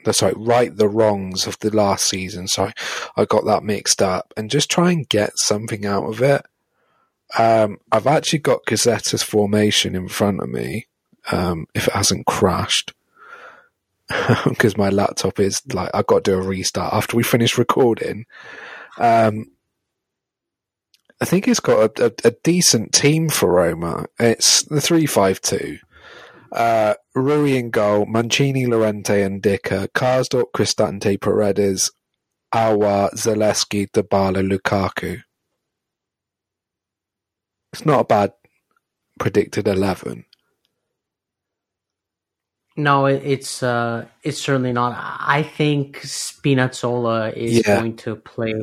The, 0.07 0.15
sorry, 0.15 0.33
right 0.35 0.75
the 0.75 0.89
wrongs 0.89 1.47
of 1.47 1.59
the 1.59 1.77
last 1.77 2.09
season. 2.09 2.49
Sorry, 2.49 2.73
I 3.19 3.27
got 3.27 3.45
that 3.45 3.65
mixed 3.65 4.01
up, 4.01 4.33
and 4.35 4.51
just 4.51 4.71
try 4.71 4.93
and 4.93 5.07
get 5.07 5.33
something 5.37 5.85
out 5.85 6.05
of 6.05 6.23
it. 6.23 6.43
Um, 7.37 7.81
I've 7.93 8.07
actually 8.07 8.39
got 8.39 8.65
Gazzetta's 8.65 9.23
formation 9.23 9.95
in 9.95 10.09
front 10.09 10.41
of 10.41 10.49
me. 10.49 10.87
Um, 11.31 11.67
if 11.75 11.87
it 11.87 11.93
hasn't 11.93 12.25
crashed, 12.25 12.95
because 14.49 14.77
my 14.77 14.89
laptop 14.89 15.41
is 15.41 15.63
like 15.73 15.91
I've 15.93 16.07
got 16.07 16.25
to 16.25 16.33
do 16.33 16.39
a 16.39 16.43
restart 16.43 16.95
after 16.95 17.17
we 17.17 17.23
finish 17.23 17.59
recording. 17.59 18.27
Um, 18.99 19.47
I 21.21 21.25
think 21.25 21.49
it's 21.49 21.61
got 21.61 21.99
a, 21.99 22.07
a, 22.07 22.29
a 22.29 22.31
decent 22.45 22.93
team 22.93 23.29
for 23.29 23.53
Roma. 23.53 24.07
It's 24.19 24.63
the 24.65 24.81
three-five-two. 24.81 25.79
Uh, 26.53 26.95
Rui 27.15 27.57
in 27.57 27.71
goal, 27.71 28.07
Mancini, 28.07 28.67
Llorente, 28.67 29.23
and 29.23 29.43
Ndicka, 29.43 29.89
Karsdorp, 29.89 30.53
Cristante, 30.55 31.21
Paredes, 31.21 31.91
Aouar, 32.55 33.13
Zalewski, 33.15 33.91
Dybala, 33.91 34.47
Lukaku. 34.47 35.23
It's 37.73 37.85
not 37.85 38.01
a 38.01 38.05
bad 38.05 38.33
predicted 39.19 39.67
eleven. 39.67 40.27
No, 42.77 43.07
it's 43.07 43.63
uh, 43.63 44.05
it's 44.23 44.39
certainly 44.41 44.73
not. 44.73 44.95
I 45.21 45.43
think 45.43 46.01
Spinazzola 46.03 47.33
is 47.35 47.55
Yeah. 47.67 47.81
going 47.81 47.97
to 47.99 48.17
play 48.17 48.55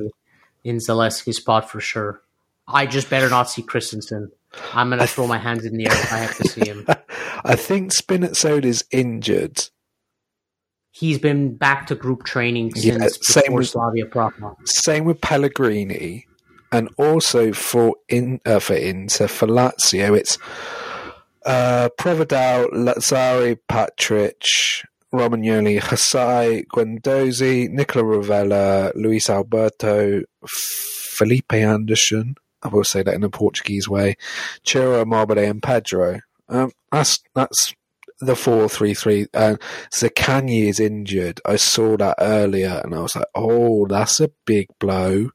in 0.64 0.78
Zalewski's 0.78 1.38
spot 1.38 1.70
for 1.70 1.80
sure. 1.80 2.22
I 2.68 2.86
just 2.86 3.10
better 3.10 3.30
not 3.30 3.50
see 3.50 3.64
Kristensen. 3.64 4.30
I'm 4.74 4.90
gonna 4.92 5.08
throw 5.08 5.26
my 5.28 5.40
hands 5.40 5.66
in 5.66 5.76
the 5.78 5.88
air 5.88 5.94
if 5.94 6.14
I 6.14 6.18
have 6.20 6.38
to 6.38 6.48
see 6.48 6.66
him. 6.70 6.86
I 7.44 7.56
think 7.56 7.92
Spinazzola 7.92 8.64
is 8.66 8.86
injured. 8.92 9.70
He's 10.92 11.18
been 11.18 11.56
back 11.58 11.88
to 11.88 11.96
group 11.96 12.24
training 12.24 12.72
Yeah, 12.76 13.00
since 13.00 13.18
same 13.24 13.44
before 13.46 13.58
with- 13.58 13.70
Slavia 13.70 14.06
Praha. 14.06 14.56
Same 14.66 15.06
with 15.06 15.22
Pellegrini, 15.22 16.28
and 16.72 16.88
also 16.98 17.52
for 17.52 17.96
in 18.08 18.40
uh, 18.46 18.60
for 18.60 18.76
Inter 18.76 19.28
for 19.28 19.48
Lazio, 19.48 20.16
it's 20.16 20.38
uh, 21.46 21.90
Provedel, 21.98 22.70
Lazzari, 22.72 23.58
Patric, 23.68 24.42
Romagnoli, 25.14 25.80
Hysaj, 25.80 26.66
Guendouzi, 26.74 27.70
Nicola 27.70 28.04
Rovella, 28.04 28.92
Luis 28.96 29.30
Alberto, 29.30 30.24
Felipe 30.48 31.54
Anderson. 31.54 32.36
I 32.64 32.70
will 32.70 32.84
say 32.84 33.04
that 33.04 33.14
in 33.14 33.24
a 33.24 33.30
Portuguese 33.30 33.88
way. 33.88 34.16
Ciro 34.66 35.02
Immobile 35.02 35.40
and 35.40 35.62
Pedro. 35.62 36.20
Um, 36.50 36.72
that's 36.92 37.20
that's 37.36 37.74
the 38.20 38.36
four 38.36 38.70
three 38.70 38.94
three. 38.94 39.28
And 39.34 39.60
Zaccagni 39.94 40.64
is 40.64 40.80
injured. 40.80 41.42
I 41.46 41.58
saw 41.58 41.98
that 41.98 42.16
earlier, 42.20 42.82
and 42.84 42.96
I 42.96 43.02
was 43.02 43.16
like, 43.16 43.26
"Oh, 43.36 43.86
that's 43.88 44.20
a 44.20 44.32
big 44.46 44.68
blow." 44.80 45.30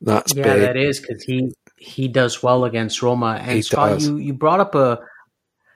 That's 0.00 0.34
yeah, 0.34 0.54
big. 0.54 0.62
that 0.62 0.76
is 0.76 1.00
because 1.00 1.24
he 1.24 1.52
he 1.82 2.08
does 2.08 2.42
well 2.42 2.64
against 2.64 3.02
Roma. 3.02 3.38
And 3.40 3.52
He 3.52 3.62
Scott, 3.62 3.90
does. 3.90 4.06
you 4.06 4.16
you 4.16 4.32
brought 4.32 4.60
up 4.60 4.74
a 4.74 5.00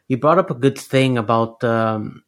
you 0.09 0.17
brought 0.17 0.39
up 0.39 0.51
a 0.51 0.55
good 0.55 0.79
thing 0.79 1.19
about 1.19 1.63
um, 1.65 2.23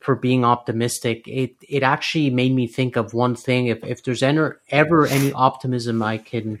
for 0.00 0.16
being 0.16 0.44
optimistic. 0.44 1.26
It 1.28 1.56
it 1.68 1.82
actually 1.82 2.30
made 2.30 2.54
me 2.54 2.66
think 2.66 2.96
of 2.96 3.14
one 3.14 3.34
thing. 3.36 3.68
If 3.68 3.84
if 3.84 4.02
there's 4.02 4.22
ever 4.22 4.60
ever 4.68 5.06
any 5.06 5.32
optimism 5.32 6.02
I 6.02 6.18
can 6.18 6.60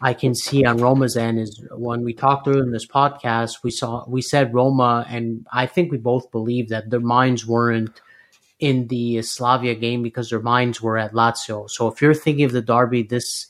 I 0.00 0.14
can 0.14 0.34
see 0.34 0.64
on 0.64 0.78
Roma's 0.78 1.16
end 1.16 1.38
is 1.38 1.62
when 1.72 2.02
we 2.02 2.12
talked 2.12 2.48
earlier 2.48 2.62
in 2.62 2.72
this 2.72 2.86
podcast, 2.86 3.62
we 3.62 3.70
saw 3.70 4.04
we 4.08 4.22
said 4.22 4.54
Roma, 4.54 5.06
and 5.08 5.46
I 5.52 5.66
think 5.66 5.90
we 5.90 5.98
both 5.98 6.30
believe 6.30 6.68
that 6.70 6.90
their 6.90 7.00
minds 7.00 7.46
weren't 7.46 8.00
in 8.58 8.88
the 8.88 9.22
Slavia 9.22 9.74
game 9.74 10.02
because 10.02 10.30
their 10.30 10.40
minds 10.40 10.80
were 10.82 10.98
at 10.98 11.12
Lazio. 11.12 11.68
So 11.68 11.88
if 11.88 12.02
you're 12.02 12.14
thinking 12.14 12.44
of 12.44 12.52
the 12.52 12.60
derby 12.60 13.02
this 13.02 13.46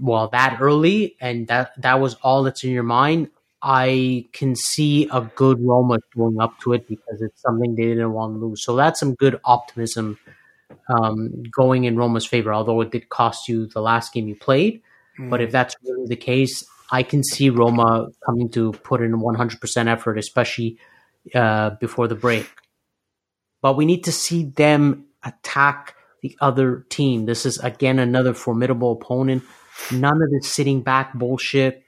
well 0.00 0.28
that 0.28 0.58
early 0.60 1.16
and 1.20 1.46
that 1.48 1.80
that 1.80 2.00
was 2.00 2.14
all 2.22 2.42
that's 2.42 2.64
in 2.64 2.70
your 2.70 2.82
mind, 2.82 3.30
I 3.62 4.26
can 4.32 4.54
see 4.54 5.08
a 5.12 5.22
good 5.22 5.60
Roma 5.60 5.98
going 6.16 6.40
up 6.40 6.58
to 6.60 6.72
it 6.72 6.88
because 6.88 7.22
it's 7.22 7.40
something 7.40 7.74
they 7.74 7.86
didn't 7.86 8.12
want 8.12 8.34
to 8.34 8.46
lose. 8.46 8.64
So 8.64 8.76
that's 8.76 9.00
some 9.00 9.14
good 9.14 9.40
optimism 9.44 10.18
um, 10.88 11.42
going 11.50 11.84
in 11.84 11.96
Roma's 11.96 12.26
favor, 12.26 12.52
although 12.52 12.80
it 12.80 12.90
did 12.90 13.08
cost 13.08 13.48
you 13.48 13.66
the 13.66 13.80
last 13.80 14.12
game 14.12 14.28
you 14.28 14.36
played. 14.36 14.82
But 15.18 15.40
if 15.40 15.50
that's 15.50 15.74
really 15.82 16.06
the 16.06 16.16
case, 16.16 16.64
I 16.90 17.02
can 17.02 17.24
see 17.24 17.50
Roma 17.50 18.08
coming 18.24 18.50
to 18.50 18.72
put 18.72 19.00
in 19.00 19.12
100% 19.12 19.86
effort, 19.88 20.18
especially 20.18 20.78
uh, 21.34 21.70
before 21.80 22.06
the 22.06 22.14
break. 22.14 22.48
But 23.62 23.76
we 23.76 23.86
need 23.86 24.04
to 24.04 24.12
see 24.12 24.44
them 24.44 25.06
attack 25.24 25.94
the 26.22 26.36
other 26.40 26.86
team. 26.88 27.26
This 27.26 27.46
is, 27.46 27.58
again, 27.58 27.98
another 27.98 28.34
formidable 28.34 28.92
opponent. 28.92 29.42
None 29.92 30.22
of 30.22 30.30
this 30.30 30.50
sitting 30.50 30.82
back 30.82 31.14
bullshit, 31.14 31.82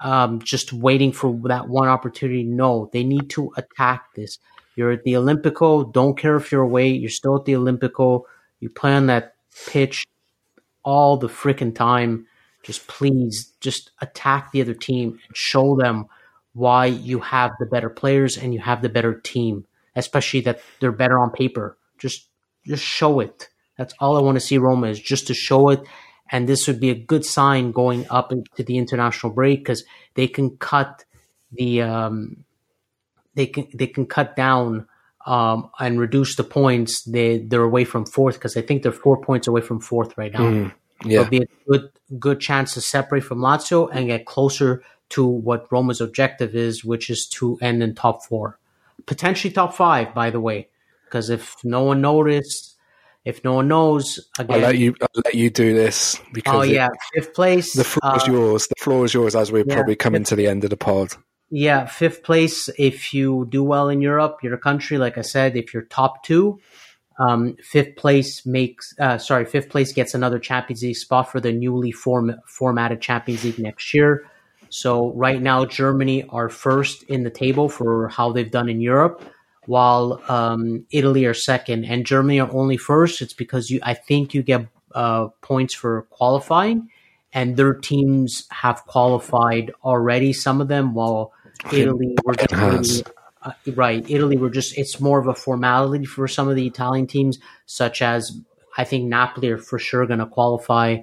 um, 0.00 0.40
just 0.40 0.72
waiting 0.72 1.12
for 1.12 1.38
that 1.44 1.68
one 1.68 1.88
opportunity. 1.88 2.44
No, 2.44 2.90
they 2.92 3.04
need 3.04 3.30
to 3.30 3.52
attack 3.56 4.14
this. 4.14 4.38
You're 4.76 4.92
at 4.92 5.04
the 5.04 5.14
Olimpico. 5.14 5.92
Don't 5.92 6.16
care 6.16 6.36
if 6.36 6.50
you're 6.50 6.62
away. 6.62 6.88
You're 6.88 7.10
still 7.10 7.36
at 7.36 7.44
the 7.44 7.52
Olimpico. 7.52 8.22
You 8.60 8.70
play 8.70 8.94
on 8.94 9.06
that 9.06 9.34
pitch 9.66 10.06
all 10.82 11.16
the 11.16 11.28
freaking 11.28 11.74
time 11.74 12.26
just 12.62 12.86
please 12.86 13.52
just 13.60 13.90
attack 14.00 14.52
the 14.52 14.60
other 14.60 14.74
team 14.74 15.18
and 15.26 15.36
show 15.36 15.76
them 15.76 16.06
why 16.54 16.86
you 16.86 17.18
have 17.20 17.50
the 17.58 17.66
better 17.66 17.90
players 17.90 18.36
and 18.36 18.54
you 18.54 18.60
have 18.60 18.82
the 18.82 18.88
better 18.88 19.14
team, 19.14 19.66
especially 19.96 20.40
that 20.42 20.60
they're 20.80 20.92
better 20.92 21.18
on 21.18 21.30
paper. 21.30 21.76
Just 21.98 22.28
just 22.66 22.84
show 22.84 23.20
it. 23.20 23.48
That's 23.76 23.94
all 23.98 24.16
I 24.16 24.20
want 24.20 24.36
to 24.36 24.40
see 24.40 24.58
Roma 24.58 24.88
is 24.88 25.00
just 25.00 25.26
to 25.26 25.34
show 25.34 25.70
it. 25.70 25.80
And 26.32 26.48
this 26.48 26.66
would 26.66 26.80
be 26.80 26.90
a 26.90 26.94
good 26.94 27.24
sign 27.26 27.72
going 27.72 28.06
up 28.08 28.32
into 28.32 28.62
the 28.64 28.78
international 28.78 29.32
break 29.32 29.60
because 29.60 29.84
they 30.14 30.26
can 30.26 30.56
cut 30.56 31.04
the 31.52 31.82
um, 31.82 32.44
they 33.34 33.46
can 33.46 33.68
they 33.74 33.86
can 33.86 34.06
cut 34.06 34.34
down 34.34 34.86
um, 35.26 35.70
and 35.78 36.00
reduce 36.00 36.36
the 36.36 36.44
points. 36.44 37.02
They 37.02 37.38
they're 37.38 37.62
away 37.62 37.84
from 37.84 38.06
fourth 38.06 38.36
because 38.36 38.56
I 38.56 38.62
think 38.62 38.82
they're 38.82 38.92
four 38.92 39.20
points 39.20 39.46
away 39.46 39.60
from 39.60 39.80
fourth 39.80 40.16
right 40.16 40.32
now. 40.32 40.40
Mm, 40.40 40.72
yeah. 41.04 41.20
It'll 41.20 41.30
be 41.30 41.42
a 41.42 41.46
good 41.68 41.90
good 42.18 42.40
chance 42.40 42.74
to 42.74 42.80
separate 42.80 43.24
from 43.24 43.38
Lazio 43.38 43.88
and 43.92 44.06
get 44.06 44.24
closer 44.24 44.82
to 45.10 45.26
what 45.26 45.70
Roma's 45.70 46.00
objective 46.00 46.54
is, 46.54 46.84
which 46.84 47.10
is 47.10 47.26
to 47.28 47.58
end 47.60 47.82
in 47.82 47.94
top 47.94 48.24
four, 48.24 48.58
potentially 49.04 49.52
top 49.52 49.74
five. 49.74 50.14
By 50.14 50.30
the 50.30 50.40
way, 50.40 50.68
because 51.04 51.28
if 51.28 51.56
no 51.62 51.82
one 51.82 52.00
noticed, 52.00 52.71
if 53.24 53.44
no 53.44 53.54
one 53.54 53.68
knows, 53.68 54.18
I'll 54.38 54.44
again, 54.46 54.62
let 54.62 54.78
you. 54.78 54.94
I'll 55.00 55.22
let 55.24 55.34
you 55.34 55.50
do 55.50 55.74
this 55.74 56.20
because 56.32 56.54
oh 56.54 56.60
it- 56.62 56.72
yeah, 56.72 56.88
fifth 57.14 57.34
place. 57.34 57.72
the 57.72 57.84
floor 57.84 58.16
is 58.16 58.22
uh, 58.24 58.32
yours. 58.32 58.66
The 58.66 58.74
floor 58.82 59.04
is 59.04 59.14
yours 59.14 59.36
as 59.36 59.52
we're 59.52 59.64
yeah. 59.66 59.74
probably 59.74 59.96
coming 59.96 60.24
to 60.24 60.36
the 60.36 60.48
end 60.48 60.64
of 60.64 60.70
the 60.70 60.76
pod. 60.76 61.14
Yeah, 61.50 61.86
fifth 61.86 62.22
place. 62.22 62.68
If 62.78 63.12
you 63.12 63.46
do 63.50 63.62
well 63.62 63.88
in 63.88 64.00
Europe, 64.00 64.38
your 64.42 64.56
country, 64.56 64.98
like 64.98 65.18
I 65.18 65.20
said, 65.20 65.56
if 65.56 65.74
you're 65.74 65.84
top 65.84 66.24
two, 66.24 66.58
um, 67.18 67.56
fifth 67.62 67.96
place 67.96 68.44
makes 68.46 68.94
uh, 68.98 69.18
sorry, 69.18 69.44
fifth 69.44 69.68
place 69.68 69.92
gets 69.92 70.14
another 70.14 70.38
Champions 70.38 70.82
League 70.82 70.96
spot 70.96 71.30
for 71.30 71.40
the 71.40 71.52
newly 71.52 71.92
form, 71.92 72.34
formatted 72.46 73.00
Champions 73.00 73.44
League 73.44 73.58
next 73.58 73.94
year. 73.94 74.24
So 74.70 75.12
right 75.12 75.40
now, 75.40 75.66
Germany 75.66 76.24
are 76.30 76.48
first 76.48 77.02
in 77.04 77.24
the 77.24 77.30
table 77.30 77.68
for 77.68 78.08
how 78.08 78.32
they've 78.32 78.50
done 78.50 78.70
in 78.70 78.80
Europe, 78.80 79.22
while 79.66 80.20
um, 80.28 80.86
Italy 80.90 81.24
are 81.24 81.34
second, 81.34 81.84
and 81.84 82.04
Germany 82.04 82.40
are 82.40 82.50
only 82.52 82.76
first. 82.76 83.22
It's 83.22 83.34
because 83.34 83.70
you, 83.70 83.80
I 83.82 83.94
think, 83.94 84.34
you 84.34 84.42
get 84.42 84.66
uh, 84.94 85.28
points 85.40 85.74
for 85.74 86.02
qualifying, 86.10 86.88
and 87.32 87.56
their 87.56 87.74
teams 87.74 88.44
have 88.50 88.84
qualified 88.86 89.72
already. 89.84 90.32
Some 90.32 90.60
of 90.60 90.68
them, 90.68 90.94
while 90.94 91.32
Italy 91.72 92.16
were 92.24 92.34
just 92.34 92.52
really- 92.52 93.04
uh, 93.42 93.52
right. 93.74 94.08
Italy 94.08 94.36
were 94.36 94.50
just 94.50 94.78
it's 94.78 95.00
more 95.00 95.18
of 95.18 95.26
a 95.26 95.34
formality 95.34 96.04
for 96.04 96.28
some 96.28 96.48
of 96.48 96.56
the 96.56 96.66
Italian 96.66 97.06
teams, 97.06 97.38
such 97.66 98.02
as 98.02 98.40
I 98.76 98.84
think 98.84 99.08
Napoli 99.08 99.50
are 99.50 99.58
for 99.58 99.78
sure 99.78 100.06
going 100.06 100.20
to 100.20 100.26
qualify. 100.26 100.98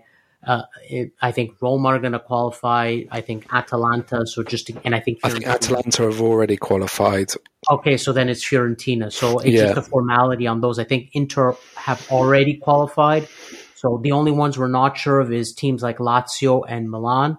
Uh, 0.45 0.61
it, 0.89 1.11
I 1.21 1.31
think 1.33 1.61
Roma 1.61 1.89
are 1.89 1.99
going 1.99 2.13
to 2.13 2.19
qualify. 2.19 3.01
I 3.11 3.21
think 3.21 3.45
Atalanta. 3.53 4.25
So 4.25 4.41
just 4.41 4.67
to, 4.67 4.81
and 4.85 4.95
I 4.95 5.01
think 5.01 5.19
I 5.23 5.29
think 5.29 5.45
Atalanta 5.45 6.03
have 6.03 6.21
already 6.21 6.55
qualified. 6.55 7.31
Okay, 7.69 7.97
so 7.97 8.13
then 8.13 8.29
it's 8.29 8.43
Fiorentina. 8.43 9.11
So 9.11 9.39
it's 9.39 9.49
Yeah. 9.49 9.73
just 9.73 9.77
a 9.77 9.81
formality 9.81 10.47
on 10.47 10.61
those. 10.61 10.79
I 10.79 10.85
think 10.85 11.09
Inter 11.13 11.55
have 11.75 12.05
already 12.09 12.55
qualified. 12.55 13.27
So 13.75 13.99
the 14.01 14.13
only 14.13 14.31
ones 14.31 14.57
we're 14.57 14.67
not 14.69 14.97
sure 14.97 15.19
of 15.19 15.31
is 15.31 15.53
teams 15.53 15.83
like 15.83 15.97
Lazio 15.97 16.63
and 16.67 16.89
Milan 16.89 17.37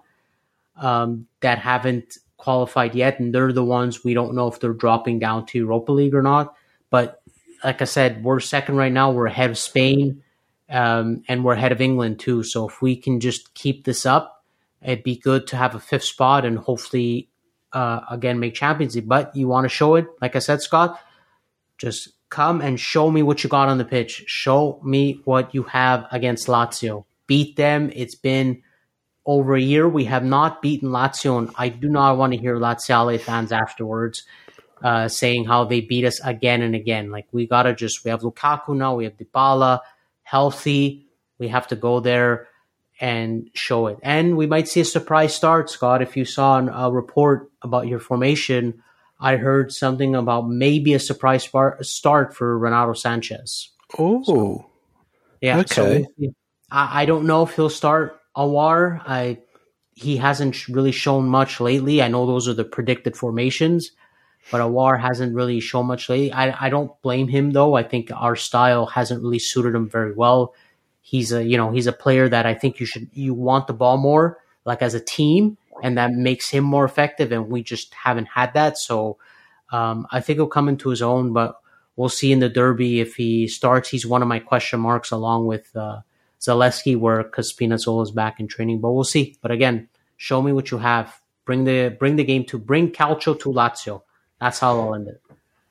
um, 0.75 1.27
that 1.41 1.57
haven't 1.59 2.17
qualified 2.37 2.95
yet, 2.95 3.19
and 3.19 3.33
they're 3.33 3.53
the 3.53 3.63
ones 3.63 4.03
we 4.03 4.13
don't 4.13 4.33
know 4.35 4.47
if 4.47 4.59
they're 4.59 4.73
dropping 4.73 5.19
down 5.19 5.45
to 5.47 5.57
Europa 5.57 5.91
League 5.91 6.15
or 6.15 6.21
not. 6.23 6.55
But 6.89 7.21
like 7.63 7.81
I 7.81 7.85
said, 7.85 8.23
we're 8.23 8.39
second 8.39 8.75
right 8.75 8.91
now. 8.91 9.11
We're 9.11 9.27
ahead 9.27 9.51
of 9.51 9.57
Spain, 9.57 10.23
um, 10.71 11.23
and 11.27 11.43
we're 11.43 11.53
ahead 11.53 11.71
of 11.71 11.81
England 11.81 12.19
too. 12.19 12.43
So 12.43 12.67
if 12.67 12.81
we 12.81 12.95
can 12.95 13.19
just 13.19 13.53
keep 13.53 13.83
this 13.83 14.05
up, 14.05 14.43
it'd 14.81 15.03
be 15.03 15.17
good 15.17 15.47
to 15.47 15.57
have 15.57 15.75
a 15.75 15.79
fifth 15.79 16.05
spot 16.05 16.45
and 16.45 16.57
hopefully 16.57 17.29
uh, 17.73 18.01
again 18.09 18.39
make 18.39 18.55
Champions 18.55 18.95
League. 18.95 19.07
But 19.07 19.35
you 19.35 19.47
want 19.47 19.65
to 19.65 19.69
show 19.69 19.95
it, 19.95 20.07
like 20.21 20.35
I 20.35 20.39
said, 20.39 20.61
Scott. 20.61 20.99
Just 21.77 22.09
come 22.29 22.61
and 22.61 22.79
show 22.79 23.11
me 23.11 23.23
what 23.23 23.43
you 23.43 23.49
got 23.49 23.67
on 23.67 23.77
the 23.77 23.85
pitch. 23.85 24.23
Show 24.27 24.79
me 24.83 25.21
what 25.25 25.53
you 25.53 25.63
have 25.63 26.05
against 26.11 26.47
Lazio. 26.47 27.05
Beat 27.27 27.55
them. 27.55 27.91
It's 27.93 28.15
been 28.15 28.61
over 29.25 29.55
a 29.55 29.61
year. 29.61 29.87
We 29.89 30.05
have 30.05 30.23
not 30.23 30.61
beaten 30.61 30.89
Lazio, 30.89 31.37
and 31.37 31.49
I 31.55 31.69
do 31.69 31.89
not 31.89 32.17
want 32.17 32.33
to 32.33 32.39
hear 32.39 32.57
Laziale 32.57 33.19
fans 33.19 33.51
afterwards 33.51 34.23
uh, 34.83 35.07
saying 35.07 35.45
how 35.45 35.65
they 35.65 35.81
beat 35.81 36.05
us 36.05 36.19
again 36.23 36.61
and 36.61 36.75
again. 36.75 37.11
Like 37.11 37.27
we 37.31 37.47
gotta 37.47 37.73
just 37.73 38.03
we 38.03 38.11
have 38.11 38.21
Lukaku 38.21 38.75
now, 38.75 38.95
we 38.95 39.03
have 39.03 39.17
Dybala 39.17 39.79
healthy. 40.31 41.05
We 41.39 41.49
have 41.49 41.67
to 41.67 41.75
go 41.75 41.99
there 41.99 42.47
and 43.01 43.49
show 43.53 43.87
it. 43.87 43.97
And 44.01 44.37
we 44.37 44.47
might 44.47 44.67
see 44.69 44.79
a 44.81 44.85
surprise 44.85 45.35
start, 45.35 45.69
Scott. 45.69 46.01
If 46.01 46.15
you 46.15 46.23
saw 46.23 46.57
an- 46.57 46.69
a 46.69 46.89
report 46.91 47.51
about 47.61 47.87
your 47.87 47.99
formation, 47.99 48.81
I 49.19 49.35
heard 49.35 49.71
something 49.73 50.15
about 50.15 50.47
maybe 50.47 50.93
a 50.93 50.99
surprise 50.99 51.49
start 51.81 52.33
for 52.35 52.57
Renato 52.57 52.93
Sanches. 52.93 53.67
Oh, 53.99 54.23
Yeah. 55.41 55.63
So 55.65 55.83
Okay. 55.85 56.05
I, 56.71 57.01
I 57.01 57.05
don't 57.05 57.25
know 57.25 57.43
if 57.43 57.55
he'll 57.55 57.69
start 57.69 58.17
Aouar. 58.37 59.01
I 59.05 59.39
he 59.93 60.17
hasn't 60.17 60.67
really 60.69 60.91
shown 60.93 61.27
much 61.27 61.59
lately. 61.59 62.01
I 62.01 62.07
know 62.07 62.25
those 62.25 62.47
are 62.47 62.53
the 62.53 62.63
predicted 62.63 63.17
formations, 63.17 63.91
but 64.49 64.61
Aouar 64.61 64.99
hasn't 64.99 65.35
really 65.35 65.59
shown 65.59 65.85
much 65.85 66.09
lately. 66.09 66.31
I 66.31 66.67
I 66.67 66.69
don't 66.69 66.99
blame 67.01 67.27
him 67.27 67.51
though. 67.51 67.75
I 67.75 67.83
think 67.83 68.11
our 68.15 68.35
style 68.35 68.85
hasn't 68.85 69.21
really 69.21 69.39
suited 69.39 69.75
him 69.75 69.89
very 69.89 70.13
well. 70.13 70.53
He's 71.01 71.31
a 71.31 71.43
you 71.43 71.57
know 71.57 71.71
he's 71.71 71.87
a 71.87 71.93
player 71.93 72.27
that 72.29 72.45
I 72.45 72.53
think 72.53 72.79
you 72.79 72.85
should 72.85 73.09
you 73.13 73.33
want 73.33 73.67
the 73.67 73.73
ball 73.73 73.97
more 73.97 74.39
like 74.65 74.81
as 74.81 74.93
a 74.93 74.99
team, 74.99 75.57
and 75.83 75.97
that 75.97 76.11
makes 76.11 76.49
him 76.49 76.63
more 76.63 76.85
effective. 76.85 77.31
And 77.31 77.49
we 77.49 77.63
just 77.63 77.93
haven't 77.93 78.27
had 78.27 78.53
that. 78.53 78.77
So 78.77 79.17
um, 79.71 80.07
I 80.11 80.21
think 80.21 80.37
he'll 80.37 80.47
come 80.47 80.69
into 80.69 80.89
his 80.89 81.01
own, 81.01 81.33
but 81.33 81.59
we'll 81.95 82.09
see 82.09 82.31
in 82.31 82.39
the 82.39 82.49
derby 82.49 82.99
if 82.99 83.15
he 83.15 83.47
starts. 83.47 83.89
He's 83.89 84.05
one 84.05 84.21
of 84.21 84.27
my 84.27 84.39
question 84.39 84.79
marks 84.79 85.11
along 85.11 85.47
with 85.47 85.75
uh, 85.75 86.01
Zalewski, 86.39 86.97
where 86.97 87.23
because 87.23 87.53
Spinazzola 87.53 88.03
is 88.03 88.11
back 88.11 88.39
in 88.39 88.47
training. 88.47 88.81
But 88.81 88.91
we'll 88.91 89.03
see. 89.03 89.37
But 89.41 89.51
again, 89.51 89.89
show 90.17 90.41
me 90.41 90.51
what 90.51 90.71
you 90.71 90.77
have. 90.77 91.19
Bring 91.45 91.63
the 91.63 91.95
bring 91.97 92.15
the 92.15 92.23
game 92.23 92.45
to 92.45 92.57
bring 92.57 92.91
Calcio 92.91 93.39
to 93.39 93.51
Lazio. 93.51 94.03
That's 94.41 94.59
how 94.59 94.79
I'll 94.79 94.95
end 94.95 95.07
it. 95.07 95.21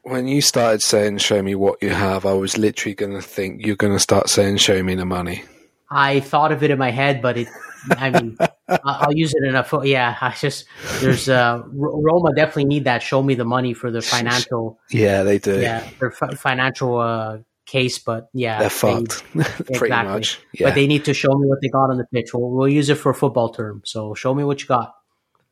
When 0.02 0.28
you 0.28 0.40
started 0.40 0.80
saying 0.80 1.18
"show 1.18 1.42
me 1.42 1.54
what 1.54 1.82
you 1.82 1.90
have," 1.90 2.24
I 2.24 2.32
was 2.32 2.56
literally 2.56 2.94
going 2.94 3.12
to 3.12 3.20
think 3.20 3.66
you're 3.66 3.76
going 3.76 3.92
to 3.92 3.98
start 3.98 4.30
saying 4.30 4.56
"show 4.56 4.82
me 4.82 4.94
the 4.94 5.04
money." 5.04 5.44
I 5.90 6.20
thought 6.20 6.52
of 6.52 6.62
it 6.62 6.70
in 6.70 6.78
my 6.78 6.90
head, 6.90 7.20
but 7.20 7.36
it. 7.36 7.48
I 7.90 8.10
mean, 8.10 8.38
I'll 8.68 9.12
use 9.12 9.34
it 9.34 9.42
in 9.46 9.56
a 9.56 9.64
foot. 9.64 9.86
Yeah, 9.86 10.16
I 10.20 10.34
just 10.34 10.66
there's 11.00 11.28
uh 11.28 11.62
Roma 11.72 12.32
definitely 12.34 12.66
need 12.66 12.84
that. 12.84 13.02
Show 13.02 13.22
me 13.22 13.34
the 13.34 13.44
money 13.44 13.74
for 13.74 13.90
their 13.90 14.02
financial. 14.02 14.78
Yeah, 14.90 15.24
they 15.24 15.38
do. 15.38 15.60
Yeah, 15.60 15.86
their 15.98 16.12
f- 16.12 16.38
financial 16.38 16.98
uh, 16.98 17.38
case, 17.66 17.98
but 17.98 18.28
yeah, 18.32 18.60
they're 18.60 18.70
fucked. 18.70 19.24
They, 19.34 19.42
Pretty 19.64 19.86
exactly. 19.86 20.12
much. 20.12 20.40
Yeah. 20.52 20.68
But 20.68 20.74
they 20.76 20.86
need 20.86 21.04
to 21.06 21.14
show 21.14 21.36
me 21.36 21.48
what 21.48 21.58
they 21.60 21.68
got 21.68 21.90
on 21.90 21.98
the 21.98 22.06
pitch. 22.06 22.32
We'll, 22.32 22.50
we'll 22.50 22.68
use 22.68 22.88
it 22.88 22.96
for 22.96 23.10
a 23.10 23.14
football 23.14 23.48
term. 23.50 23.82
So 23.84 24.14
show 24.14 24.34
me 24.34 24.44
what 24.44 24.60
you 24.62 24.68
got. 24.68 24.94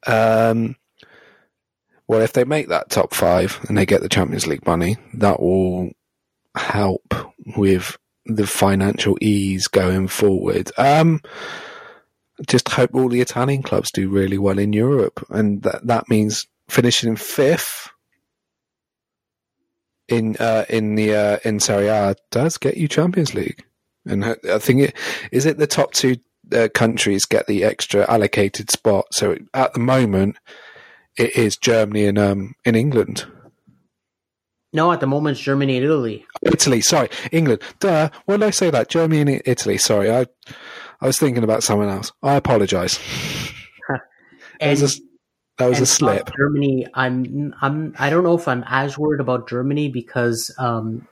Um. 0.06 0.76
Well, 2.08 2.22
if 2.22 2.32
they 2.32 2.44
make 2.44 2.68
that 2.68 2.88
top 2.90 3.14
five 3.14 3.60
and 3.68 3.76
they 3.76 3.86
get 3.86 4.00
the 4.00 4.08
Champions 4.08 4.46
League 4.46 4.66
money, 4.66 4.96
that 5.14 5.40
will 5.40 5.90
help 6.56 7.14
with 7.56 7.98
the 8.24 8.46
financial 8.46 9.16
ease 9.20 9.68
going 9.68 10.08
forward. 10.08 10.72
Um, 10.78 11.20
just 12.46 12.68
hope 12.68 12.94
all 12.94 13.08
the 13.08 13.20
Italian 13.20 13.62
clubs 13.62 13.90
do 13.92 14.08
really 14.08 14.38
well 14.38 14.58
in 14.58 14.72
Europe, 14.72 15.24
and 15.28 15.62
that 15.62 15.86
that 15.86 16.08
means 16.08 16.46
finishing 16.68 17.16
fifth 17.16 17.90
in 20.08 20.36
uh, 20.38 20.64
in 20.68 20.94
the 20.94 21.14
uh, 21.14 21.38
in 21.44 21.60
Serie 21.60 21.88
A 21.88 22.16
does 22.30 22.56
get 22.56 22.76
you 22.76 22.88
Champions 22.88 23.34
League, 23.34 23.64
and 24.06 24.24
I 24.24 24.58
think 24.58 24.80
it 24.80 24.96
is 25.32 25.46
it 25.46 25.58
the 25.58 25.66
top 25.66 25.92
two 25.92 26.16
uh, 26.54 26.68
countries 26.72 27.24
get 27.24 27.46
the 27.46 27.64
extra 27.64 28.08
allocated 28.10 28.70
spot. 28.70 29.06
So 29.12 29.36
at 29.52 29.74
the 29.74 29.80
moment, 29.80 30.36
it 31.18 31.36
is 31.36 31.56
Germany 31.56 32.06
and 32.06 32.18
um 32.18 32.54
in 32.64 32.74
England. 32.74 33.26
No, 34.72 34.92
at 34.92 35.00
the 35.00 35.06
moment 35.06 35.36
it's 35.36 35.44
Germany 35.44 35.76
and 35.76 35.84
Italy. 35.84 36.26
Italy, 36.42 36.80
sorry, 36.82 37.08
England. 37.32 37.62
Duh. 37.80 38.10
Why 38.26 38.36
did 38.36 38.46
I 38.46 38.50
say 38.50 38.70
that? 38.70 38.88
Germany 38.88 39.20
and 39.20 39.42
Italy. 39.44 39.78
Sorry, 39.78 40.10
I 40.10 40.26
I 41.00 41.06
was 41.06 41.18
thinking 41.18 41.44
about 41.44 41.62
someone 41.62 41.88
else. 41.88 42.12
I 42.22 42.34
apologise. 42.34 42.98
that 44.60 44.70
was 44.70 44.82
a, 44.82 45.02
that 45.58 45.68
was 45.68 45.80
a 45.80 45.86
slip. 45.86 46.30
Germany. 46.36 46.86
I'm 46.94 47.54
I'm 47.60 47.94
I 47.98 48.10
don't 48.10 48.24
know 48.24 48.36
if 48.36 48.46
I'm 48.46 48.64
as 48.66 48.98
worried 48.98 49.20
about 49.20 49.48
Germany 49.48 49.88
because 49.88 50.54
um, 50.58 51.08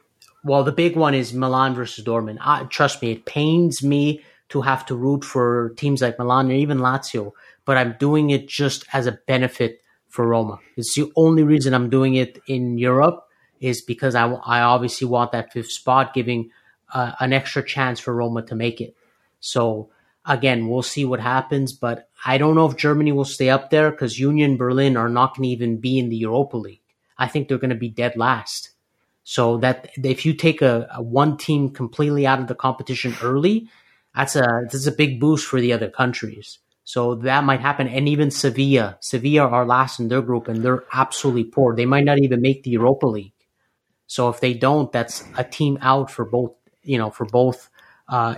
well, 0.46 0.62
the 0.62 0.72
big 0.72 0.96
one 0.96 1.14
is 1.14 1.34
Milan 1.34 1.74
versus 1.74 2.04
Dortmund. 2.04 2.38
I, 2.40 2.64
trust 2.64 3.02
me, 3.02 3.10
it 3.10 3.24
pains 3.24 3.82
me 3.82 4.22
to 4.50 4.60
have 4.60 4.86
to 4.86 4.94
root 4.94 5.24
for 5.24 5.70
teams 5.76 6.00
like 6.00 6.20
Milan 6.20 6.50
or 6.50 6.54
even 6.54 6.78
Lazio, 6.78 7.32
but 7.64 7.76
I'm 7.76 7.96
doing 7.98 8.30
it 8.30 8.46
just 8.46 8.84
as 8.92 9.08
a 9.08 9.18
benefit 9.26 9.82
for 10.16 10.26
Roma. 10.26 10.58
It's 10.76 10.94
the 10.94 11.12
only 11.14 11.42
reason 11.42 11.74
I'm 11.74 11.90
doing 11.90 12.14
it 12.14 12.40
in 12.48 12.78
Europe 12.78 13.28
is 13.60 13.82
because 13.82 14.14
I, 14.14 14.26
I 14.26 14.62
obviously 14.62 15.06
want 15.06 15.32
that 15.32 15.52
fifth 15.52 15.70
spot, 15.70 16.14
giving 16.14 16.50
uh, 16.92 17.12
an 17.20 17.34
extra 17.34 17.62
chance 17.62 18.00
for 18.00 18.14
Roma 18.14 18.42
to 18.46 18.54
make 18.54 18.80
it. 18.80 18.96
So 19.40 19.90
again, 20.24 20.68
we'll 20.68 20.82
see 20.82 21.04
what 21.04 21.20
happens, 21.20 21.74
but 21.74 22.08
I 22.24 22.38
don't 22.38 22.54
know 22.54 22.66
if 22.66 22.76
Germany 22.76 23.12
will 23.12 23.26
stay 23.26 23.50
up 23.50 23.70
there 23.70 23.90
because 23.90 24.18
Union 24.18 24.56
Berlin 24.56 24.96
are 24.96 25.10
not 25.10 25.36
going 25.36 25.44
to 25.44 25.52
even 25.52 25.76
be 25.76 25.98
in 25.98 26.08
the 26.08 26.16
Europa 26.16 26.56
League. 26.56 26.80
I 27.18 27.28
think 27.28 27.48
they're 27.48 27.58
going 27.58 27.70
to 27.70 27.76
be 27.76 27.90
dead 27.90 28.16
last. 28.16 28.70
So 29.22 29.58
that 29.58 29.90
if 29.96 30.24
you 30.24 30.34
take 30.34 30.62
a, 30.62 30.88
a 30.94 31.02
one 31.02 31.36
team 31.36 31.70
completely 31.70 32.26
out 32.26 32.40
of 32.40 32.46
the 32.46 32.54
competition 32.54 33.14
early, 33.22 33.68
that's 34.14 34.36
a 34.36 34.46
that's 34.70 34.86
a 34.86 34.92
big 34.92 35.20
boost 35.20 35.46
for 35.46 35.60
the 35.60 35.72
other 35.72 35.90
countries. 35.90 36.58
So 36.86 37.16
that 37.16 37.42
might 37.42 37.60
happen. 37.60 37.88
And 37.88 38.08
even 38.08 38.30
Sevilla, 38.30 38.96
Sevilla 39.00 39.48
are 39.48 39.66
last 39.66 39.98
in 39.98 40.06
their 40.06 40.22
group 40.22 40.46
and 40.46 40.62
they're 40.62 40.84
absolutely 40.92 41.42
poor. 41.42 41.74
They 41.74 41.84
might 41.84 42.04
not 42.04 42.20
even 42.20 42.40
make 42.40 42.62
the 42.62 42.70
Europa 42.70 43.08
League. 43.08 43.32
So 44.06 44.28
if 44.28 44.38
they 44.38 44.54
don't, 44.54 44.92
that's 44.92 45.24
a 45.36 45.42
team 45.42 45.78
out 45.82 46.12
for 46.12 46.24
both, 46.24 46.52
you 46.84 46.96
know, 46.96 47.10
for 47.10 47.26
both 47.26 47.68
uh, 48.08 48.36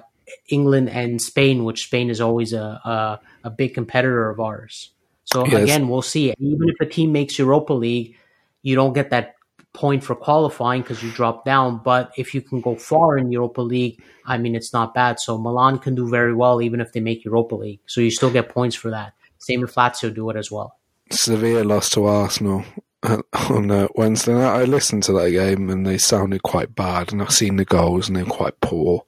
England 0.49 0.88
and 0.88 1.20
Spain, 1.20 1.64
which 1.64 1.84
Spain 1.84 2.09
is 2.09 2.22
always 2.22 2.55
a, 2.55 2.80
a, 2.84 3.20
a 3.44 3.51
big 3.51 3.74
competitor 3.74 4.30
of 4.30 4.40
ours. 4.40 4.92
So 5.24 5.44
yes. 5.44 5.64
again, 5.64 5.88
we'll 5.90 6.01
see. 6.01 6.32
Even 6.38 6.70
if 6.70 6.80
a 6.80 6.86
team 6.86 7.12
makes 7.12 7.38
Europa 7.38 7.74
League, 7.74 8.16
you 8.62 8.74
don't 8.76 8.94
get 8.94 9.11
that 9.11 9.34
point 9.79 10.03
for 10.03 10.16
qualifying 10.16 10.83
because 10.83 11.03
you 11.03 11.11
drop 11.12 11.45
down. 11.45 11.81
But 11.85 12.12
if 12.16 12.35
you 12.35 12.43
can 12.43 12.61
go 12.61 12.74
far 12.74 13.16
in 13.16 13.31
Europa 13.31 13.61
League, 13.61 14.03
I 14.26 14.37
mean, 14.37 14.57
it's 14.57 14.72
not 14.72 14.93
bad. 14.93 15.20
So 15.20 15.39
Milan 15.39 15.79
can 15.79 15.95
do 15.95 16.09
very 16.09 16.35
well 16.35 16.61
even 16.61 16.81
if 16.81 16.93
they 16.93 17.01
make 17.01 17.24
Europa 17.24 17.55
League. 17.55 17.81
So 17.87 18.01
you 18.01 18.11
still 18.11 18.31
get 18.31 18.49
points 18.49 18.74
for 18.74 18.91
that. 18.91 19.12
Same 19.39 19.61
with 19.61 19.74
Lazio 19.74 20.12
do 20.12 20.29
it 20.31 20.37
as 20.37 20.51
well. 20.51 20.76
Sevilla 21.11 21.62
lost 21.62 21.93
to 21.93 22.05
Arsenal 22.05 22.64
on 23.03 23.70
uh, 23.70 23.87
Wednesday 23.95 24.35
night. 24.35 24.61
I 24.61 24.64
listened 24.64 25.05
to 25.05 25.12
that 25.12 25.31
game 25.31 25.70
and 25.70 25.87
they 25.87 25.97
sounded 25.97 26.43
quite 26.43 26.74
bad, 26.74 27.12
and 27.12 27.22
I've 27.22 27.33
seen 27.33 27.57
the 27.57 27.64
goals 27.64 28.09
and 28.09 28.16
they're 28.16 28.24
quite 28.24 28.61
poor. 28.61 29.05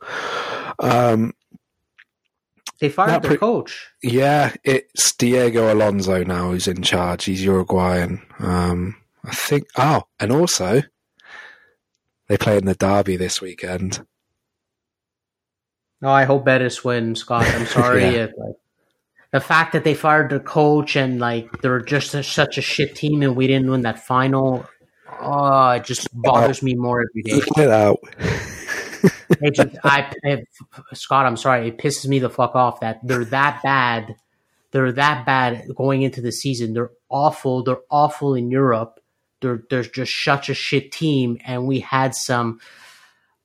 Um, 0.79 1.35
they 2.81 2.89
fired 2.89 3.23
their 3.23 3.31
pre- 3.31 3.39
coach. 3.39 3.89
Yeah, 4.03 4.55
it's 4.65 5.13
Diego 5.17 5.73
Alonso 5.75 6.25
now 6.25 6.53
who's 6.53 6.69
in 6.69 6.83
charge. 6.83 7.25
He's 7.25 7.45
Uruguayan. 7.45 8.23
Um, 8.39 8.97
I 9.25 9.33
think. 9.33 9.65
Oh, 9.77 10.03
and 10.19 10.33
also 10.33 10.83
they 12.29 12.37
play 12.37 12.57
in 12.57 12.65
the 12.65 12.75
derby 12.75 13.17
this 13.17 13.41
weekend. 13.41 14.05
Oh, 16.03 16.11
I 16.11 16.25
hope 16.25 16.45
Betis 16.45 16.85
wins, 16.85 17.21
Scott. 17.21 17.47
I'm 17.47 17.67
sorry. 17.67 18.03
yeah. 18.03 18.11
it, 18.11 18.33
like, 18.39 18.57
the 19.33 19.41
fact 19.41 19.73
that 19.73 19.85
they 19.85 19.95
fired 19.95 20.31
their 20.31 20.41
coach 20.41 20.97
and 20.97 21.21
like 21.21 21.61
they're 21.61 21.81
just 21.81 22.15
a, 22.15 22.23
such 22.23 22.59
a 22.59 22.63
shit 22.63 22.97
team 22.97 23.23
and 23.23 23.37
we 23.37 23.47
didn't 23.47 23.71
win 23.71 23.83
that 23.83 24.05
final, 24.05 24.67
oh, 25.21 25.71
it 25.71 25.85
just 25.85 26.09
bothers 26.13 26.63
me 26.63 26.75
more 26.75 27.03
every 27.03 27.23
day. 27.23 27.41
Get 27.55 27.71
out. 27.71 27.99
it 28.19 29.55
just, 29.55 29.77
I, 29.85 30.13
it, 30.23 30.49
Scott, 30.95 31.27
I'm 31.27 31.37
sorry. 31.37 31.69
It 31.69 31.79
pisses 31.79 32.07
me 32.07 32.19
the 32.19 32.31
fuck 32.31 32.55
off 32.55 32.81
that 32.81 33.01
they're 33.05 33.25
that 33.27 33.63
bad. 33.63 34.17
They're 34.73 34.93
that 34.93 35.27
bad 35.27 35.67
going 35.75 36.03
into 36.03 36.21
the 36.21 36.33
season. 36.33 36.75
They're 36.75 36.91
awful. 37.09 37.65
They're 37.65 37.81
awful 37.91 38.35
in 38.35 38.51
Europe. 38.51 39.00
They're 39.41 39.63
they're 39.71 39.83
just 39.83 40.25
such 40.25 40.49
a 40.49 40.55
shit 40.55 40.93
team, 40.93 41.39
and 41.45 41.67
we 41.67 41.81
had 41.81 42.15
some. 42.15 42.61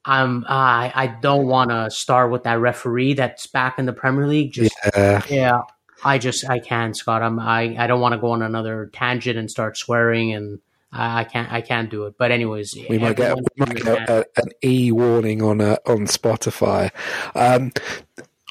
Um, 0.06 0.46
I 0.48 0.92
I 0.94 1.08
don't 1.08 1.48
want 1.48 1.72
to 1.72 1.90
start 1.90 2.32
with 2.32 2.44
that 2.44 2.60
referee 2.60 3.14
that's 3.14 3.48
back 3.48 3.80
in 3.80 3.86
the 3.86 3.94
Premier 3.94 4.28
League. 4.28 4.54
Just, 4.54 4.76
yeah, 4.96 5.22
yeah. 5.30 5.62
I 6.04 6.18
just 6.18 6.50
I 6.50 6.60
can't, 6.60 6.96
Scott. 6.96 7.22
I'm 7.22 7.40
I 7.40 7.76
I 7.78 7.88
don't 7.88 8.02
want 8.02 8.14
to 8.14 8.20
go 8.20 8.32
on 8.32 8.42
another 8.42 8.90
tangent 8.94 9.38
and 9.38 9.50
start 9.50 9.78
swearing 9.78 10.34
and. 10.34 10.60
I 10.98 11.26
can't. 11.26 11.52
I 11.52 11.60
can't 11.60 11.90
do 11.90 12.06
it. 12.06 12.16
But 12.18 12.32
anyways, 12.32 12.74
we 12.90 12.98
might 12.98 13.18
get, 13.18 13.36
we 13.36 13.44
might 13.58 13.76
get 13.76 14.10
a, 14.10 14.26
an 14.38 14.52
e 14.64 14.94
warning 14.94 15.42
on 15.42 15.60
uh, 15.60 15.76
on 15.86 16.06
Spotify. 16.06 16.90
Um, 17.36 17.74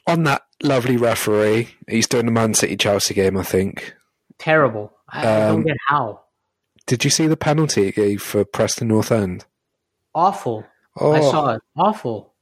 on 0.07 0.25
that 0.25 0.43
lovely 0.63 0.99
referee, 0.99 1.69
he's 1.89 2.07
doing 2.07 2.27
the 2.27 2.33
Man 2.33 2.53
City 2.53 2.77
Chelsea 2.77 3.15
game. 3.15 3.39
I 3.39 3.45
think 3.45 3.95
terrible. 4.37 4.93
I, 5.09 5.25
um, 5.25 5.43
I 5.43 5.49
don't 5.49 5.63
get 5.63 5.77
how. 5.89 6.24
Did 6.87 7.05
you 7.05 7.11
see 7.11 7.27
the 7.27 7.37
penalty 7.37 7.85
he 7.85 7.93
gave 7.93 8.23
for 8.23 8.45
Preston 8.45 8.89
North 8.89 9.11
End? 9.11 9.47
Awful. 10.15 10.67
Oh. 10.99 11.13
I 11.13 11.21
saw 11.21 11.55
it. 11.55 11.63
Awful. 11.77 12.33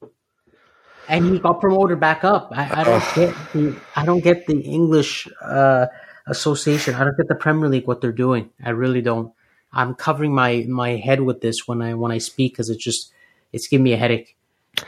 And 1.09 1.25
he 1.27 1.39
got 1.39 1.61
promoted 1.61 2.01
back 2.01 2.25
up. 2.25 2.51
I, 2.53 2.81
I 2.81 2.85
don't 2.85 3.15
get 3.15 3.35
the 3.53 3.77
I 3.97 4.05
don't 4.05 4.23
get 4.23 4.47
the 4.47 4.61
English 4.61 5.29
uh, 5.41 5.87
association. 6.27 6.95
I 6.95 7.05
don't 7.05 7.17
get 7.17 7.29
the 7.29 7.35
Premier 7.35 7.69
League 7.69 7.87
what 7.87 8.01
they're 8.01 8.13
doing. 8.13 8.51
I 8.65 8.71
really 8.71 9.03
don't. 9.03 9.33
I'm 9.73 9.95
covering 9.95 10.35
my 10.35 10.65
my 10.69 10.97
head 10.97 11.21
with 11.21 11.41
this 11.41 11.67
when 11.67 11.83
I 11.83 11.95
when 11.95 12.13
I 12.13 12.19
speak 12.19 12.53
because 12.53 12.71
it's 12.71 12.83
just 12.83 13.13
it's 13.53 13.67
giving 13.67 13.85
me 13.85 13.93
a 13.95 13.97
headache. 13.97 14.37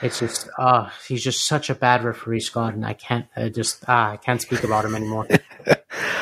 It's 0.02 0.20
just 0.20 0.48
ah, 0.58 0.86
uh, 0.86 0.90
he's 1.06 1.22
just 1.22 1.46
such 1.46 1.68
a 1.68 1.74
bad 1.74 2.04
referee, 2.04 2.40
Scott, 2.40 2.74
and 2.74 2.86
I 2.86 2.94
can't 2.94 3.26
I 3.36 3.48
just 3.48 3.84
ah, 3.88 4.12
I 4.12 4.16
can't 4.16 4.40
speak 4.40 4.62
about 4.62 4.84
him 4.84 4.94
anymore. 4.94 5.26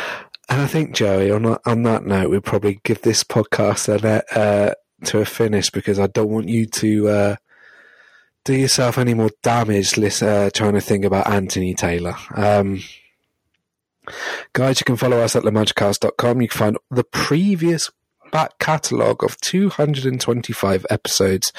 and 0.53 0.61
I 0.61 0.67
think 0.67 0.95
Joey, 0.95 1.31
on 1.31 1.47
on 1.65 1.83
that 1.85 2.05
note, 2.05 2.29
we'll 2.29 2.43
probably 2.43 2.79
give 2.85 3.01
this 3.01 3.25
podcast 3.25 3.89
a 3.89 4.39
uh, 4.39 4.75
to 5.07 5.21
a 5.21 5.25
finish 5.25 5.71
because 5.71 5.99
I 5.99 6.09
don't 6.09 6.29
want 6.29 6.51
you 6.51 6.67
to 6.67 7.09
uh, 7.09 7.37
do 8.45 8.55
yourself 8.55 8.99
any 8.99 9.15
more 9.15 9.31
damage. 9.43 9.99
Uh, 9.99 10.51
trying 10.51 10.75
to 10.75 10.83
think 10.83 11.07
about 11.07 11.31
Anthony 11.31 11.73
Taylor. 11.73 12.17
Um, 12.37 12.83
guys, 14.53 14.79
you 14.79 14.85
can 14.85 14.99
follow 14.99 15.21
us 15.21 15.35
at 15.35 15.43
lamagicast.com. 15.43 16.43
You 16.43 16.49
can 16.49 16.59
find 16.59 16.79
the 16.91 17.05
previous 17.05 17.91
back 18.31 18.59
catalogue 18.59 19.25
of 19.25 19.41
225 19.41 20.85
episodes 20.91 21.51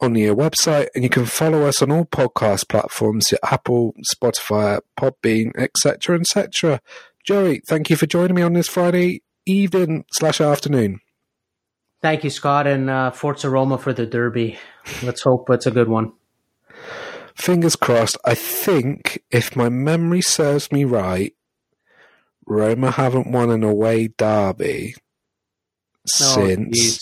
on 0.00 0.16
your 0.16 0.34
website, 0.34 0.88
and 0.96 1.04
you 1.04 1.10
can 1.10 1.26
follow 1.26 1.62
us 1.62 1.80
on 1.80 1.92
all 1.92 2.04
podcast 2.04 2.68
platforms: 2.68 3.32
Apple, 3.44 3.94
Spotify, 4.12 4.80
Podbean, 4.98 5.52
etc., 5.56 6.18
etc. 6.18 6.80
Joey, 7.26 7.60
thank 7.66 7.90
you 7.90 7.96
for 7.96 8.06
joining 8.06 8.36
me 8.36 8.42
on 8.42 8.52
this 8.52 8.68
Friday 8.68 9.22
evening 9.46 10.04
slash 10.12 10.40
afternoon. 10.40 11.00
Thank 12.02 12.22
you, 12.24 12.30
Scott, 12.30 12.66
and 12.66 12.88
uh, 12.88 13.10
Forza 13.10 13.50
Roma 13.50 13.78
for 13.78 13.92
the 13.92 14.06
Derby. 14.06 14.58
Let's 15.02 15.22
hope 15.22 15.50
it's 15.50 15.66
a 15.66 15.70
good 15.72 15.88
one. 15.88 16.12
Fingers 17.34 17.74
crossed. 17.74 18.16
I 18.24 18.34
think, 18.34 19.22
if 19.30 19.56
my 19.56 19.68
memory 19.68 20.20
serves 20.20 20.70
me 20.70 20.84
right, 20.84 21.34
Roma 22.46 22.92
haven't 22.92 23.30
won 23.32 23.50
an 23.50 23.64
away 23.64 24.08
derby 24.08 24.94
oh, 24.96 26.06
since. 26.06 27.00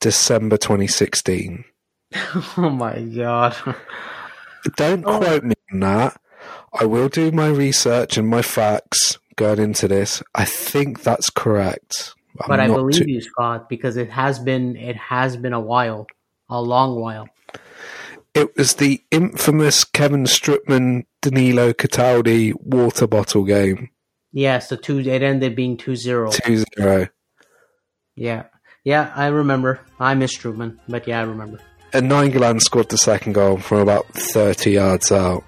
December 0.00 0.56
2016. 0.56 1.64
oh 2.56 2.70
my 2.70 3.00
god. 3.02 3.56
Don't 4.76 5.04
Oh. 5.06 5.18
quote 5.18 5.44
me 5.44 5.54
on 5.72 5.80
that. 5.80 6.20
I 6.72 6.84
will 6.84 7.08
do 7.08 7.30
my 7.30 7.48
research 7.48 8.16
and 8.16 8.28
my 8.28 8.42
facts 8.42 9.18
going 9.36 9.58
into 9.58 9.88
this. 9.88 10.22
I 10.34 10.44
think 10.44 11.02
that's 11.02 11.30
correct. 11.30 12.14
I'm 12.40 12.48
but 12.48 12.60
I 12.60 12.66
believe 12.68 13.04
too- 13.04 13.10
you, 13.10 13.20
Scott, 13.20 13.68
because 13.68 13.96
it 13.96 14.10
has 14.10 14.38
been 14.38 14.76
it 14.76 14.96
has 14.96 15.36
been 15.36 15.52
a 15.52 15.60
while, 15.60 16.06
a 16.48 16.60
long 16.60 17.00
while. 17.00 17.28
It 18.34 18.56
was 18.56 18.74
the 18.74 19.02
infamous 19.10 19.84
Kevin 19.84 20.24
Strootman 20.24 21.06
Danilo 21.22 21.72
Cataldi 21.72 22.52
water 22.54 23.06
bottle 23.06 23.44
game. 23.44 23.90
Yes, 24.32 24.68
the 24.68 24.76
two 24.76 24.98
it 24.98 25.22
ended 25.22 25.56
being 25.56 25.76
2-0. 25.76 26.32
2 26.44 26.64
0. 26.78 27.08
Yeah. 28.14 28.44
Yeah, 28.84 29.12
I 29.14 29.26
remember. 29.28 29.80
I 29.98 30.14
miss 30.14 30.36
Strootman, 30.36 30.78
but 30.88 31.08
yeah, 31.08 31.20
I 31.20 31.22
remember. 31.24 31.58
And 31.92 32.10
Nainggolan 32.10 32.60
scored 32.60 32.90
the 32.90 32.98
second 32.98 33.32
goal 33.32 33.56
from 33.56 33.78
about 33.78 34.06
30 34.14 34.72
yards 34.72 35.10
out. 35.10 35.42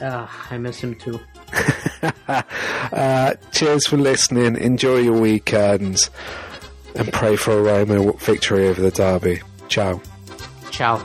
Ah, 0.00 0.48
I 0.50 0.58
miss 0.58 0.80
him 0.80 0.94
too. 0.94 1.20
uh, 2.92 3.34
cheers 3.52 3.86
for 3.86 3.96
listening. 3.96 4.56
Enjoy 4.56 4.96
your 4.96 5.20
weekends. 5.20 6.10
And 6.96 7.12
pray 7.12 7.36
for 7.36 7.52
a 7.52 7.62
Roma 7.62 8.12
victory 8.14 8.68
over 8.68 8.80
the 8.80 8.90
derby. 8.90 9.40
Ciao. 9.68 10.00
Ciao. 10.70 11.04